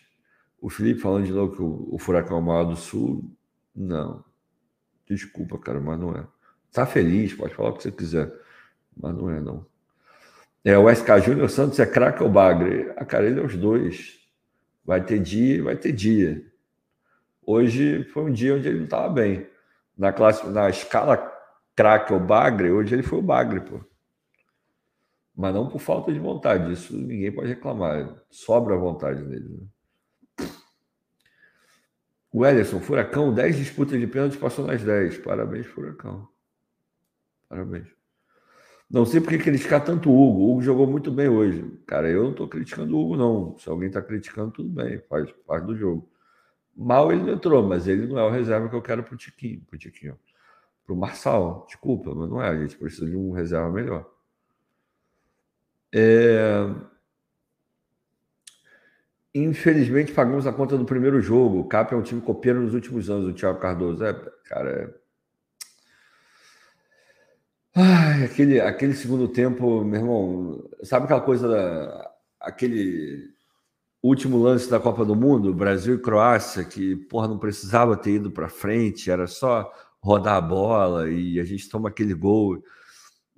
[0.61, 3.23] O Felipe falando de novo que o, o furacão é maior do sul,
[3.75, 4.23] não.
[5.07, 6.25] Desculpa, cara, mas não é.
[6.71, 8.31] Tá feliz, pode falar o que você quiser,
[8.95, 9.65] mas não é, não.
[10.63, 12.91] É, o SK Júnior Santos é craque ou bagre?
[12.97, 14.19] A cara, ele é os dois.
[14.85, 16.45] Vai ter dia, vai ter dia.
[17.45, 19.47] Hoje foi um dia onde ele não estava bem.
[19.97, 21.17] Na classe, na escala
[21.75, 23.88] craque ou bagre, hoje ele foi o bagre, pô
[25.39, 26.73] mas não por falta de vontade.
[26.73, 28.13] Isso ninguém pode reclamar.
[28.29, 29.47] Sobra vontade dele.
[29.47, 30.47] Né?
[32.29, 35.19] O Ellison, Furacão, 10 disputas de pênalti, passou nas 10.
[35.19, 36.27] Parabéns, Furacão.
[37.47, 37.87] Parabéns.
[38.91, 40.39] Não sei por que criticar tanto o Hugo.
[40.39, 41.63] O Hugo jogou muito bem hoje.
[41.87, 43.57] Cara, eu não estou criticando o Hugo, não.
[43.59, 46.11] Se alguém está criticando, tudo bem, faz parte do jogo.
[46.75, 49.17] Mal ele não entrou, mas ele não é o reserva que eu quero para o
[49.17, 49.61] Tiquinho.
[49.61, 50.19] Para o Tiquinho.
[50.85, 51.65] Para o Marçal.
[51.65, 52.49] Desculpa, mas não é.
[52.49, 54.18] A gente precisa de um reserva melhor.
[55.93, 56.67] É...
[59.33, 61.59] Infelizmente, pagamos a conta do primeiro jogo.
[61.59, 64.03] O Cap é um time copeiro nos últimos anos, o Thiago Cardoso.
[64.03, 64.13] É,
[64.45, 64.69] cara.
[64.71, 64.99] É...
[67.75, 72.11] Ai, aquele, aquele segundo tempo, meu irmão, sabe aquela coisa da.
[72.39, 73.29] aquele
[74.01, 78.31] último lance da Copa do Mundo, Brasil e Croácia, que, porra, não precisava ter ido
[78.31, 79.71] para frente, era só
[80.01, 82.63] rodar a bola e a gente toma aquele gol.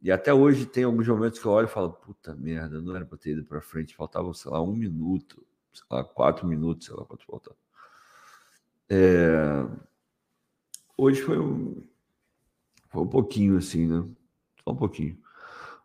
[0.01, 3.05] E até hoje tem alguns momentos que eu olho e falo, puta merda, não era
[3.05, 6.95] para ter ido para frente, faltava, sei lá, um minuto, sei lá, quatro minutos, sei
[6.95, 7.55] lá quanto faltava.
[8.89, 9.63] É...
[10.97, 11.83] Hoje foi um...
[12.89, 14.03] foi um pouquinho assim, né?
[14.63, 15.17] Só um pouquinho.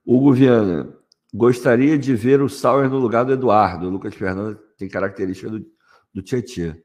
[0.05, 0.97] Hugo Viana,
[1.33, 3.87] gostaria de ver o Sauer no lugar do Eduardo.
[3.87, 5.65] O Lucas Fernandes tem característica do,
[6.15, 6.77] do Tietchan.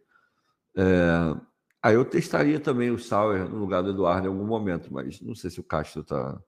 [0.76, 1.36] É...
[1.82, 5.34] Aí eu testaria também o Sauer no lugar do Eduardo em algum momento, mas não
[5.34, 6.40] sei se o Castro está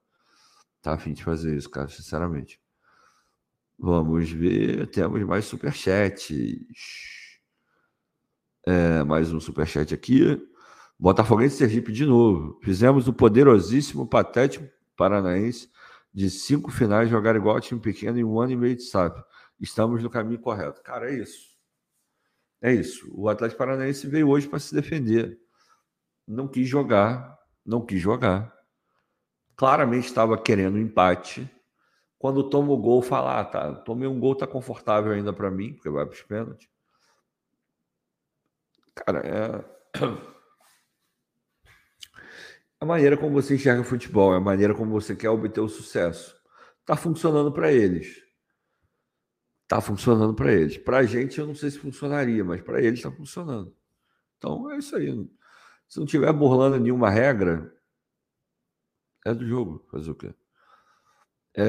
[0.84, 2.62] tá a fim de fazer isso, cara, sinceramente.
[3.80, 6.30] Vamos ver, temos mais superchats.
[8.66, 10.40] É, mais um superchat aqui.
[11.00, 12.60] Botafoguense Sergipe de novo.
[12.62, 15.72] Fizemos o poderosíssimo, patético paranaense
[16.14, 19.18] de cinco finais jogar igual time pequeno em um ano e meio de SAP.
[19.60, 20.82] Estamos no caminho correto.
[20.84, 21.54] Cara, é isso.
[22.62, 23.10] É isso.
[23.14, 25.40] O Atlético Paranaense veio hoje para se defender.
[26.28, 28.54] Não quis jogar, não quis jogar
[29.56, 31.50] claramente estava querendo um empate.
[32.18, 35.74] Quando toma o gol, fala: ah, tá, tomei um gol, tá confortável ainda para mim,
[35.74, 36.70] porque vai para os pênaltis.
[38.96, 40.00] Cara, é.
[42.80, 45.70] A maneira como você enxerga o futebol, é a maneira como você quer obter o
[45.70, 46.36] sucesso.
[46.86, 48.22] Tá funcionando para eles.
[49.64, 50.78] Está funcionando para eles.
[50.78, 53.74] Para a gente, eu não sei se funcionaria, mas para eles está funcionando.
[54.38, 55.08] Então é isso aí.
[55.88, 57.73] Se não tiver burlando nenhuma regra,
[59.26, 59.86] é do jogo.
[59.92, 60.34] Fazer o quê?
[61.56, 61.64] É...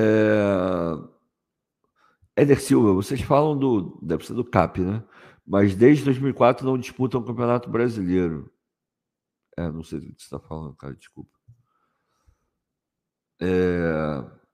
[2.37, 3.99] Éder Silva, vocês falam do.
[4.03, 5.05] Deve ser do CAP, né?
[5.47, 8.53] Mas desde 2004 não disputam o Campeonato Brasileiro.
[9.57, 11.31] É, não sei do que você está falando, cara, desculpa.
[13.41, 14.45] É...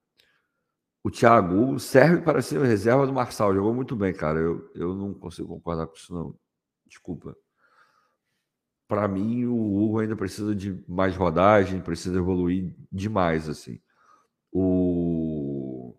[1.03, 3.55] O Thiago serve para ser reserva do Marçal.
[3.55, 4.39] Jogou muito bem, cara.
[4.39, 6.39] Eu, eu não consigo concordar com isso, não.
[6.87, 7.35] Desculpa.
[8.91, 13.81] Para mim, o Hugo ainda precisa de mais rodagem, precisa evoluir demais, assim.
[14.51, 15.95] O.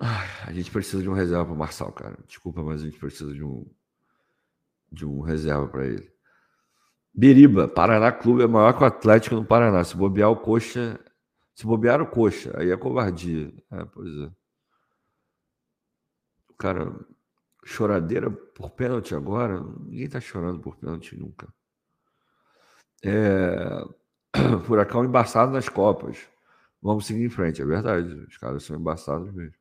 [0.00, 2.18] A gente precisa de um reserva para o Marçal, cara.
[2.26, 3.70] Desculpa, mas a gente precisa de um,
[4.90, 6.10] de um reserva para ele.
[7.14, 9.84] Biriba, Paraná Clube é maior que o Atlético no Paraná.
[9.84, 10.98] Se bobear o Coxa.
[11.54, 13.54] Se bobear o Coxa, aí é covardia.
[13.70, 14.30] É, pois é.
[16.50, 16.92] O cara,
[17.66, 19.60] choradeira por pênalti agora.
[19.60, 21.52] Ninguém tá chorando por pênalti nunca.
[23.04, 23.82] É...
[24.64, 26.28] Furacão embaçado nas Copas.
[26.80, 28.08] Vamos seguir em frente, é verdade.
[28.28, 29.56] Os caras são embaçados mesmo.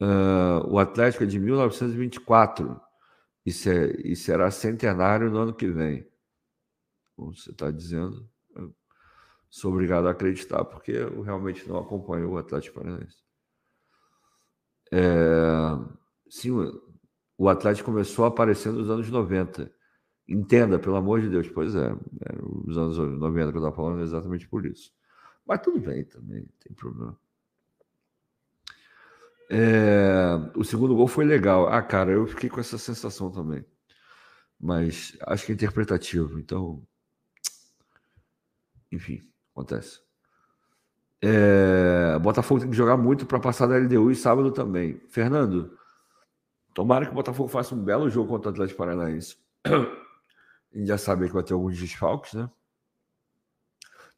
[0.00, 2.80] Uh, o Atlético é de 1924
[3.44, 6.06] e, se, e será centenário no ano que vem.
[7.16, 8.28] Como você está dizendo,
[9.50, 13.22] sou obrigado a acreditar, porque eu realmente não acompanho o Atlético Paranaense.
[14.92, 16.01] É,
[16.32, 16.50] sim,
[17.36, 19.70] o Atlético começou a aparecer nos anos 90.
[20.26, 21.46] Entenda, pelo amor de Deus.
[21.48, 24.90] Pois é, é os anos 90 que eu estava falando é exatamente por isso.
[25.46, 27.18] Mas tudo bem também, não tem problema.
[29.50, 31.68] É, o segundo gol foi legal.
[31.68, 33.62] Ah, cara, eu fiquei com essa sensação também.
[34.58, 36.38] Mas acho que é interpretativo.
[36.38, 36.82] Então,
[38.90, 39.20] enfim,
[39.54, 40.00] acontece.
[41.20, 44.98] É, Botafogo tem que jogar muito para passar da LDU e sábado também.
[45.10, 45.76] Fernando,
[46.74, 49.36] tomara que o Botafogo faça um belo jogo contra o Atlético Paranaense.
[49.66, 52.50] A gente já sabe que vai ter alguns desfalques, né?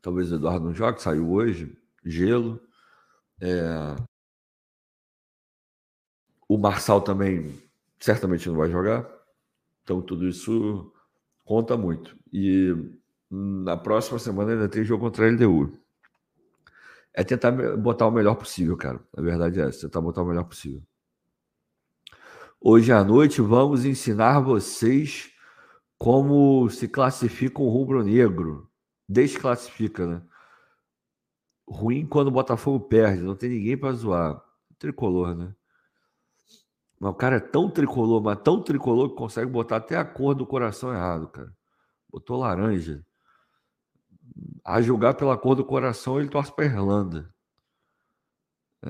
[0.00, 2.60] Talvez o Eduardo não jogue, saiu hoje, gelo.
[3.40, 3.96] É,
[6.48, 7.60] o Marçal também
[7.98, 9.08] certamente não vai jogar.
[9.82, 10.92] Então tudo isso
[11.44, 12.16] conta muito.
[12.32, 12.74] E
[13.30, 15.76] na próxima semana ainda tem jogo contra a LDU.
[17.12, 19.00] É tentar botar o melhor possível, cara.
[19.16, 20.82] A verdade é essa, tentar botar o melhor possível.
[22.66, 25.30] Hoje à noite vamos ensinar vocês
[25.98, 28.72] como se classifica um rubro-negro.
[29.06, 30.26] Desclassifica, né?
[31.68, 34.42] Ruim quando o Botafogo perde, não tem ninguém para zoar.
[34.78, 35.54] Tricolor, né?
[36.98, 40.34] Mas o cara é tão tricolor, mas tão tricolor que consegue botar até a cor
[40.34, 41.54] do coração errado, cara.
[42.10, 43.04] Botou laranja.
[44.64, 47.30] A julgar pela cor do coração, ele torce para Irlanda.
[48.82, 48.88] É,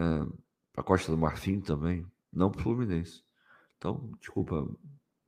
[0.72, 2.06] para Costa do Marfim também.
[2.32, 3.23] Não para Fluminense.
[3.84, 4.66] Então, desculpa,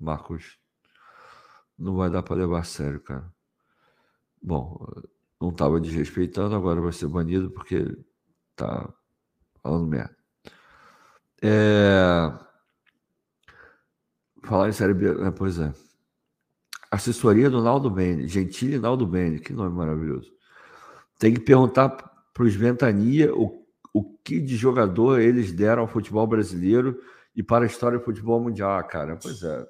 [0.00, 0.58] Marcos.
[1.78, 3.30] Não vai dar para levar a sério, cara.
[4.40, 4.82] Bom,
[5.38, 7.94] não estava desrespeitando, agora vai ser banido porque
[8.54, 8.90] tá
[9.62, 10.16] falando merda.
[11.42, 12.32] É...
[14.42, 15.74] Falar em Série B, é, pois é.
[16.90, 20.32] Assessoria do Naldo Bene, Gentili Naldo Bene, que nome maravilhoso.
[21.18, 26.26] Tem que perguntar para os Ventania o, o que de jogador eles deram ao futebol
[26.26, 26.98] brasileiro
[27.36, 28.82] e para a história do futebol mundial.
[28.88, 29.66] Cara, pois é.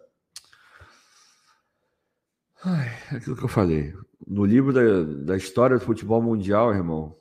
[2.65, 3.93] Ai, é aquilo que eu falei.
[4.27, 7.19] No livro da, da história do futebol mundial, irmão,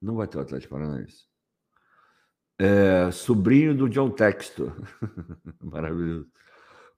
[0.00, 1.28] não vai ter o Atlético Paranaense.
[2.58, 4.74] É, sobrinho do John Textor.
[5.62, 6.26] Maravilhoso.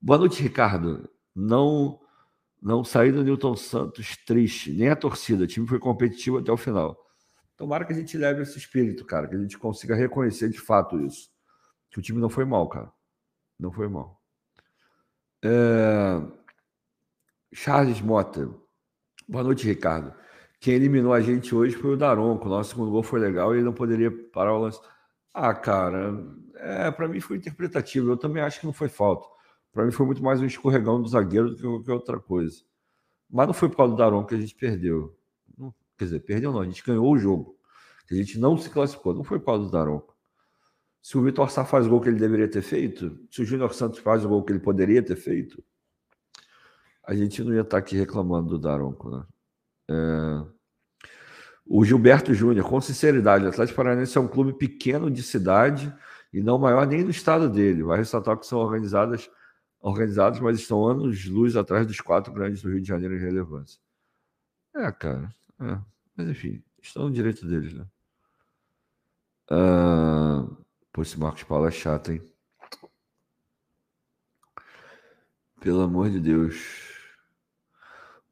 [0.01, 1.11] Boa noite, Ricardo.
[1.35, 2.01] Não
[2.63, 5.45] não saí do Newton Santos triste, nem a torcida.
[5.45, 6.97] O time foi competitivo até o final.
[7.57, 11.01] Tomara que a gente leve esse espírito, cara, que a gente consiga reconhecer de fato
[11.01, 11.31] isso.
[11.91, 12.93] Que o time não foi mal, cara.
[13.59, 14.21] Não foi mal.
[15.43, 16.21] É...
[17.53, 18.49] Charles Mota.
[19.29, 20.15] Boa noite, Ricardo.
[20.61, 22.47] Quem eliminou a gente hoje foi o Daronco.
[22.47, 24.81] O nosso segundo gol foi legal e ele não poderia parar o lance.
[25.33, 26.15] Ah, cara,
[26.57, 28.11] é, para mim foi interpretativo.
[28.11, 29.27] Eu também acho que não foi falta.
[29.73, 32.63] Para mim foi muito mais um escorregão do zagueiro do que qualquer outra coisa.
[33.31, 35.17] Mas não foi por causa do Daron que a gente perdeu.
[35.97, 37.57] Quer dizer, perdeu não, a gente ganhou o jogo.
[38.11, 39.15] A gente não se classificou.
[39.15, 40.03] Não foi por causa do Daron.
[41.03, 43.73] Se o Vitor Sá faz o gol que ele deveria ter feito, se o Júnior
[43.75, 45.63] Santos faz o gol que ele poderia ter feito,
[47.07, 49.25] a gente não ia estar aqui reclamando do Daronco, né?
[49.91, 50.61] É...
[51.67, 55.93] O Gilberto Júnior, com sinceridade, o Atlético Paranaense é um clube pequeno de cidade
[56.33, 57.83] e não maior nem no estado dele.
[57.83, 59.31] Vai ressaltar que são organizadas,
[59.81, 63.79] organizados, mas estão anos luz atrás dos quatro grandes do Rio de Janeiro em relevância.
[64.75, 65.35] É, cara.
[65.61, 65.79] É.
[66.17, 67.87] Mas enfim, estão no direito deles, né?
[69.51, 70.57] Uh,
[70.93, 72.23] pô, esse Marcos Paulo é chato, hein?
[75.61, 76.57] Pelo amor de Deus.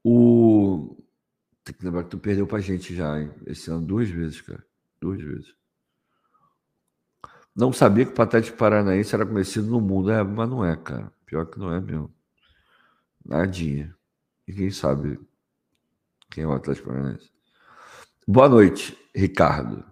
[0.02, 0.96] O.
[1.62, 3.30] Tem que lembrar que tu perdeu pra gente já, hein?
[3.46, 4.64] Esse ano duas vezes, cara.
[4.98, 5.54] Duas vezes.
[7.54, 10.10] Não sabia que o Atlético Paranaense era conhecido no mundo.
[10.10, 11.12] É, mas não é, cara.
[11.26, 12.14] Pior que não é mesmo.
[13.24, 13.94] Nadinha.
[14.46, 15.20] Ninguém sabe
[16.30, 17.30] quem é o Atlético Paranaense.
[18.26, 19.84] Boa noite, Ricardo.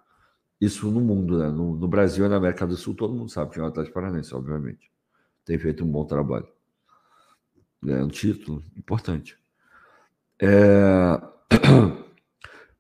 [0.61, 1.49] Isso no mundo, né?
[1.51, 3.95] No, no, Brasil e na América do Sul, todo mundo sabe quem é o Atlético
[3.95, 4.91] Paranaense, obviamente.
[5.45, 6.49] Tem feito um bom trabalho.
[7.87, 9.39] É um título importante.
[10.41, 11.21] É...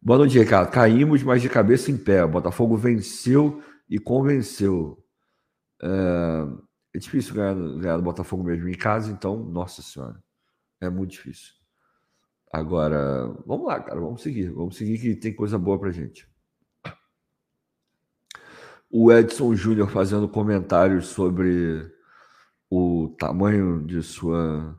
[0.00, 0.70] Boa noite, Ricardo.
[0.70, 2.24] Caímos, mas de cabeça em pé.
[2.24, 5.02] O Botafogo venceu e convenceu.
[5.82, 6.46] É,
[6.94, 10.22] é difícil ganhar, ganhar do Botafogo mesmo em casa, então, nossa senhora,
[10.80, 11.52] é muito difícil.
[12.52, 14.50] Agora, vamos lá, cara, vamos seguir.
[14.50, 16.26] Vamos seguir que tem coisa boa pra gente.
[18.98, 21.92] O Edson Júnior fazendo comentários sobre
[22.70, 24.74] o tamanho de sua.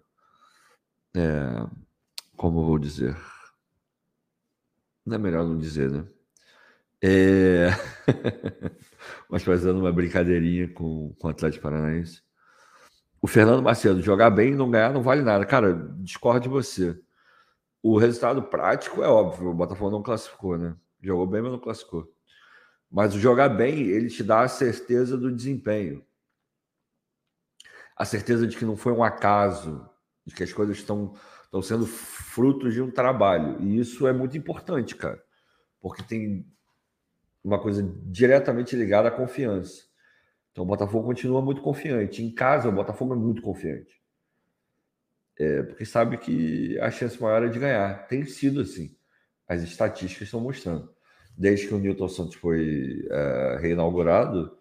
[1.15, 1.64] É,
[2.35, 3.15] como vou dizer?
[5.06, 6.03] Não é melhor não dizer, né?
[6.99, 7.68] É...
[9.30, 12.23] Mas fazendo uma brincadeirinha com, com o Atlético Paranaense.
[13.22, 15.45] O Fernando Macedo, jogar bem e não ganhar não vale nada.
[15.45, 16.99] Cara, discordo de você.
[17.84, 20.76] O resultado prático é óbvio, o Botafogo não classificou, né?
[21.03, 22.16] Jogou bem, mas não classificou.
[22.90, 26.06] Mas o jogar bem, ele te dá a certeza do desempenho.
[27.96, 29.90] A certeza de que não foi um acaso,
[30.26, 33.62] de que as coisas estão, estão sendo frutos de um trabalho.
[33.62, 35.22] E isso é muito importante, cara.
[35.80, 36.46] Porque tem
[37.44, 39.86] uma coisa diretamente ligada à confiança.
[40.52, 42.24] Então o Botafogo continua muito confiante.
[42.24, 44.02] Em casa, o Botafogo é muito confiante.
[45.40, 48.08] É, porque sabe que a chance maior é de ganhar.
[48.08, 48.96] Tem sido assim.
[49.48, 50.97] As estatísticas estão mostrando.
[51.38, 54.58] Desde que o Newton Santos foi é, reinaugurado,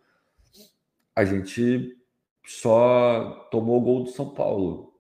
[1.15, 1.97] a gente
[2.47, 4.95] só tomou o gol do São Paulo.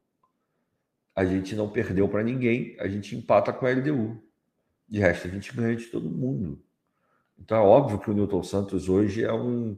[1.15, 4.19] A gente não perdeu para ninguém, a gente empata com a LDU.
[4.89, 6.62] De resto, a gente ganha de todo mundo.
[7.39, 9.77] Então é óbvio que o Newton Santos hoje é um,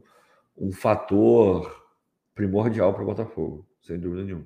[0.57, 1.85] um fator
[2.33, 4.45] primordial para o Botafogo, sem dúvida nenhuma.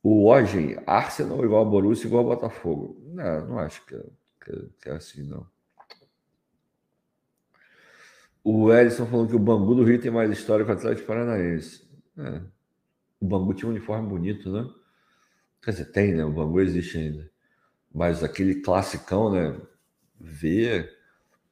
[0.00, 2.96] O Ogen, Arsenal igual a Borussia igual a Botafogo.
[3.08, 4.04] Não, não acho que é,
[4.44, 5.44] que, que é assim, não.
[8.50, 11.86] O Ellison falando que o Bambu do Rio tem mais história que o Atlético Paranaense.
[12.16, 12.40] É.
[13.20, 14.66] O Bambu tinha um uniforme bonito, né?
[15.62, 16.24] Quer dizer, tem, né?
[16.24, 17.30] O Bambu existe ainda.
[17.94, 19.54] Mas aquele classicão, né?
[20.18, 20.90] Ver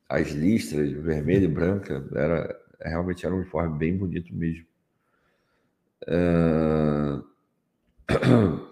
[0.08, 4.64] as listras vermelha e branca, era, realmente era um uniforme bem bonito mesmo.
[6.08, 7.22] Uh...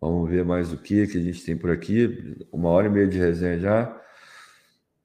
[0.00, 2.44] Vamos ver mais o que, que a gente tem por aqui.
[2.50, 4.02] Uma hora e meia de resenha já.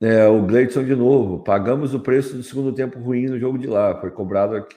[0.03, 1.43] É, o Gleidson de novo.
[1.43, 3.99] Pagamos o preço do segundo tempo ruim no jogo de lá.
[4.01, 4.75] Foi cobrado aqui.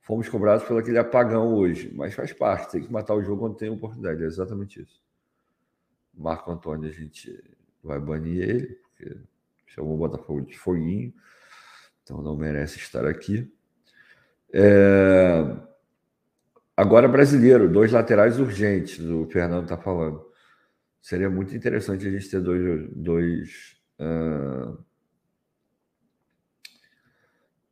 [0.00, 1.92] Fomos cobrados pelo aquele apagão hoje.
[1.94, 2.72] Mas faz parte.
[2.72, 4.22] Tem que matar o jogo quando tem oportunidade.
[4.22, 5.04] É exatamente isso.
[6.16, 7.38] Marco Antônio, a gente
[7.84, 9.16] vai banir ele, porque
[9.66, 11.12] chamou o Botafogo de foguinho,
[12.02, 13.52] então não merece estar aqui.
[14.52, 15.56] É...
[16.74, 20.24] Agora brasileiro, dois laterais urgentes, o Fernando está falando.
[21.02, 23.75] Seria muito interessante a gente ter dois, dois,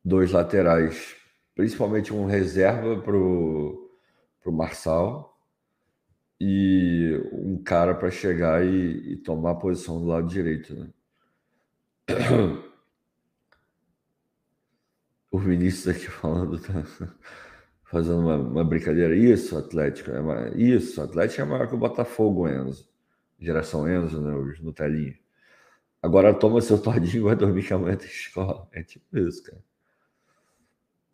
[0.03, 1.15] dois laterais,
[1.55, 5.35] principalmente um reserva para o Marçal
[6.39, 10.75] e um cara para chegar e, e, tomar a posição do lado direito.
[10.75, 10.89] Né?
[15.31, 16.81] O Vinícius aqui falando, tá
[17.83, 19.13] fazendo uma, uma brincadeira.
[19.13, 20.11] Isso, Atlético.
[20.11, 22.87] É uma, isso, Atlético é maior que o Botafogo, Enzo.
[23.37, 24.33] Geração Enzo, né?
[24.33, 25.19] Os Nutelinha.
[26.05, 28.67] Agora toma seu todinho e vai dormir que amanhã tem escola.
[28.71, 29.57] É tipo isso, cara.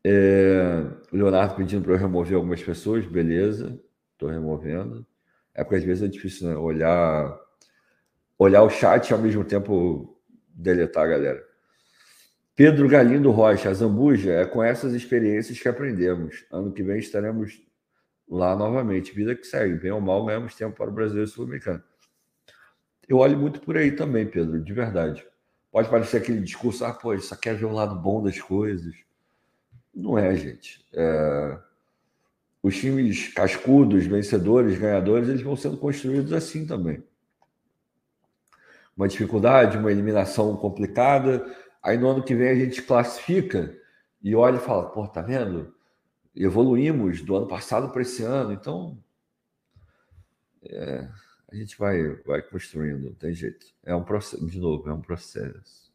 [0.04, 3.80] É, o Leonardo pedindo para eu remover algumas pessoas, beleza,
[4.12, 5.06] estou removendo.
[5.56, 6.58] É porque às vezes é difícil né?
[6.58, 7.40] olhar,
[8.38, 10.20] olhar o chat e ao mesmo tempo
[10.50, 11.42] deletar, galera.
[12.54, 16.46] Pedro Galindo Rocha, Zambuja, é com essas experiências que aprendemos.
[16.52, 17.62] Ano que vem estaremos
[18.30, 19.16] lá novamente.
[19.16, 19.76] Vida que segue.
[19.76, 21.82] Bem ou mal, ganhamos tempo para o brasileiro sul-americano.
[23.12, 25.26] Eu olho muito por aí também, Pedro, de verdade.
[25.70, 28.96] Pode parecer aquele discurso, ah, pô, só quer ver o lado bom das coisas.
[29.94, 30.86] Não é, gente.
[30.94, 31.58] É...
[32.64, 37.04] Os times cascudos, vencedores, ganhadores, eles vão sendo construídos assim também
[38.96, 41.46] uma dificuldade, uma eliminação complicada.
[41.84, 43.76] Aí no ano que vem a gente classifica
[44.22, 45.74] e olha e fala: pô, tá vendo?
[46.36, 48.98] Evoluímos do ano passado para esse ano, então
[50.64, 51.10] é,
[51.52, 53.66] a gente vai, vai construindo, não tem jeito.
[53.84, 55.92] É um processo, de novo, é um processo.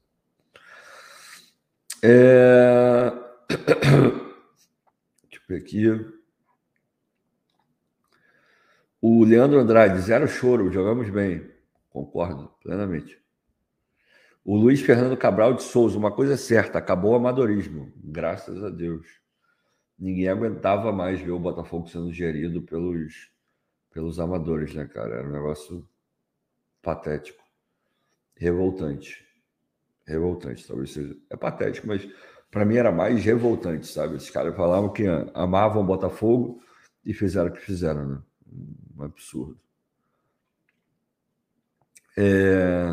[2.02, 3.10] É...
[5.48, 5.86] Ver aqui.
[9.00, 11.48] O Leandro Andrade, zero choro, jogamos bem.
[11.88, 13.16] Concordo plenamente.
[14.44, 18.70] O Luiz Fernando Cabral de Souza, uma coisa é certa, acabou o amadorismo, graças a
[18.70, 19.06] Deus.
[19.96, 23.30] Ninguém aguentava mais ver o Botafogo sendo gerido pelos,
[23.96, 25.14] pelos amadores, né, cara?
[25.14, 25.88] Era um negócio
[26.82, 27.42] patético,
[28.36, 29.26] revoltante.
[30.06, 31.16] Revoltante, talvez seja.
[31.30, 32.06] É patético, mas
[32.50, 34.16] para mim era mais revoltante, sabe?
[34.16, 36.62] Esses caras falavam que amavam Botafogo
[37.02, 38.22] e fizeram o que fizeram, né?
[38.94, 39.58] Um absurdo.
[42.18, 42.88] É...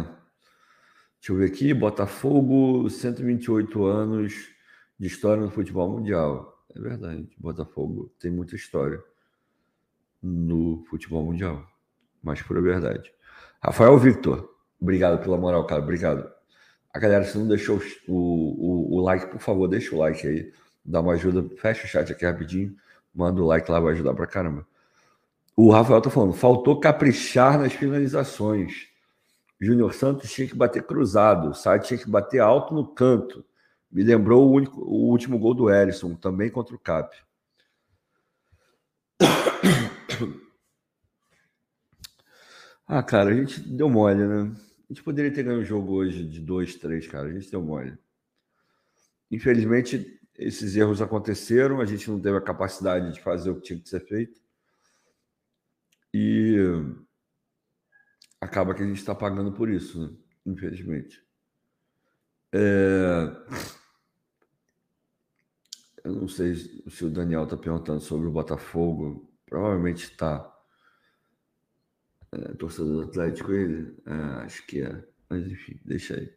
[1.20, 1.74] Deixa eu ver aqui.
[1.74, 4.56] Botafogo, 128 anos
[4.98, 6.66] de história no futebol mundial.
[6.74, 7.30] É verdade.
[7.38, 9.04] Botafogo tem muita história
[10.24, 11.66] no futebol mundial.
[12.24, 13.12] Mas por verdade.
[13.62, 14.50] Rafael Victor,
[14.82, 15.82] obrigado pela moral, cara.
[15.82, 16.32] Obrigado.
[16.94, 20.54] A galera, se não deixou o, o, o like, por favor, deixa o like aí.
[20.86, 21.46] Dá uma ajuda.
[21.58, 22.76] Fecha o chat aqui rapidinho.
[23.14, 24.66] Manda o like lá, vai ajudar pra caramba.
[25.56, 28.88] O Rafael tá falando, faltou caprichar nas finalizações.
[29.62, 33.46] Júnior Santos tinha que bater cruzado, o Sá tinha que bater alto no canto.
[33.92, 37.16] Me lembrou o, único, o último gol do Erisson, também contra o Cap.
[42.88, 44.56] Ah, cara, a gente deu mole, né?
[44.90, 47.30] A gente poderia ter ganho um jogo hoje de 2, 3, cara.
[47.30, 47.98] A gente deu mole.
[49.32, 53.80] Infelizmente, esses erros aconteceram, a gente não teve a capacidade de fazer o que tinha
[53.80, 54.42] que ser feito.
[56.14, 56.58] E
[58.40, 60.16] acaba que a gente está pagando por isso, né?
[60.46, 61.24] infelizmente.
[62.52, 63.36] É...
[66.04, 69.34] Eu não sei se o Daniel está perguntando sobre o Botafogo.
[69.46, 70.53] Provavelmente está.
[72.34, 73.96] É, torcedor do Atlético, ele?
[74.06, 75.04] É, acho que é.
[75.30, 76.34] Mas enfim, deixa aí.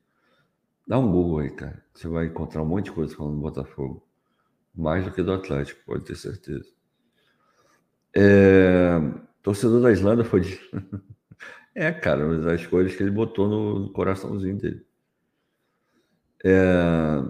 [0.86, 1.82] Dá um Google aí, cara.
[1.94, 4.06] Você vai encontrar um monte de coisa falando do Botafogo.
[4.74, 6.68] Mais do que do Atlético, pode ter certeza.
[8.14, 8.98] É...
[9.42, 10.60] Torcedor da Islândia foi de.
[11.78, 14.86] É, cara, mas as coisas que ele botou no, coraçãozinho dele.
[16.42, 17.22] É,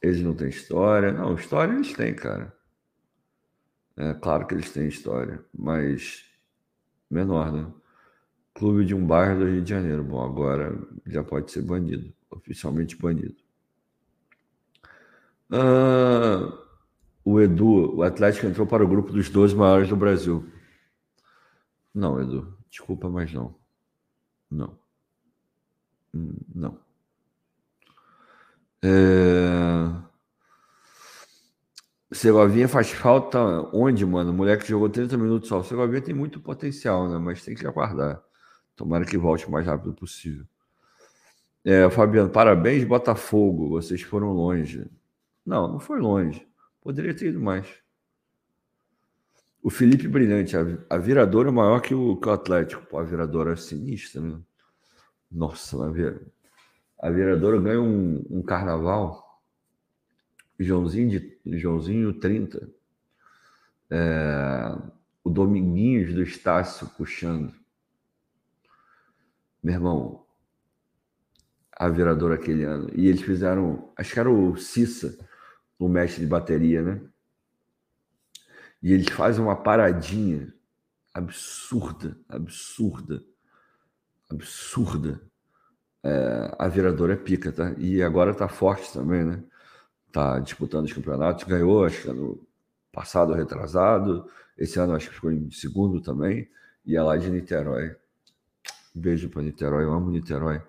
[0.00, 1.12] eles não têm história.
[1.12, 2.56] Não, história eles têm, cara.
[3.96, 6.24] É claro que eles têm história, mas
[7.10, 7.72] menor, né?
[8.54, 10.04] Clube de um bairro do Rio de Janeiro.
[10.04, 13.34] Bom, agora já pode ser banido, oficialmente banido.
[15.50, 16.52] Ah,
[17.24, 20.44] o Edu, o Atlético entrou para o grupo dos 12 maiores do Brasil.
[21.94, 23.54] Não, Edu, desculpa, mas não.
[24.50, 24.78] Não.
[26.14, 26.78] Hum, não.
[28.82, 30.04] É...
[32.12, 33.38] Segovinha faz falta
[33.72, 34.30] onde, mano?
[34.30, 35.60] O moleque jogou 30 minutos só.
[35.60, 37.18] O Segovinha tem muito potencial, né?
[37.18, 38.22] Mas tem que aguardar.
[38.76, 40.44] Tomara que volte o mais rápido possível.
[41.64, 43.70] É, Fabiano, parabéns, Botafogo.
[43.70, 44.86] Vocês foram longe.
[45.46, 46.46] Não, não foi longe.
[46.82, 47.66] Poderia ter ido mais.
[49.62, 50.54] O Felipe Brilhante,
[50.90, 52.84] a, viradora é maior que o, que o Atlético.
[52.86, 54.38] Pô, a viradora é sinistra, né?
[55.32, 56.20] Nossa, a, vir,
[56.98, 59.40] a viradora ganha um, um carnaval.
[60.60, 62.68] Joãozinho, de, Joãozinho 30.
[63.90, 64.76] É,
[65.24, 67.54] o Dominguinhos do Estácio puxando.
[69.64, 70.26] Meu irmão,
[71.72, 72.90] a viradora aquele ano.
[72.94, 75.16] E eles fizeram, acho que era o Cissa,
[75.78, 77.00] o mestre de bateria, né?
[78.82, 80.52] E eles fazem uma paradinha
[81.14, 83.24] absurda, absurda,
[84.30, 85.22] absurda.
[86.02, 87.74] É, a viradora é pica, tá?
[87.78, 89.42] E agora tá forte também, né?
[90.12, 92.46] Tá disputando os campeonatos, ganhou, acho que ano
[92.92, 94.30] passado, retrasado.
[94.58, 96.50] Esse ano acho que ficou em segundo também.
[96.84, 97.96] E é lá de Niterói.
[98.94, 100.62] Beijo para Niterói, eu amo Niterói,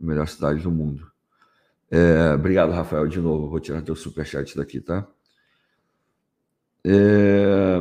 [0.00, 1.10] melhor cidade do mundo.
[1.90, 3.48] É, obrigado, Rafael, de novo.
[3.48, 5.06] Vou tirar teu superchat daqui, tá?
[6.84, 7.80] É...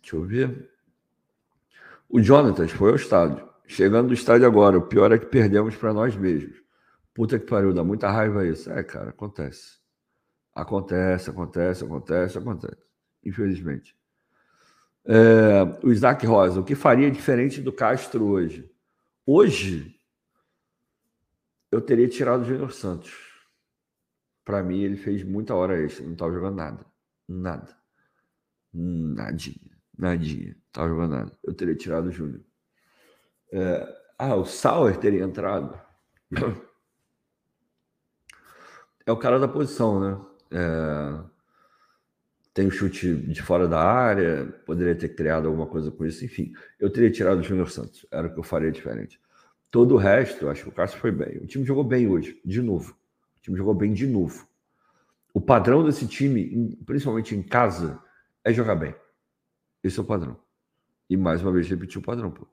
[0.00, 0.70] Deixa eu ver.
[2.08, 3.48] O Jonatas foi ao estádio.
[3.66, 6.62] Chegando do estádio agora, o pior é que perdemos para nós mesmos.
[7.12, 8.70] Puta que pariu, dá muita raiva isso.
[8.70, 9.78] É, cara, acontece.
[10.54, 12.82] Acontece, acontece, acontece, acontece.
[13.24, 13.96] Infelizmente.
[15.06, 15.62] É...
[15.86, 18.68] o Isaac Rosa, o que faria diferente do Castro hoje?
[19.24, 19.98] Hoje,
[21.70, 23.14] eu teria tirado o Júnior Santos.
[24.44, 26.86] Para mim, ele fez muita hora extra, não estava jogando nada.
[27.28, 27.76] Nada.
[28.72, 29.76] Nadinha.
[29.98, 30.56] Nadinha.
[30.72, 31.32] Tava jogando nada.
[31.42, 32.40] Eu teria tirado o Júnior.
[33.52, 34.06] É...
[34.18, 35.78] Ah, o Sauer teria entrado.
[39.08, 40.20] É o cara da posição, né?
[40.50, 41.35] É...
[42.56, 46.54] Tem o chute de fora da área, poderia ter criado alguma coisa com isso, enfim.
[46.80, 49.20] Eu teria tirado o Júnior Santos, era o que eu faria diferente.
[49.70, 51.36] Todo o resto, acho que o Cássio foi bem.
[51.36, 52.96] O time jogou bem hoje, de novo.
[53.36, 54.48] O time jogou bem de novo.
[55.34, 58.02] O padrão desse time, principalmente em casa,
[58.42, 58.94] é jogar bem.
[59.84, 60.40] Esse é o padrão.
[61.10, 62.48] E mais uma vez repetir o padrão, pô.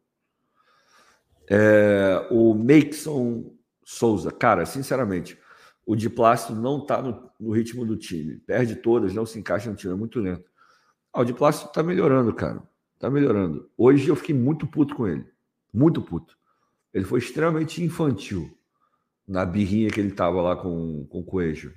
[1.50, 3.56] É, o Makeson
[3.86, 5.40] Souza, cara, sinceramente,
[5.86, 8.38] o de plástico não tá no, no, ritmo do time.
[8.38, 10.50] Perde todas, não se encaixa no time, é muito lento.
[11.12, 12.64] Ah, o de plástico tá melhorando, cara.
[13.00, 13.70] Tá melhorando.
[13.78, 15.28] Hoje eu fiquei muito puto com ele.
[15.74, 16.38] Muito puto.
[16.94, 18.58] Ele foi extremamente infantil
[19.28, 21.74] na birrinha que ele tava lá com, com o Coelho.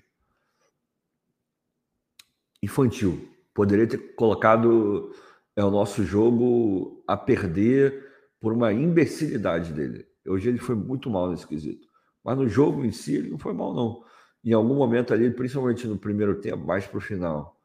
[2.62, 3.28] Infantil.
[3.52, 5.12] Poderia ter colocado
[5.54, 8.06] é, o nosso jogo a perder
[8.38, 10.06] por uma imbecilidade dele.
[10.26, 11.85] Hoje ele foi muito mal nesse quesito.
[12.26, 14.02] Mas no jogo em si ele não foi mal, não.
[14.44, 17.56] Em algum momento ali, principalmente no primeiro tempo, mais para o final,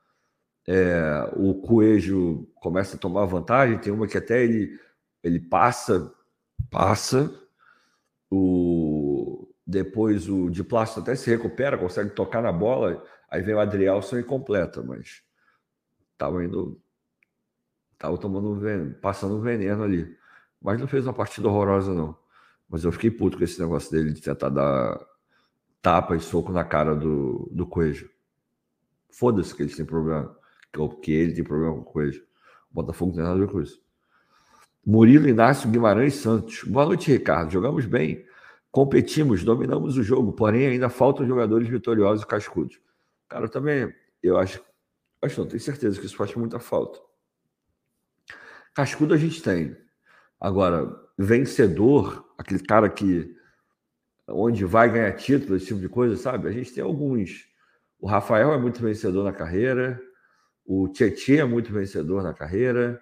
[0.67, 3.79] é, o Coelho começa a tomar vantagem.
[3.79, 4.79] Tem uma que até ele,
[5.23, 6.13] ele passa,
[6.69, 7.33] passa,
[8.29, 13.03] o, depois o de plástico até se recupera, consegue tocar na bola.
[13.31, 15.23] Aí vem o Adrielson e completa, mas
[16.13, 16.79] estava indo,
[17.93, 20.15] estava tomando veneno, passando veneno ali.
[20.61, 22.20] Mas não fez uma partida horrorosa, não.
[22.71, 24.97] Mas eu fiquei puto com esse negócio dele de tentar dar
[25.81, 28.09] tapa e soco na cara do, do Coelho.
[29.09, 30.33] Foda-se que eles têm problema.
[31.01, 32.23] Que ele tem problema com o Coelho.
[32.71, 33.83] O Botafogo não tem nada a ver com isso.
[34.85, 36.63] Murilo Inácio Guimarães Santos.
[36.63, 37.51] Boa noite, Ricardo.
[37.51, 38.25] Jogamos bem,
[38.71, 42.79] competimos, dominamos o jogo, porém ainda faltam jogadores vitoriosos e cascudos.
[43.27, 43.93] Cara, eu também,
[44.23, 44.63] eu acho,
[45.21, 46.99] acho não, tenho certeza que isso faz muita falta.
[48.73, 49.75] Cascudo a gente tem.
[50.41, 53.31] Agora, vencedor, aquele cara que
[54.27, 56.47] onde vai ganhar título, esse tipo de coisa, sabe?
[56.47, 57.45] A gente tem alguns.
[57.99, 60.01] O Rafael é muito vencedor na carreira,
[60.65, 62.99] o Tietchan é muito vencedor na carreira.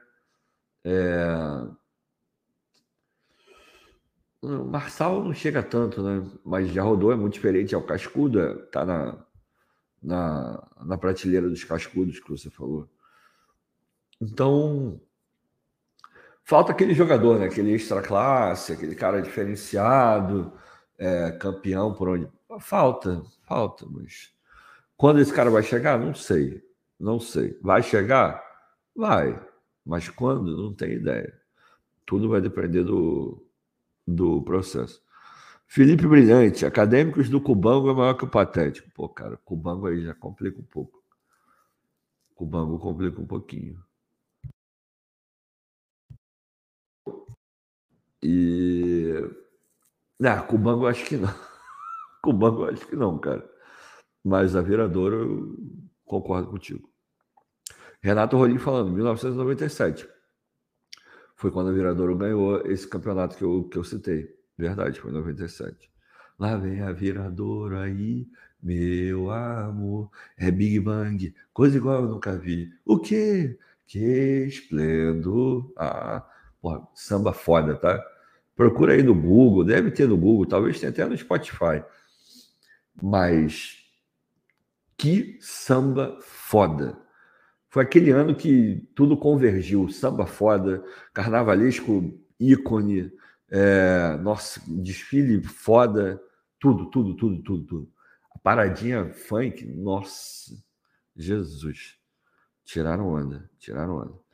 [0.84, 1.26] É...
[4.42, 6.30] O Marçal não chega tanto, né?
[6.44, 7.74] Mas já rodou, é muito diferente.
[7.74, 9.26] É o Cascuda, tá na,
[10.02, 12.90] na, na prateleira dos cascudos que você falou.
[14.22, 15.02] Então,
[16.50, 17.46] Falta aquele jogador, né?
[17.46, 20.52] Aquele extra classe, aquele cara diferenciado,
[20.98, 22.28] é, campeão por onde.
[22.60, 24.34] Falta, falta, mas
[24.98, 26.60] quando esse cara vai chegar, não sei.
[27.00, 27.56] Não sei.
[27.62, 28.44] Vai chegar?
[28.96, 29.40] Vai.
[29.86, 30.58] Mas quando?
[30.58, 31.40] Não tenho ideia.
[32.04, 33.46] Tudo vai depender do,
[34.08, 35.04] do processo.
[35.68, 38.90] Felipe Brilhante, acadêmicos do Cubango é maior que o Patético.
[38.96, 41.00] Pô, cara, Cubango aí já complica um pouco.
[42.34, 43.80] Cubango complica um pouquinho.
[48.24, 49.14] E.
[50.22, 51.34] Ah, Cubango acho que não.
[52.22, 53.50] Cubango acho que não, cara.
[54.24, 55.58] Mas a Viradouro, eu
[56.06, 56.90] concordo contigo.
[58.02, 60.08] Renato Rolim falando, 1997.
[61.36, 64.28] Foi quando a Viradouro ganhou esse campeonato que eu, que eu citei.
[64.58, 65.90] Verdade, foi em 97.
[66.38, 68.28] Lá vem a Viradouro aí,
[68.62, 70.12] meu amor.
[70.38, 72.72] É Big Bang, coisa igual eu nunca vi.
[72.86, 73.58] O quê?
[73.88, 75.72] Que esplendor.
[75.78, 76.26] Ah,
[76.62, 78.04] Porra, samba foda, tá?
[78.56, 81.84] Procura aí no Google, deve ter no Google, talvez tenha até no Spotify.
[83.02, 83.78] Mas
[84.98, 86.98] que samba foda.
[87.70, 90.84] Foi aquele ano que tudo convergiu, samba foda,
[91.14, 93.12] carnavalesco ícone,
[93.50, 96.22] é, nossa, desfile foda,
[96.60, 97.94] tudo, tudo, tudo, tudo, tudo.
[98.36, 100.54] A paradinha funk, nossa,
[101.16, 101.98] Jesus.
[102.66, 104.29] Tiraram onda, tiraram onda.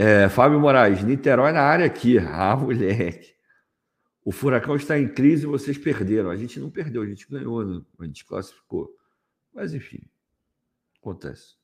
[0.00, 2.18] É, Fábio Moraes, Niterói na área aqui.
[2.22, 3.34] Ah, moleque.
[4.24, 6.30] O Furacão está em crise e vocês perderam.
[6.30, 7.82] A gente não perdeu, a gente ganhou, né?
[7.98, 8.94] a gente classificou.
[9.52, 10.00] Mas, enfim,
[11.00, 11.56] acontece.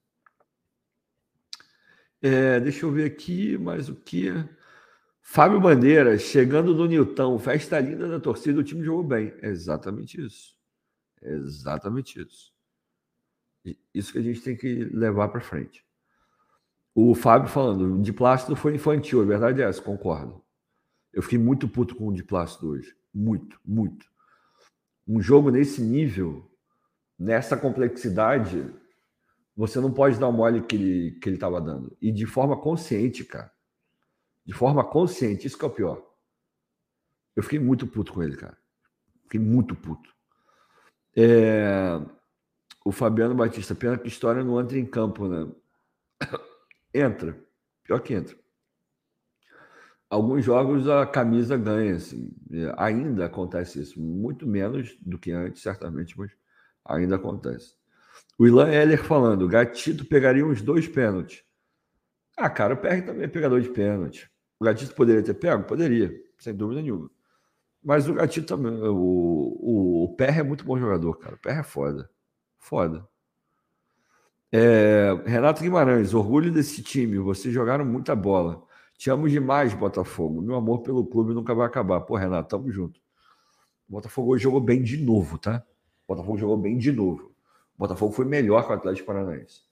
[2.20, 4.32] É, deixa eu ver aqui mais o que.
[5.20, 9.32] Fábio Bandeira, chegando no Nilton, festa linda da torcida, o time jogou bem.
[9.42, 10.56] É exatamente isso.
[11.22, 12.52] É exatamente isso.
[13.94, 15.83] Isso que a gente tem que levar para frente.
[16.94, 20.40] O Fábio falando, de Plácido foi infantil, a verdade é essa, concordo.
[21.12, 22.94] Eu fiquei muito puto com o de Plácido hoje.
[23.12, 24.06] Muito, muito.
[25.06, 26.48] Um jogo nesse nível,
[27.18, 28.72] nessa complexidade,
[29.56, 31.96] você não pode dar o mole que ele que ele estava dando.
[32.00, 33.52] E de forma consciente, cara.
[34.44, 36.02] De forma consciente, isso que é o pior.
[37.34, 38.56] Eu fiquei muito puto com ele, cara.
[39.24, 40.14] Fiquei muito puto.
[41.16, 42.00] É...
[42.84, 45.50] O Fabiano Batista, pena que história não entra em campo, né?
[46.94, 47.36] Entra.
[47.82, 48.36] Pior que entra.
[50.08, 52.30] Alguns jogos a camisa ganha, assim.
[52.76, 54.00] Ainda acontece isso.
[54.00, 56.30] Muito menos do que antes, certamente, mas
[56.84, 57.74] ainda acontece.
[58.38, 61.42] O Ilan Heller falando, Gatito pegaria uns dois pênaltis.
[62.36, 64.30] Ah, cara, o PR também é pegador de pênalti.
[64.58, 65.64] O Gatito poderia ter pego?
[65.64, 67.10] Poderia, sem dúvida nenhuma.
[67.82, 68.72] Mas o Gatito também.
[68.72, 68.94] O,
[69.60, 71.34] o, o Perra é muito bom jogador, cara.
[71.36, 72.10] O Perra é foda.
[72.58, 73.08] Foda.
[74.56, 77.18] É, Renato Guimarães, orgulho desse time.
[77.18, 78.62] Vocês jogaram muita bola.
[78.96, 80.40] Te amo demais, Botafogo.
[80.40, 82.02] Meu amor pelo clube nunca vai acabar.
[82.02, 83.00] Pô, Renato, tamo junto.
[83.88, 85.64] O Botafogo hoje jogou bem de novo, tá?
[86.06, 87.34] O Botafogo jogou bem de novo.
[87.76, 89.62] O Botafogo foi melhor que o Atlético Paranaense.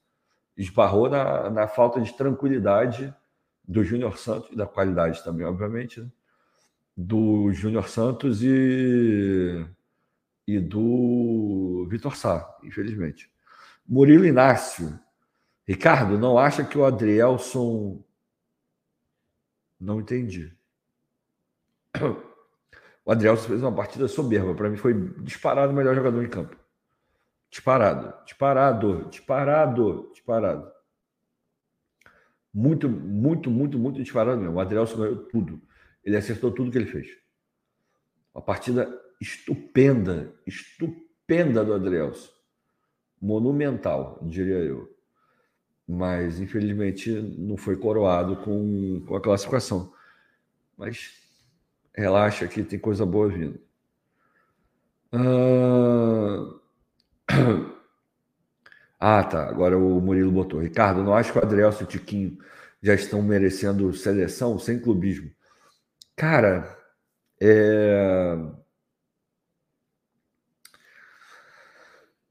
[0.56, 3.14] Esbarrou na, na falta de tranquilidade
[3.62, 6.10] do Júnior Santos, e da qualidade também, obviamente, né?
[6.96, 9.64] do Júnior Santos e,
[10.44, 13.31] e do Vitor Sá, infelizmente.
[13.86, 14.98] Murilo Inácio.
[15.66, 18.02] Ricardo, não acha que o Adrielson.
[19.80, 20.56] Não entendi.
[23.04, 24.54] O Adrielson fez uma partida soberba.
[24.54, 26.56] Para mim, foi disparado o melhor jogador em campo.
[27.50, 30.72] Disparado, disparado, disparado, disparado.
[32.54, 34.56] Muito, muito, muito, muito disparado mesmo.
[34.56, 35.60] O Adrielson ganhou tudo.
[36.04, 37.08] Ele acertou tudo que ele fez.
[38.34, 38.88] Uma partida
[39.20, 42.30] estupenda, estupenda do Adrielson.
[43.22, 44.92] Monumental, diria eu.
[45.86, 49.92] Mas, infelizmente, não foi coroado com, com a classificação.
[50.76, 51.12] Mas
[51.94, 53.60] relaxa que tem coisa boa vindo.
[55.12, 56.58] Ah...
[58.98, 59.48] ah, tá.
[59.48, 60.60] Agora o Murilo botou.
[60.60, 62.38] Ricardo, não acho que o Adrielson e o Tiquinho
[62.82, 65.30] já estão merecendo seleção sem clubismo.
[66.16, 66.76] Cara,
[67.40, 68.36] é...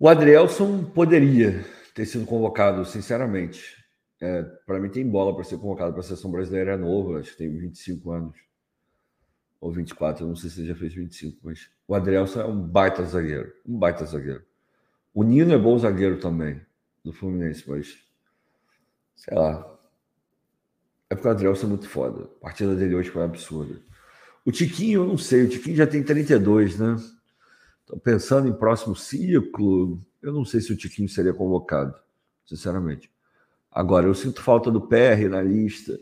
[0.02, 1.64] o Adrielson poderia
[1.94, 3.78] ter sido convocado, sinceramente.
[4.19, 7.30] É, para mim, tem bola para ser convocado para a seleção brasileira é novo, acho
[7.34, 8.36] que tem 25 anos.
[9.60, 12.60] Ou 24, eu não sei se ele já fez 25, mas o Adrielson é um
[12.60, 13.53] baita zagueiro.
[13.64, 14.44] Um baita zagueiro.
[15.14, 16.60] O Nino é bom zagueiro também,
[17.06, 17.95] do Fluminense, mas
[19.15, 19.72] sei lá.
[21.11, 22.23] É porque o Adrielson é muito foda.
[22.23, 23.80] A partida dele hoje foi absurda.
[24.44, 26.95] O Tiquinho, eu não sei, o Tiquinho já tem 32, né?
[28.03, 30.01] Pensando em próximo ciclo.
[30.22, 31.95] Eu não sei se o Tiquinho seria convocado,
[32.45, 33.11] sinceramente.
[33.72, 35.99] Agora, eu sinto falta do PR na lista.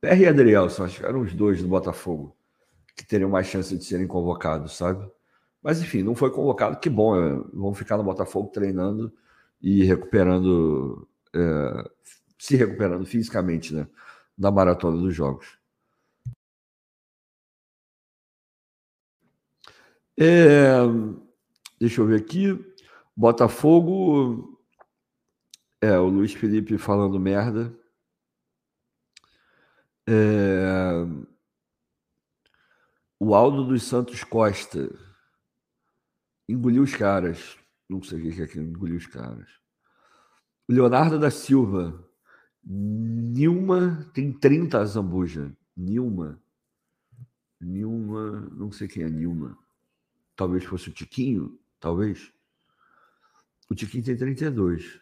[0.00, 2.36] PR e Adrielson, acho que eram os dois do Botafogo
[2.96, 5.08] que teriam mais chance de serem convocados, sabe?
[5.62, 7.16] Mas enfim, não foi convocado, que bom.
[7.16, 9.12] É, vão ficar no Botafogo treinando
[9.60, 11.90] e recuperando, é,
[12.38, 13.86] se recuperando fisicamente, né?
[14.36, 15.58] da maratona dos jogos.
[20.18, 20.76] É,
[21.82, 22.46] deixa eu ver aqui.
[23.16, 24.56] Botafogo.
[25.80, 27.76] É, o Luiz Felipe falando merda.
[30.08, 31.04] É,
[33.18, 34.88] o Aldo dos Santos Costa
[36.48, 37.58] engoliu os caras.
[37.88, 39.50] Não sei o que é que engoliu os caras.
[40.68, 42.08] O Leonardo da Silva
[42.64, 45.52] Nilma tem 30 Zambuja.
[45.76, 46.40] Nilma.
[47.60, 49.58] Nilma, não sei quem é Nilma.
[50.36, 52.32] Talvez fosse o Tiquinho, talvez.
[53.68, 55.00] O Tiquinho tem 32.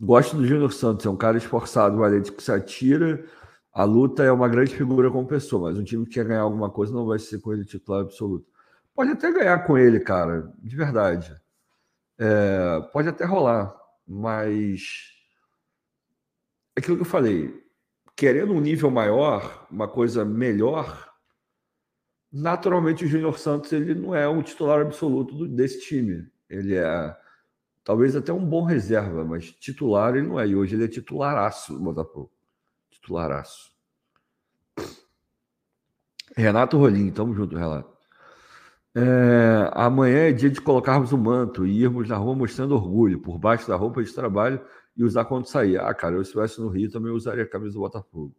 [0.00, 3.24] Gosto do Júnior Santos, é um cara esforçado, valente que se atira.
[3.72, 6.70] A luta é uma grande figura como pessoa, mas um time que quer ganhar alguma
[6.70, 8.46] coisa não vai ser com ele titular absoluto.
[8.94, 11.34] Pode até ganhar com ele, cara, de verdade.
[12.18, 13.74] É, pode até rolar,
[14.06, 15.12] mas
[16.76, 17.62] aquilo que eu falei,
[18.16, 21.11] querendo um nível maior, uma coisa melhor,
[22.32, 26.26] naturalmente o Júnior Santos ele não é um titular absoluto desse time.
[26.48, 27.16] Ele é
[27.84, 30.46] talvez até um bom reserva, mas titular ele não é.
[30.48, 32.32] E hoje ele é titularaço no Botafogo.
[32.90, 33.72] Titularaço.
[36.36, 37.92] Renato Rolim, tamo junto, Renato.
[38.94, 43.38] É, amanhã é dia de colocarmos o manto e irmos na rua mostrando orgulho, por
[43.38, 44.62] baixo da roupa de trabalho
[44.96, 45.78] e usar quando sair.
[45.78, 48.34] Ah, cara, eu se estivesse no Rio também usaria a camisa do Botafogo.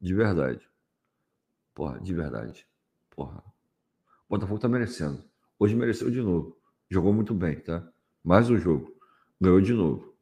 [0.00, 0.68] De verdade.
[1.74, 2.66] Porra, de verdade.
[3.20, 3.44] Porra.
[4.26, 5.22] O Botafogo tá merecendo.
[5.58, 6.56] Hoje mereceu de novo.
[6.88, 7.86] Jogou muito bem, tá?
[8.24, 8.96] Mais um jogo.
[9.38, 10.14] Ganhou de novo.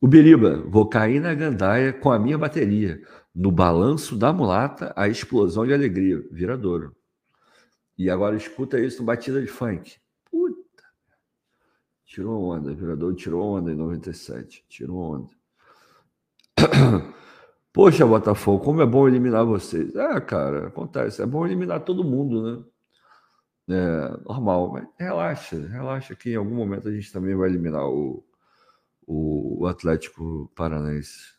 [0.00, 3.06] O Biriba, vou cair na gandaia com a minha bateria.
[3.34, 6.26] No balanço da mulata, a explosão de alegria.
[6.32, 6.96] Viradouro.
[7.98, 9.98] E agora escuta isso no batida de funk.
[12.06, 14.64] Tirou onda, Virador tirou onda em 97.
[14.70, 15.30] Tirou onda.
[17.72, 19.94] Poxa, Botafogo, como é bom eliminar vocês.
[19.94, 21.22] É, cara, acontece.
[21.22, 22.64] É bom eliminar todo mundo, né?
[23.68, 28.24] É normal, mas relaxa, relaxa que em algum momento a gente também vai eliminar o,
[29.06, 31.34] o, Atlético Paranaense.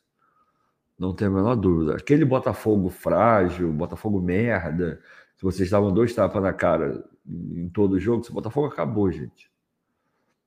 [0.98, 1.96] Não tem a menor dúvida.
[1.96, 5.02] Aquele Botafogo frágil, Botafogo merda,
[5.38, 9.52] que vocês davam dois tapas na cara em todo o jogo, esse Botafogo acabou, gente.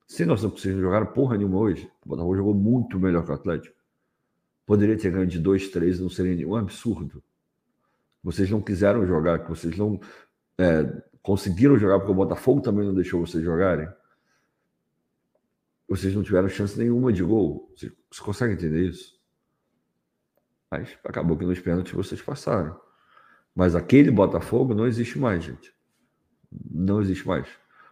[0.07, 1.91] Sem noção que vocês não porra nenhuma hoje.
[2.05, 3.75] O Botafogo jogou muito melhor que o Atlético.
[4.65, 7.23] Poderia ter ganho de 2, 3, não seria um absurdo.
[8.23, 9.99] Vocês não quiseram jogar, vocês não
[10.57, 10.83] é,
[11.21, 13.87] conseguiram jogar porque o Botafogo também não deixou vocês jogarem.
[15.87, 17.71] Vocês não tiveram chance nenhuma de gol.
[17.75, 19.15] Você consegue entender isso?
[20.71, 22.79] Mas acabou que nos pênaltis vocês passaram.
[23.53, 25.73] Mas aquele Botafogo não existe mais, gente.
[26.71, 27.47] Não existe mais.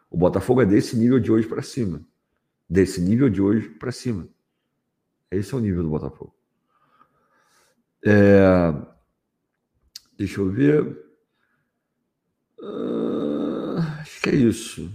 [0.10, 2.04] O Botafogo é desse nível de hoje para cima.
[2.68, 4.28] Desse nível de hoje para cima.
[5.30, 6.36] Esse é o nível do Botafogo.
[8.06, 8.74] É...
[10.18, 10.84] Deixa eu ver.
[12.60, 13.78] Uh...
[14.00, 14.92] Acho que é isso.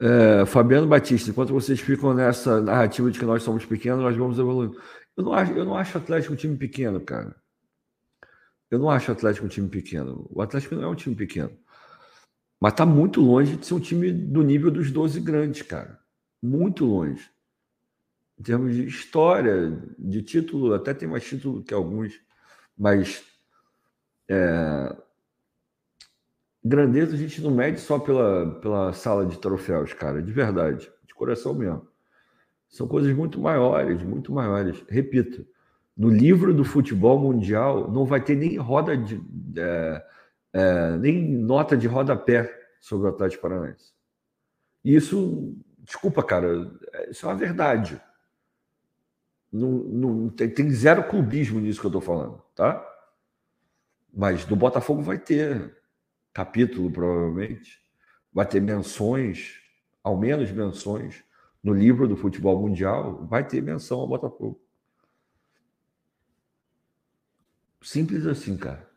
[0.00, 4.38] É, Fabiano Batista, enquanto vocês ficam nessa narrativa de que nós somos pequenos, nós vamos
[4.38, 4.80] evoluindo.
[5.14, 7.36] Eu não acho, eu não acho Atlético um time pequeno, cara.
[8.70, 10.26] Eu não acho Atlético um time pequeno.
[10.30, 11.50] O Atlético não é um time pequeno.
[12.58, 15.98] Mas está muito longe de ser um time do nível dos 12 grandes, cara.
[16.42, 17.30] Muito longe.
[18.40, 22.18] Em termos de história, de título, até tem mais título que alguns,
[22.76, 23.22] mas
[24.26, 24.96] é,
[26.64, 31.12] grandeza a gente não mede só pela, pela sala de troféus, cara, de verdade, de
[31.12, 31.86] coração mesmo.
[32.66, 34.82] São coisas muito maiores, muito maiores.
[34.88, 35.46] Repito,
[35.94, 39.20] no livro do futebol mundial não vai ter nem roda de.
[39.54, 40.06] É,
[40.54, 42.50] é, nem nota de rodapé
[42.80, 43.92] sobre o Atlético Paranaense.
[44.82, 46.72] Isso, desculpa, cara,
[47.10, 48.00] isso é uma verdade.
[49.52, 52.86] Não, não, tem, zero clubismo nisso que eu estou falando, tá?
[54.12, 55.76] Mas do Botafogo vai ter
[56.32, 57.80] capítulo, provavelmente.
[58.32, 59.60] Vai ter menções,
[60.02, 61.24] ao menos menções,
[61.62, 64.60] no livro do futebol mundial, vai ter menção ao Botafogo.
[67.82, 68.88] Simples assim, cara.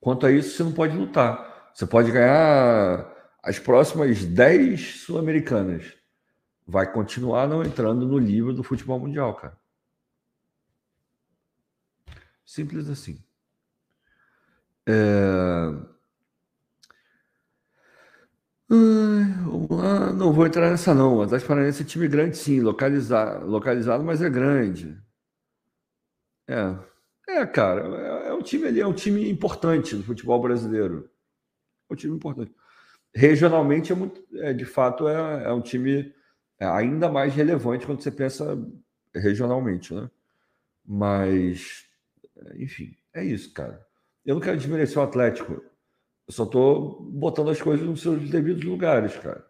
[0.00, 1.70] Quanto a isso, você não pode lutar.
[1.72, 3.08] Você pode ganhar
[3.42, 5.94] as próximas 10 sul-americanas.
[6.66, 9.58] Vai continuar não entrando no livro do futebol mundial, cara.
[12.44, 13.22] Simples assim.
[14.86, 15.92] É...
[18.70, 21.18] Ai, não vou entrar nessa não.
[21.18, 24.98] O Atlético Paranaense é time grande, sim, localizado, localizado, mas é grande.
[26.48, 26.76] É,
[27.28, 27.82] é, cara,
[28.26, 31.10] é, é um time ali, é um time importante do futebol brasileiro.
[31.90, 32.54] É um time importante.
[33.14, 36.14] Regionalmente é muito, é, de fato, é, é um time
[36.64, 38.58] ainda mais relevante quando você pensa
[39.14, 40.10] regionalmente, né?
[40.84, 41.86] Mas,
[42.56, 43.84] enfim, é isso, cara.
[44.24, 45.52] Eu não quero desmerecer o Atlético.
[45.52, 49.44] Eu só estou botando as coisas nos seus devidos lugares, cara.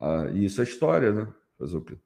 [0.00, 1.26] Ah, e isso é história, né?
[1.58, 1.96] Fazer o quê?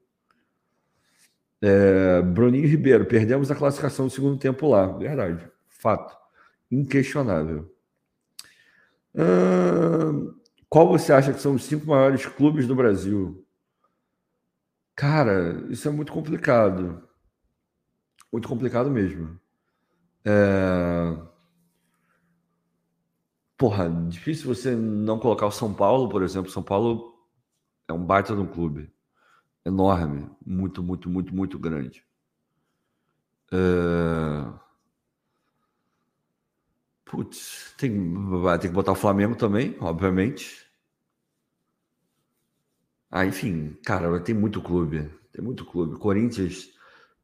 [1.63, 4.87] É, Bruninho Ribeiro, perdemos a classificação do segundo tempo lá.
[4.87, 5.47] Verdade.
[5.69, 6.17] Fato.
[6.71, 7.75] Inquestionável.
[9.15, 10.13] Ah,
[10.69, 13.45] qual você acha que são os cinco maiores clubes do Brasil?
[15.01, 17.03] Cara, isso é muito complicado.
[18.31, 19.41] Muito complicado mesmo.
[20.27, 21.17] É...
[23.57, 26.51] Porra, difícil você não colocar o São Paulo, por exemplo.
[26.51, 27.15] São Paulo
[27.89, 28.93] é um baita de um clube.
[29.65, 30.29] Enorme.
[30.45, 32.05] Muito, muito, muito, muito grande.
[33.51, 34.53] É...
[37.07, 38.13] Putz, tem,
[38.43, 40.70] vai ter que botar o Flamengo também, obviamente.
[43.11, 45.11] Ah, enfim, cara, tem muito clube.
[45.33, 45.99] Tem muito clube.
[45.99, 46.71] Corinthians,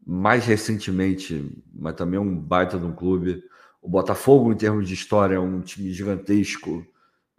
[0.04, 3.42] mais recentemente, mas também é um baita de um clube.
[3.80, 6.84] O Botafogo, em termos de história, é um time gigantesco.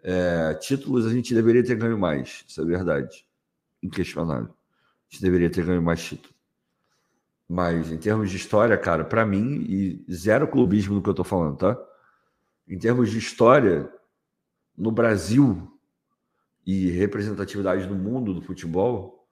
[0.02, 3.26] É, títulos a gente deveria ter ganho mais, isso é verdade.
[3.82, 4.48] Inquestionável.
[4.50, 6.36] A gente deveria ter ganho mais títulos.
[7.48, 11.24] Mas em termos de história, cara, para mim, e zero clubismo no que eu tô
[11.24, 11.78] falando, tá?
[12.68, 13.90] Em termos de história,
[14.76, 15.77] no Brasil
[16.70, 19.26] e representatividade no mundo do futebol,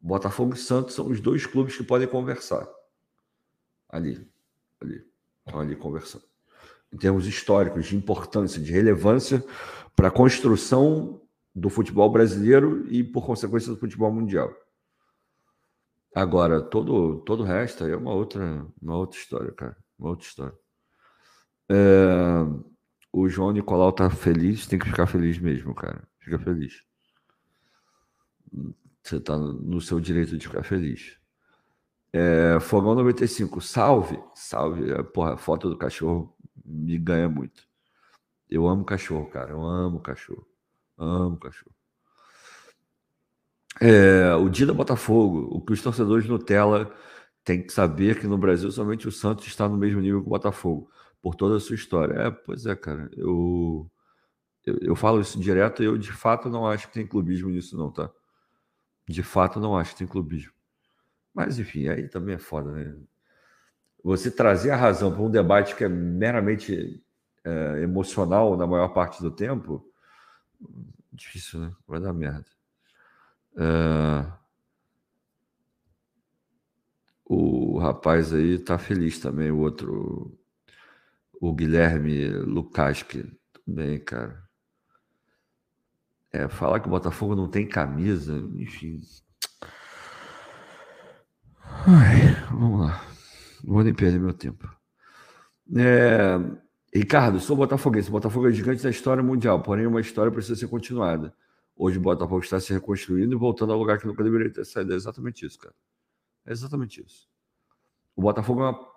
[0.00, 2.68] Botafogo e Santos são os dois clubes que podem conversar.
[3.88, 4.28] Ali,
[4.80, 5.06] ali,
[5.46, 6.24] ali conversando
[6.92, 9.44] em termos históricos, de importância, de relevância
[9.94, 11.22] para a construção
[11.54, 14.52] do futebol brasileiro e, por consequência, do futebol mundial.
[16.12, 19.76] Agora, todo, todo o resto aí é uma outra, uma outra história, cara.
[19.96, 20.54] Uma outra história.
[21.70, 22.44] É,
[23.12, 26.02] o João Nicolau tá feliz, tem que ficar feliz mesmo, cara.
[26.22, 26.82] Fica feliz.
[29.02, 31.18] Você tá no seu direito de ficar feliz.
[32.12, 35.02] É, Fogão 95, salve, salve.
[35.12, 37.66] Porra, foto do cachorro me ganha muito.
[38.48, 39.50] Eu amo cachorro, cara.
[39.50, 40.46] Eu amo cachorro.
[40.96, 41.74] Amo cachorro.
[43.80, 46.94] É, o dia da Botafogo, o que os torcedores Nutella
[47.42, 50.30] têm que saber que no Brasil somente o Santos está no mesmo nível que o
[50.30, 50.90] Botafogo,
[51.20, 52.14] por toda a sua história.
[52.14, 53.10] É, pois é, cara.
[53.16, 53.90] Eu,
[54.66, 57.90] eu, eu falo isso direto eu de fato não acho que tem clubismo nisso, não,
[57.90, 58.10] tá?
[59.08, 60.52] De fato não acho que tem clubismo.
[61.34, 62.96] Mas enfim, aí também é foda, né?
[64.02, 67.02] você trazer a razão para um debate que é meramente
[67.44, 69.86] é, emocional na maior parte do tempo,
[71.12, 71.72] difícil, né?
[71.86, 72.46] Vai dar merda.
[73.56, 74.32] É...
[77.24, 80.38] O rapaz aí tá feliz também, o outro,
[81.40, 83.22] o Guilherme Lukaski.
[83.52, 84.42] Tudo bem, cara.
[86.32, 89.00] É, falar que o Botafogo não tem camisa, enfim.
[91.86, 93.04] Ai, vamos lá.
[93.62, 94.68] Não vou nem perder meu tempo.
[95.76, 96.38] É,
[96.94, 98.10] Ricardo, sou botafoguense.
[98.10, 101.34] Botafogo é gigante da história mundial, porém uma história precisa ser continuada.
[101.76, 104.92] Hoje o Botafogo está se reconstruindo e voltando ao lugar que nunca deveria ter saído.
[104.92, 105.74] É exatamente isso, cara.
[106.46, 107.28] É exatamente isso.
[108.14, 108.88] O Botafogo é uma,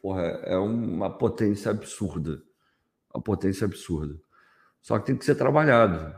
[0.00, 2.42] porra, é uma potência absurda.
[3.12, 4.20] Uma potência absurda.
[4.80, 6.14] Só que tem que ser trabalhado.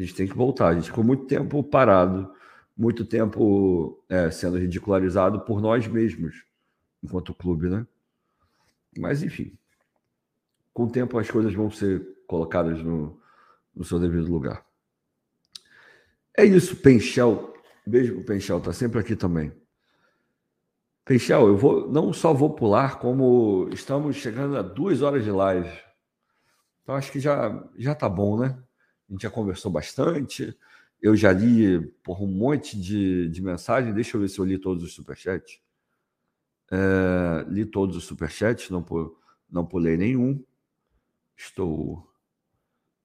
[0.00, 0.68] A gente tem que voltar.
[0.68, 2.32] A gente ficou muito tempo parado,
[2.74, 6.42] muito tempo é, sendo ridicularizado por nós mesmos,
[7.02, 7.86] enquanto clube, né?
[8.96, 9.52] Mas, enfim,
[10.72, 13.20] com o tempo as coisas vão ser colocadas no,
[13.76, 14.64] no seu devido lugar.
[16.34, 17.52] É isso, Penchel.
[17.86, 19.52] Beijo pro Penchel, tá sempre aqui também.
[21.04, 25.70] Penchel, eu vou, não só vou pular, como estamos chegando a duas horas de live.
[26.82, 28.58] Então acho que já, já tá bom, né?
[29.10, 30.56] A gente já conversou bastante.
[31.02, 33.92] Eu já li por um monte de, de mensagem.
[33.92, 35.60] Deixa eu ver se eu li todos os superchats.
[36.70, 38.86] É, li todos os superchats, não,
[39.50, 40.44] não pulei nenhum.
[41.36, 42.08] Estou.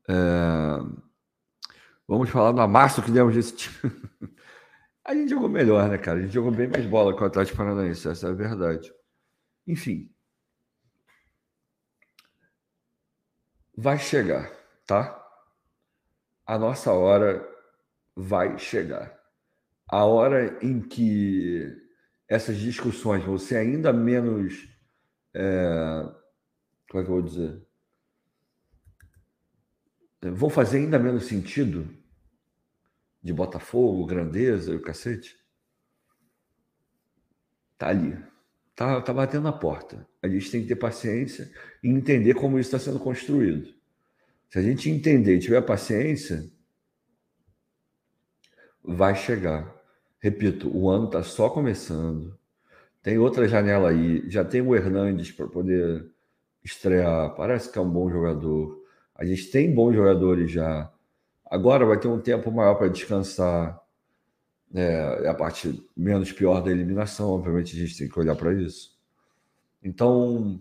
[0.07, 0.14] É,
[2.07, 3.94] vamos falar do amasso que demos desse time.
[5.03, 6.19] A gente jogou melhor, né, cara?
[6.19, 8.91] A gente jogou bem mais bola com o Atlético Paranaense, essa é a verdade.
[9.68, 10.11] Enfim.
[13.77, 14.52] Vai chegar,
[14.88, 15.24] tá?
[16.45, 17.47] A nossa hora
[18.15, 19.17] vai chegar.
[19.88, 21.76] A hora em que
[22.27, 24.67] essas discussões vão ser ainda menos.
[25.34, 26.03] É...
[26.89, 27.61] Como é que eu vou dizer?
[30.22, 31.88] Vão fazer ainda menos sentido
[33.22, 35.35] de Botafogo, grandeza e o cacete,
[37.77, 38.17] tá ali.
[38.76, 40.07] Tá, tá batendo na porta.
[40.22, 41.51] A gente tem que ter paciência
[41.84, 43.74] e entender como isso está sendo construído.
[44.49, 46.49] Se a gente entender e tiver paciência,
[48.84, 49.73] vai chegar.
[50.19, 52.38] Repito, o ano está só começando.
[53.01, 54.27] Tem outra janela aí.
[54.30, 56.09] Já tem o Hernandes para poder
[56.63, 57.35] estrear.
[57.35, 58.84] Parece que é um bom jogador.
[59.13, 60.91] A gente tem bons jogadores já.
[61.45, 63.80] Agora vai ter um tempo maior para descansar.
[64.73, 68.53] É, é, a parte menos pior da eliminação, obviamente a gente tem que olhar para
[68.53, 68.97] isso.
[69.81, 70.59] Então,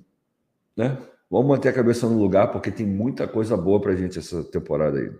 [0.77, 0.98] né?
[1.35, 5.01] Vamos manter a cabeça no lugar, porque tem muita coisa boa para gente essa temporada
[5.01, 5.12] aí.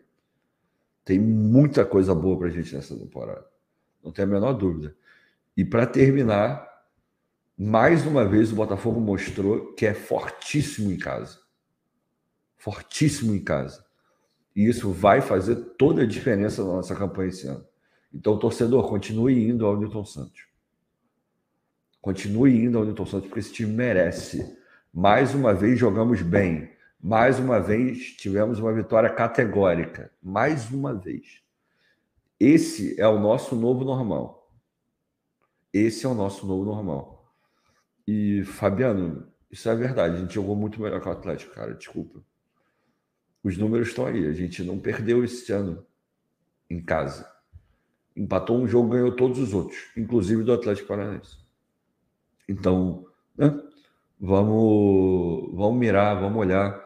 [1.05, 3.45] Tem muita coisa boa para gente nessa temporada.
[4.01, 4.95] Não tem a menor dúvida.
[5.57, 6.71] E para terminar,
[7.59, 11.41] mais uma vez o Botafogo mostrou que é fortíssimo em casa.
[12.59, 13.85] Fortíssimo em casa.
[14.55, 17.67] E isso vai fazer toda a diferença na nossa campanha esse ano.
[18.13, 20.47] Então, torcedor, continue indo ao Newton Santos.
[22.01, 24.63] Continue indo ao Newton Santos, porque esse time merece.
[24.97, 26.71] Mais uma vez jogamos bem.
[27.03, 30.13] Mais uma vez tivemos uma vitória categórica.
[30.23, 31.43] Mais uma vez.
[32.39, 34.55] Esse é o nosso novo normal.
[35.73, 37.35] Esse é o nosso novo normal.
[38.07, 40.15] E, Fabiano, isso é verdade.
[40.15, 41.75] A gente jogou muito melhor que o Atlético, cara.
[41.75, 42.23] Desculpa.
[43.43, 44.25] Os números estão aí.
[44.29, 45.85] A gente não perdeu esse ano
[46.71, 47.29] em casa.
[48.15, 51.37] Empatou um jogo, ganhou todos os outros, inclusive do Atlético Paranaense.
[52.49, 53.05] Então,
[53.37, 53.61] né?
[54.21, 56.83] Vamos, vamos mirar, vamos olhar.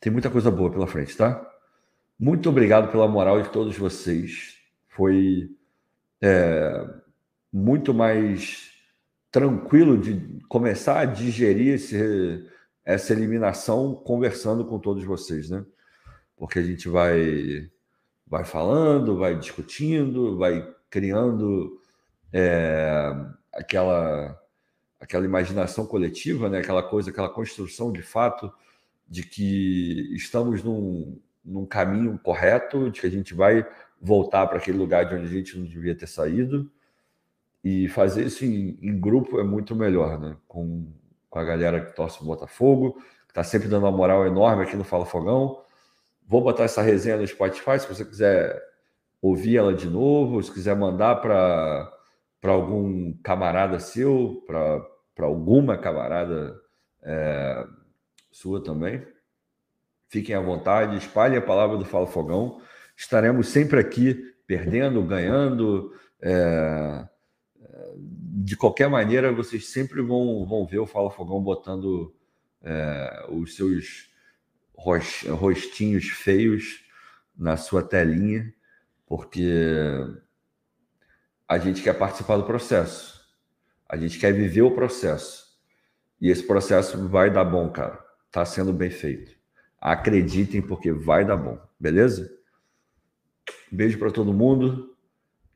[0.00, 1.50] Tem muita coisa boa pela frente, tá?
[2.18, 4.56] Muito obrigado pela moral de todos vocês.
[4.88, 5.50] Foi
[6.20, 6.86] é,
[7.52, 8.70] muito mais
[9.30, 12.48] tranquilo de começar a digerir esse,
[12.84, 15.64] essa eliminação conversando com todos vocês, né?
[16.36, 17.68] Porque a gente vai
[18.26, 21.80] vai falando, vai discutindo, vai criando
[22.32, 23.12] é,
[23.52, 24.40] aquela
[25.04, 26.58] aquela imaginação coletiva, né?
[26.58, 28.52] Aquela coisa, aquela construção de fato
[29.08, 33.66] de que estamos num, num caminho correto, de que a gente vai
[34.00, 36.70] voltar para aquele lugar de onde a gente não devia ter saído
[37.62, 40.36] e fazer isso em, em grupo é muito melhor, né?
[40.48, 40.86] Com
[41.34, 42.92] com a galera que torce o Botafogo,
[43.26, 45.60] que está sempre dando uma moral enorme aqui no Fala Fogão.
[46.24, 48.56] Vou botar essa resenha no Spotify, se você quiser
[49.20, 51.90] ouvir ela de novo, se quiser mandar para
[52.44, 54.80] algum camarada seu, para
[55.18, 56.60] alguma camarada
[57.02, 57.66] é,
[58.30, 59.06] sua também.
[60.08, 62.60] Fiquem à vontade, espalhem a palavra do Fala Fogão.
[62.96, 67.08] Estaremos sempre aqui, perdendo, ganhando, é,
[67.96, 72.14] de qualquer maneira, vocês sempre vão, vão ver o Fala Fogão botando
[72.62, 74.10] é, os seus
[74.74, 76.84] rostinhos feios
[77.36, 78.52] na sua telinha,
[79.06, 79.50] porque
[81.48, 83.13] a gente quer participar do processo.
[83.88, 85.44] A gente quer viver o processo.
[86.20, 88.02] E esse processo vai dar bom, cara.
[88.30, 89.32] Tá sendo bem feito.
[89.80, 91.58] Acreditem, porque vai dar bom.
[91.78, 92.30] Beleza?
[93.70, 94.96] Beijo para todo mundo.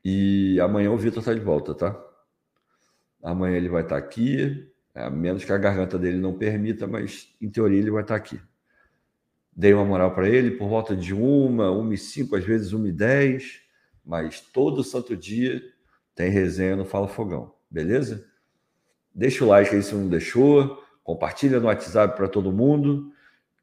[0.03, 1.99] E amanhã o Vitor tá de volta, tá?
[3.21, 7.35] Amanhã ele vai estar tá aqui, a menos que a garganta dele não permita, mas
[7.41, 8.39] em teoria ele vai estar tá aqui.
[9.51, 12.87] Dei uma moral para ele por volta de uma, uma e cinco, às vezes uma
[12.87, 13.61] e dez,
[14.05, 15.61] mas todo santo dia
[16.15, 18.25] tem resenha no Fala Fogão, beleza?
[19.13, 23.11] Deixa o like aí se não deixou, compartilha no WhatsApp para todo mundo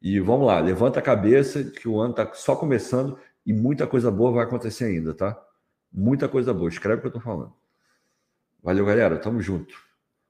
[0.01, 4.11] e vamos lá, levanta a cabeça que o ano está só começando e muita coisa
[4.11, 5.41] boa vai acontecer ainda, tá?
[5.91, 7.53] Muita coisa boa, escreve o que eu tô falando.
[8.61, 9.73] Valeu, galera, tamo junto.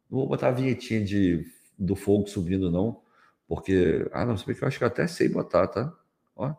[0.09, 1.45] Não vou botar a vinhetinha de,
[1.77, 3.01] do fogo subindo, não,
[3.47, 4.07] porque.
[4.11, 5.93] Ah, não, se bem que eu acho que até sei botar, tá?
[6.35, 6.53] Ó.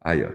[0.00, 0.32] Aí, ó.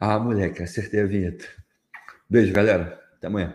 [0.00, 1.46] Ah, moleque, acertei a vinheta.
[2.28, 3.00] Beijo, galera.
[3.16, 3.54] Até amanhã.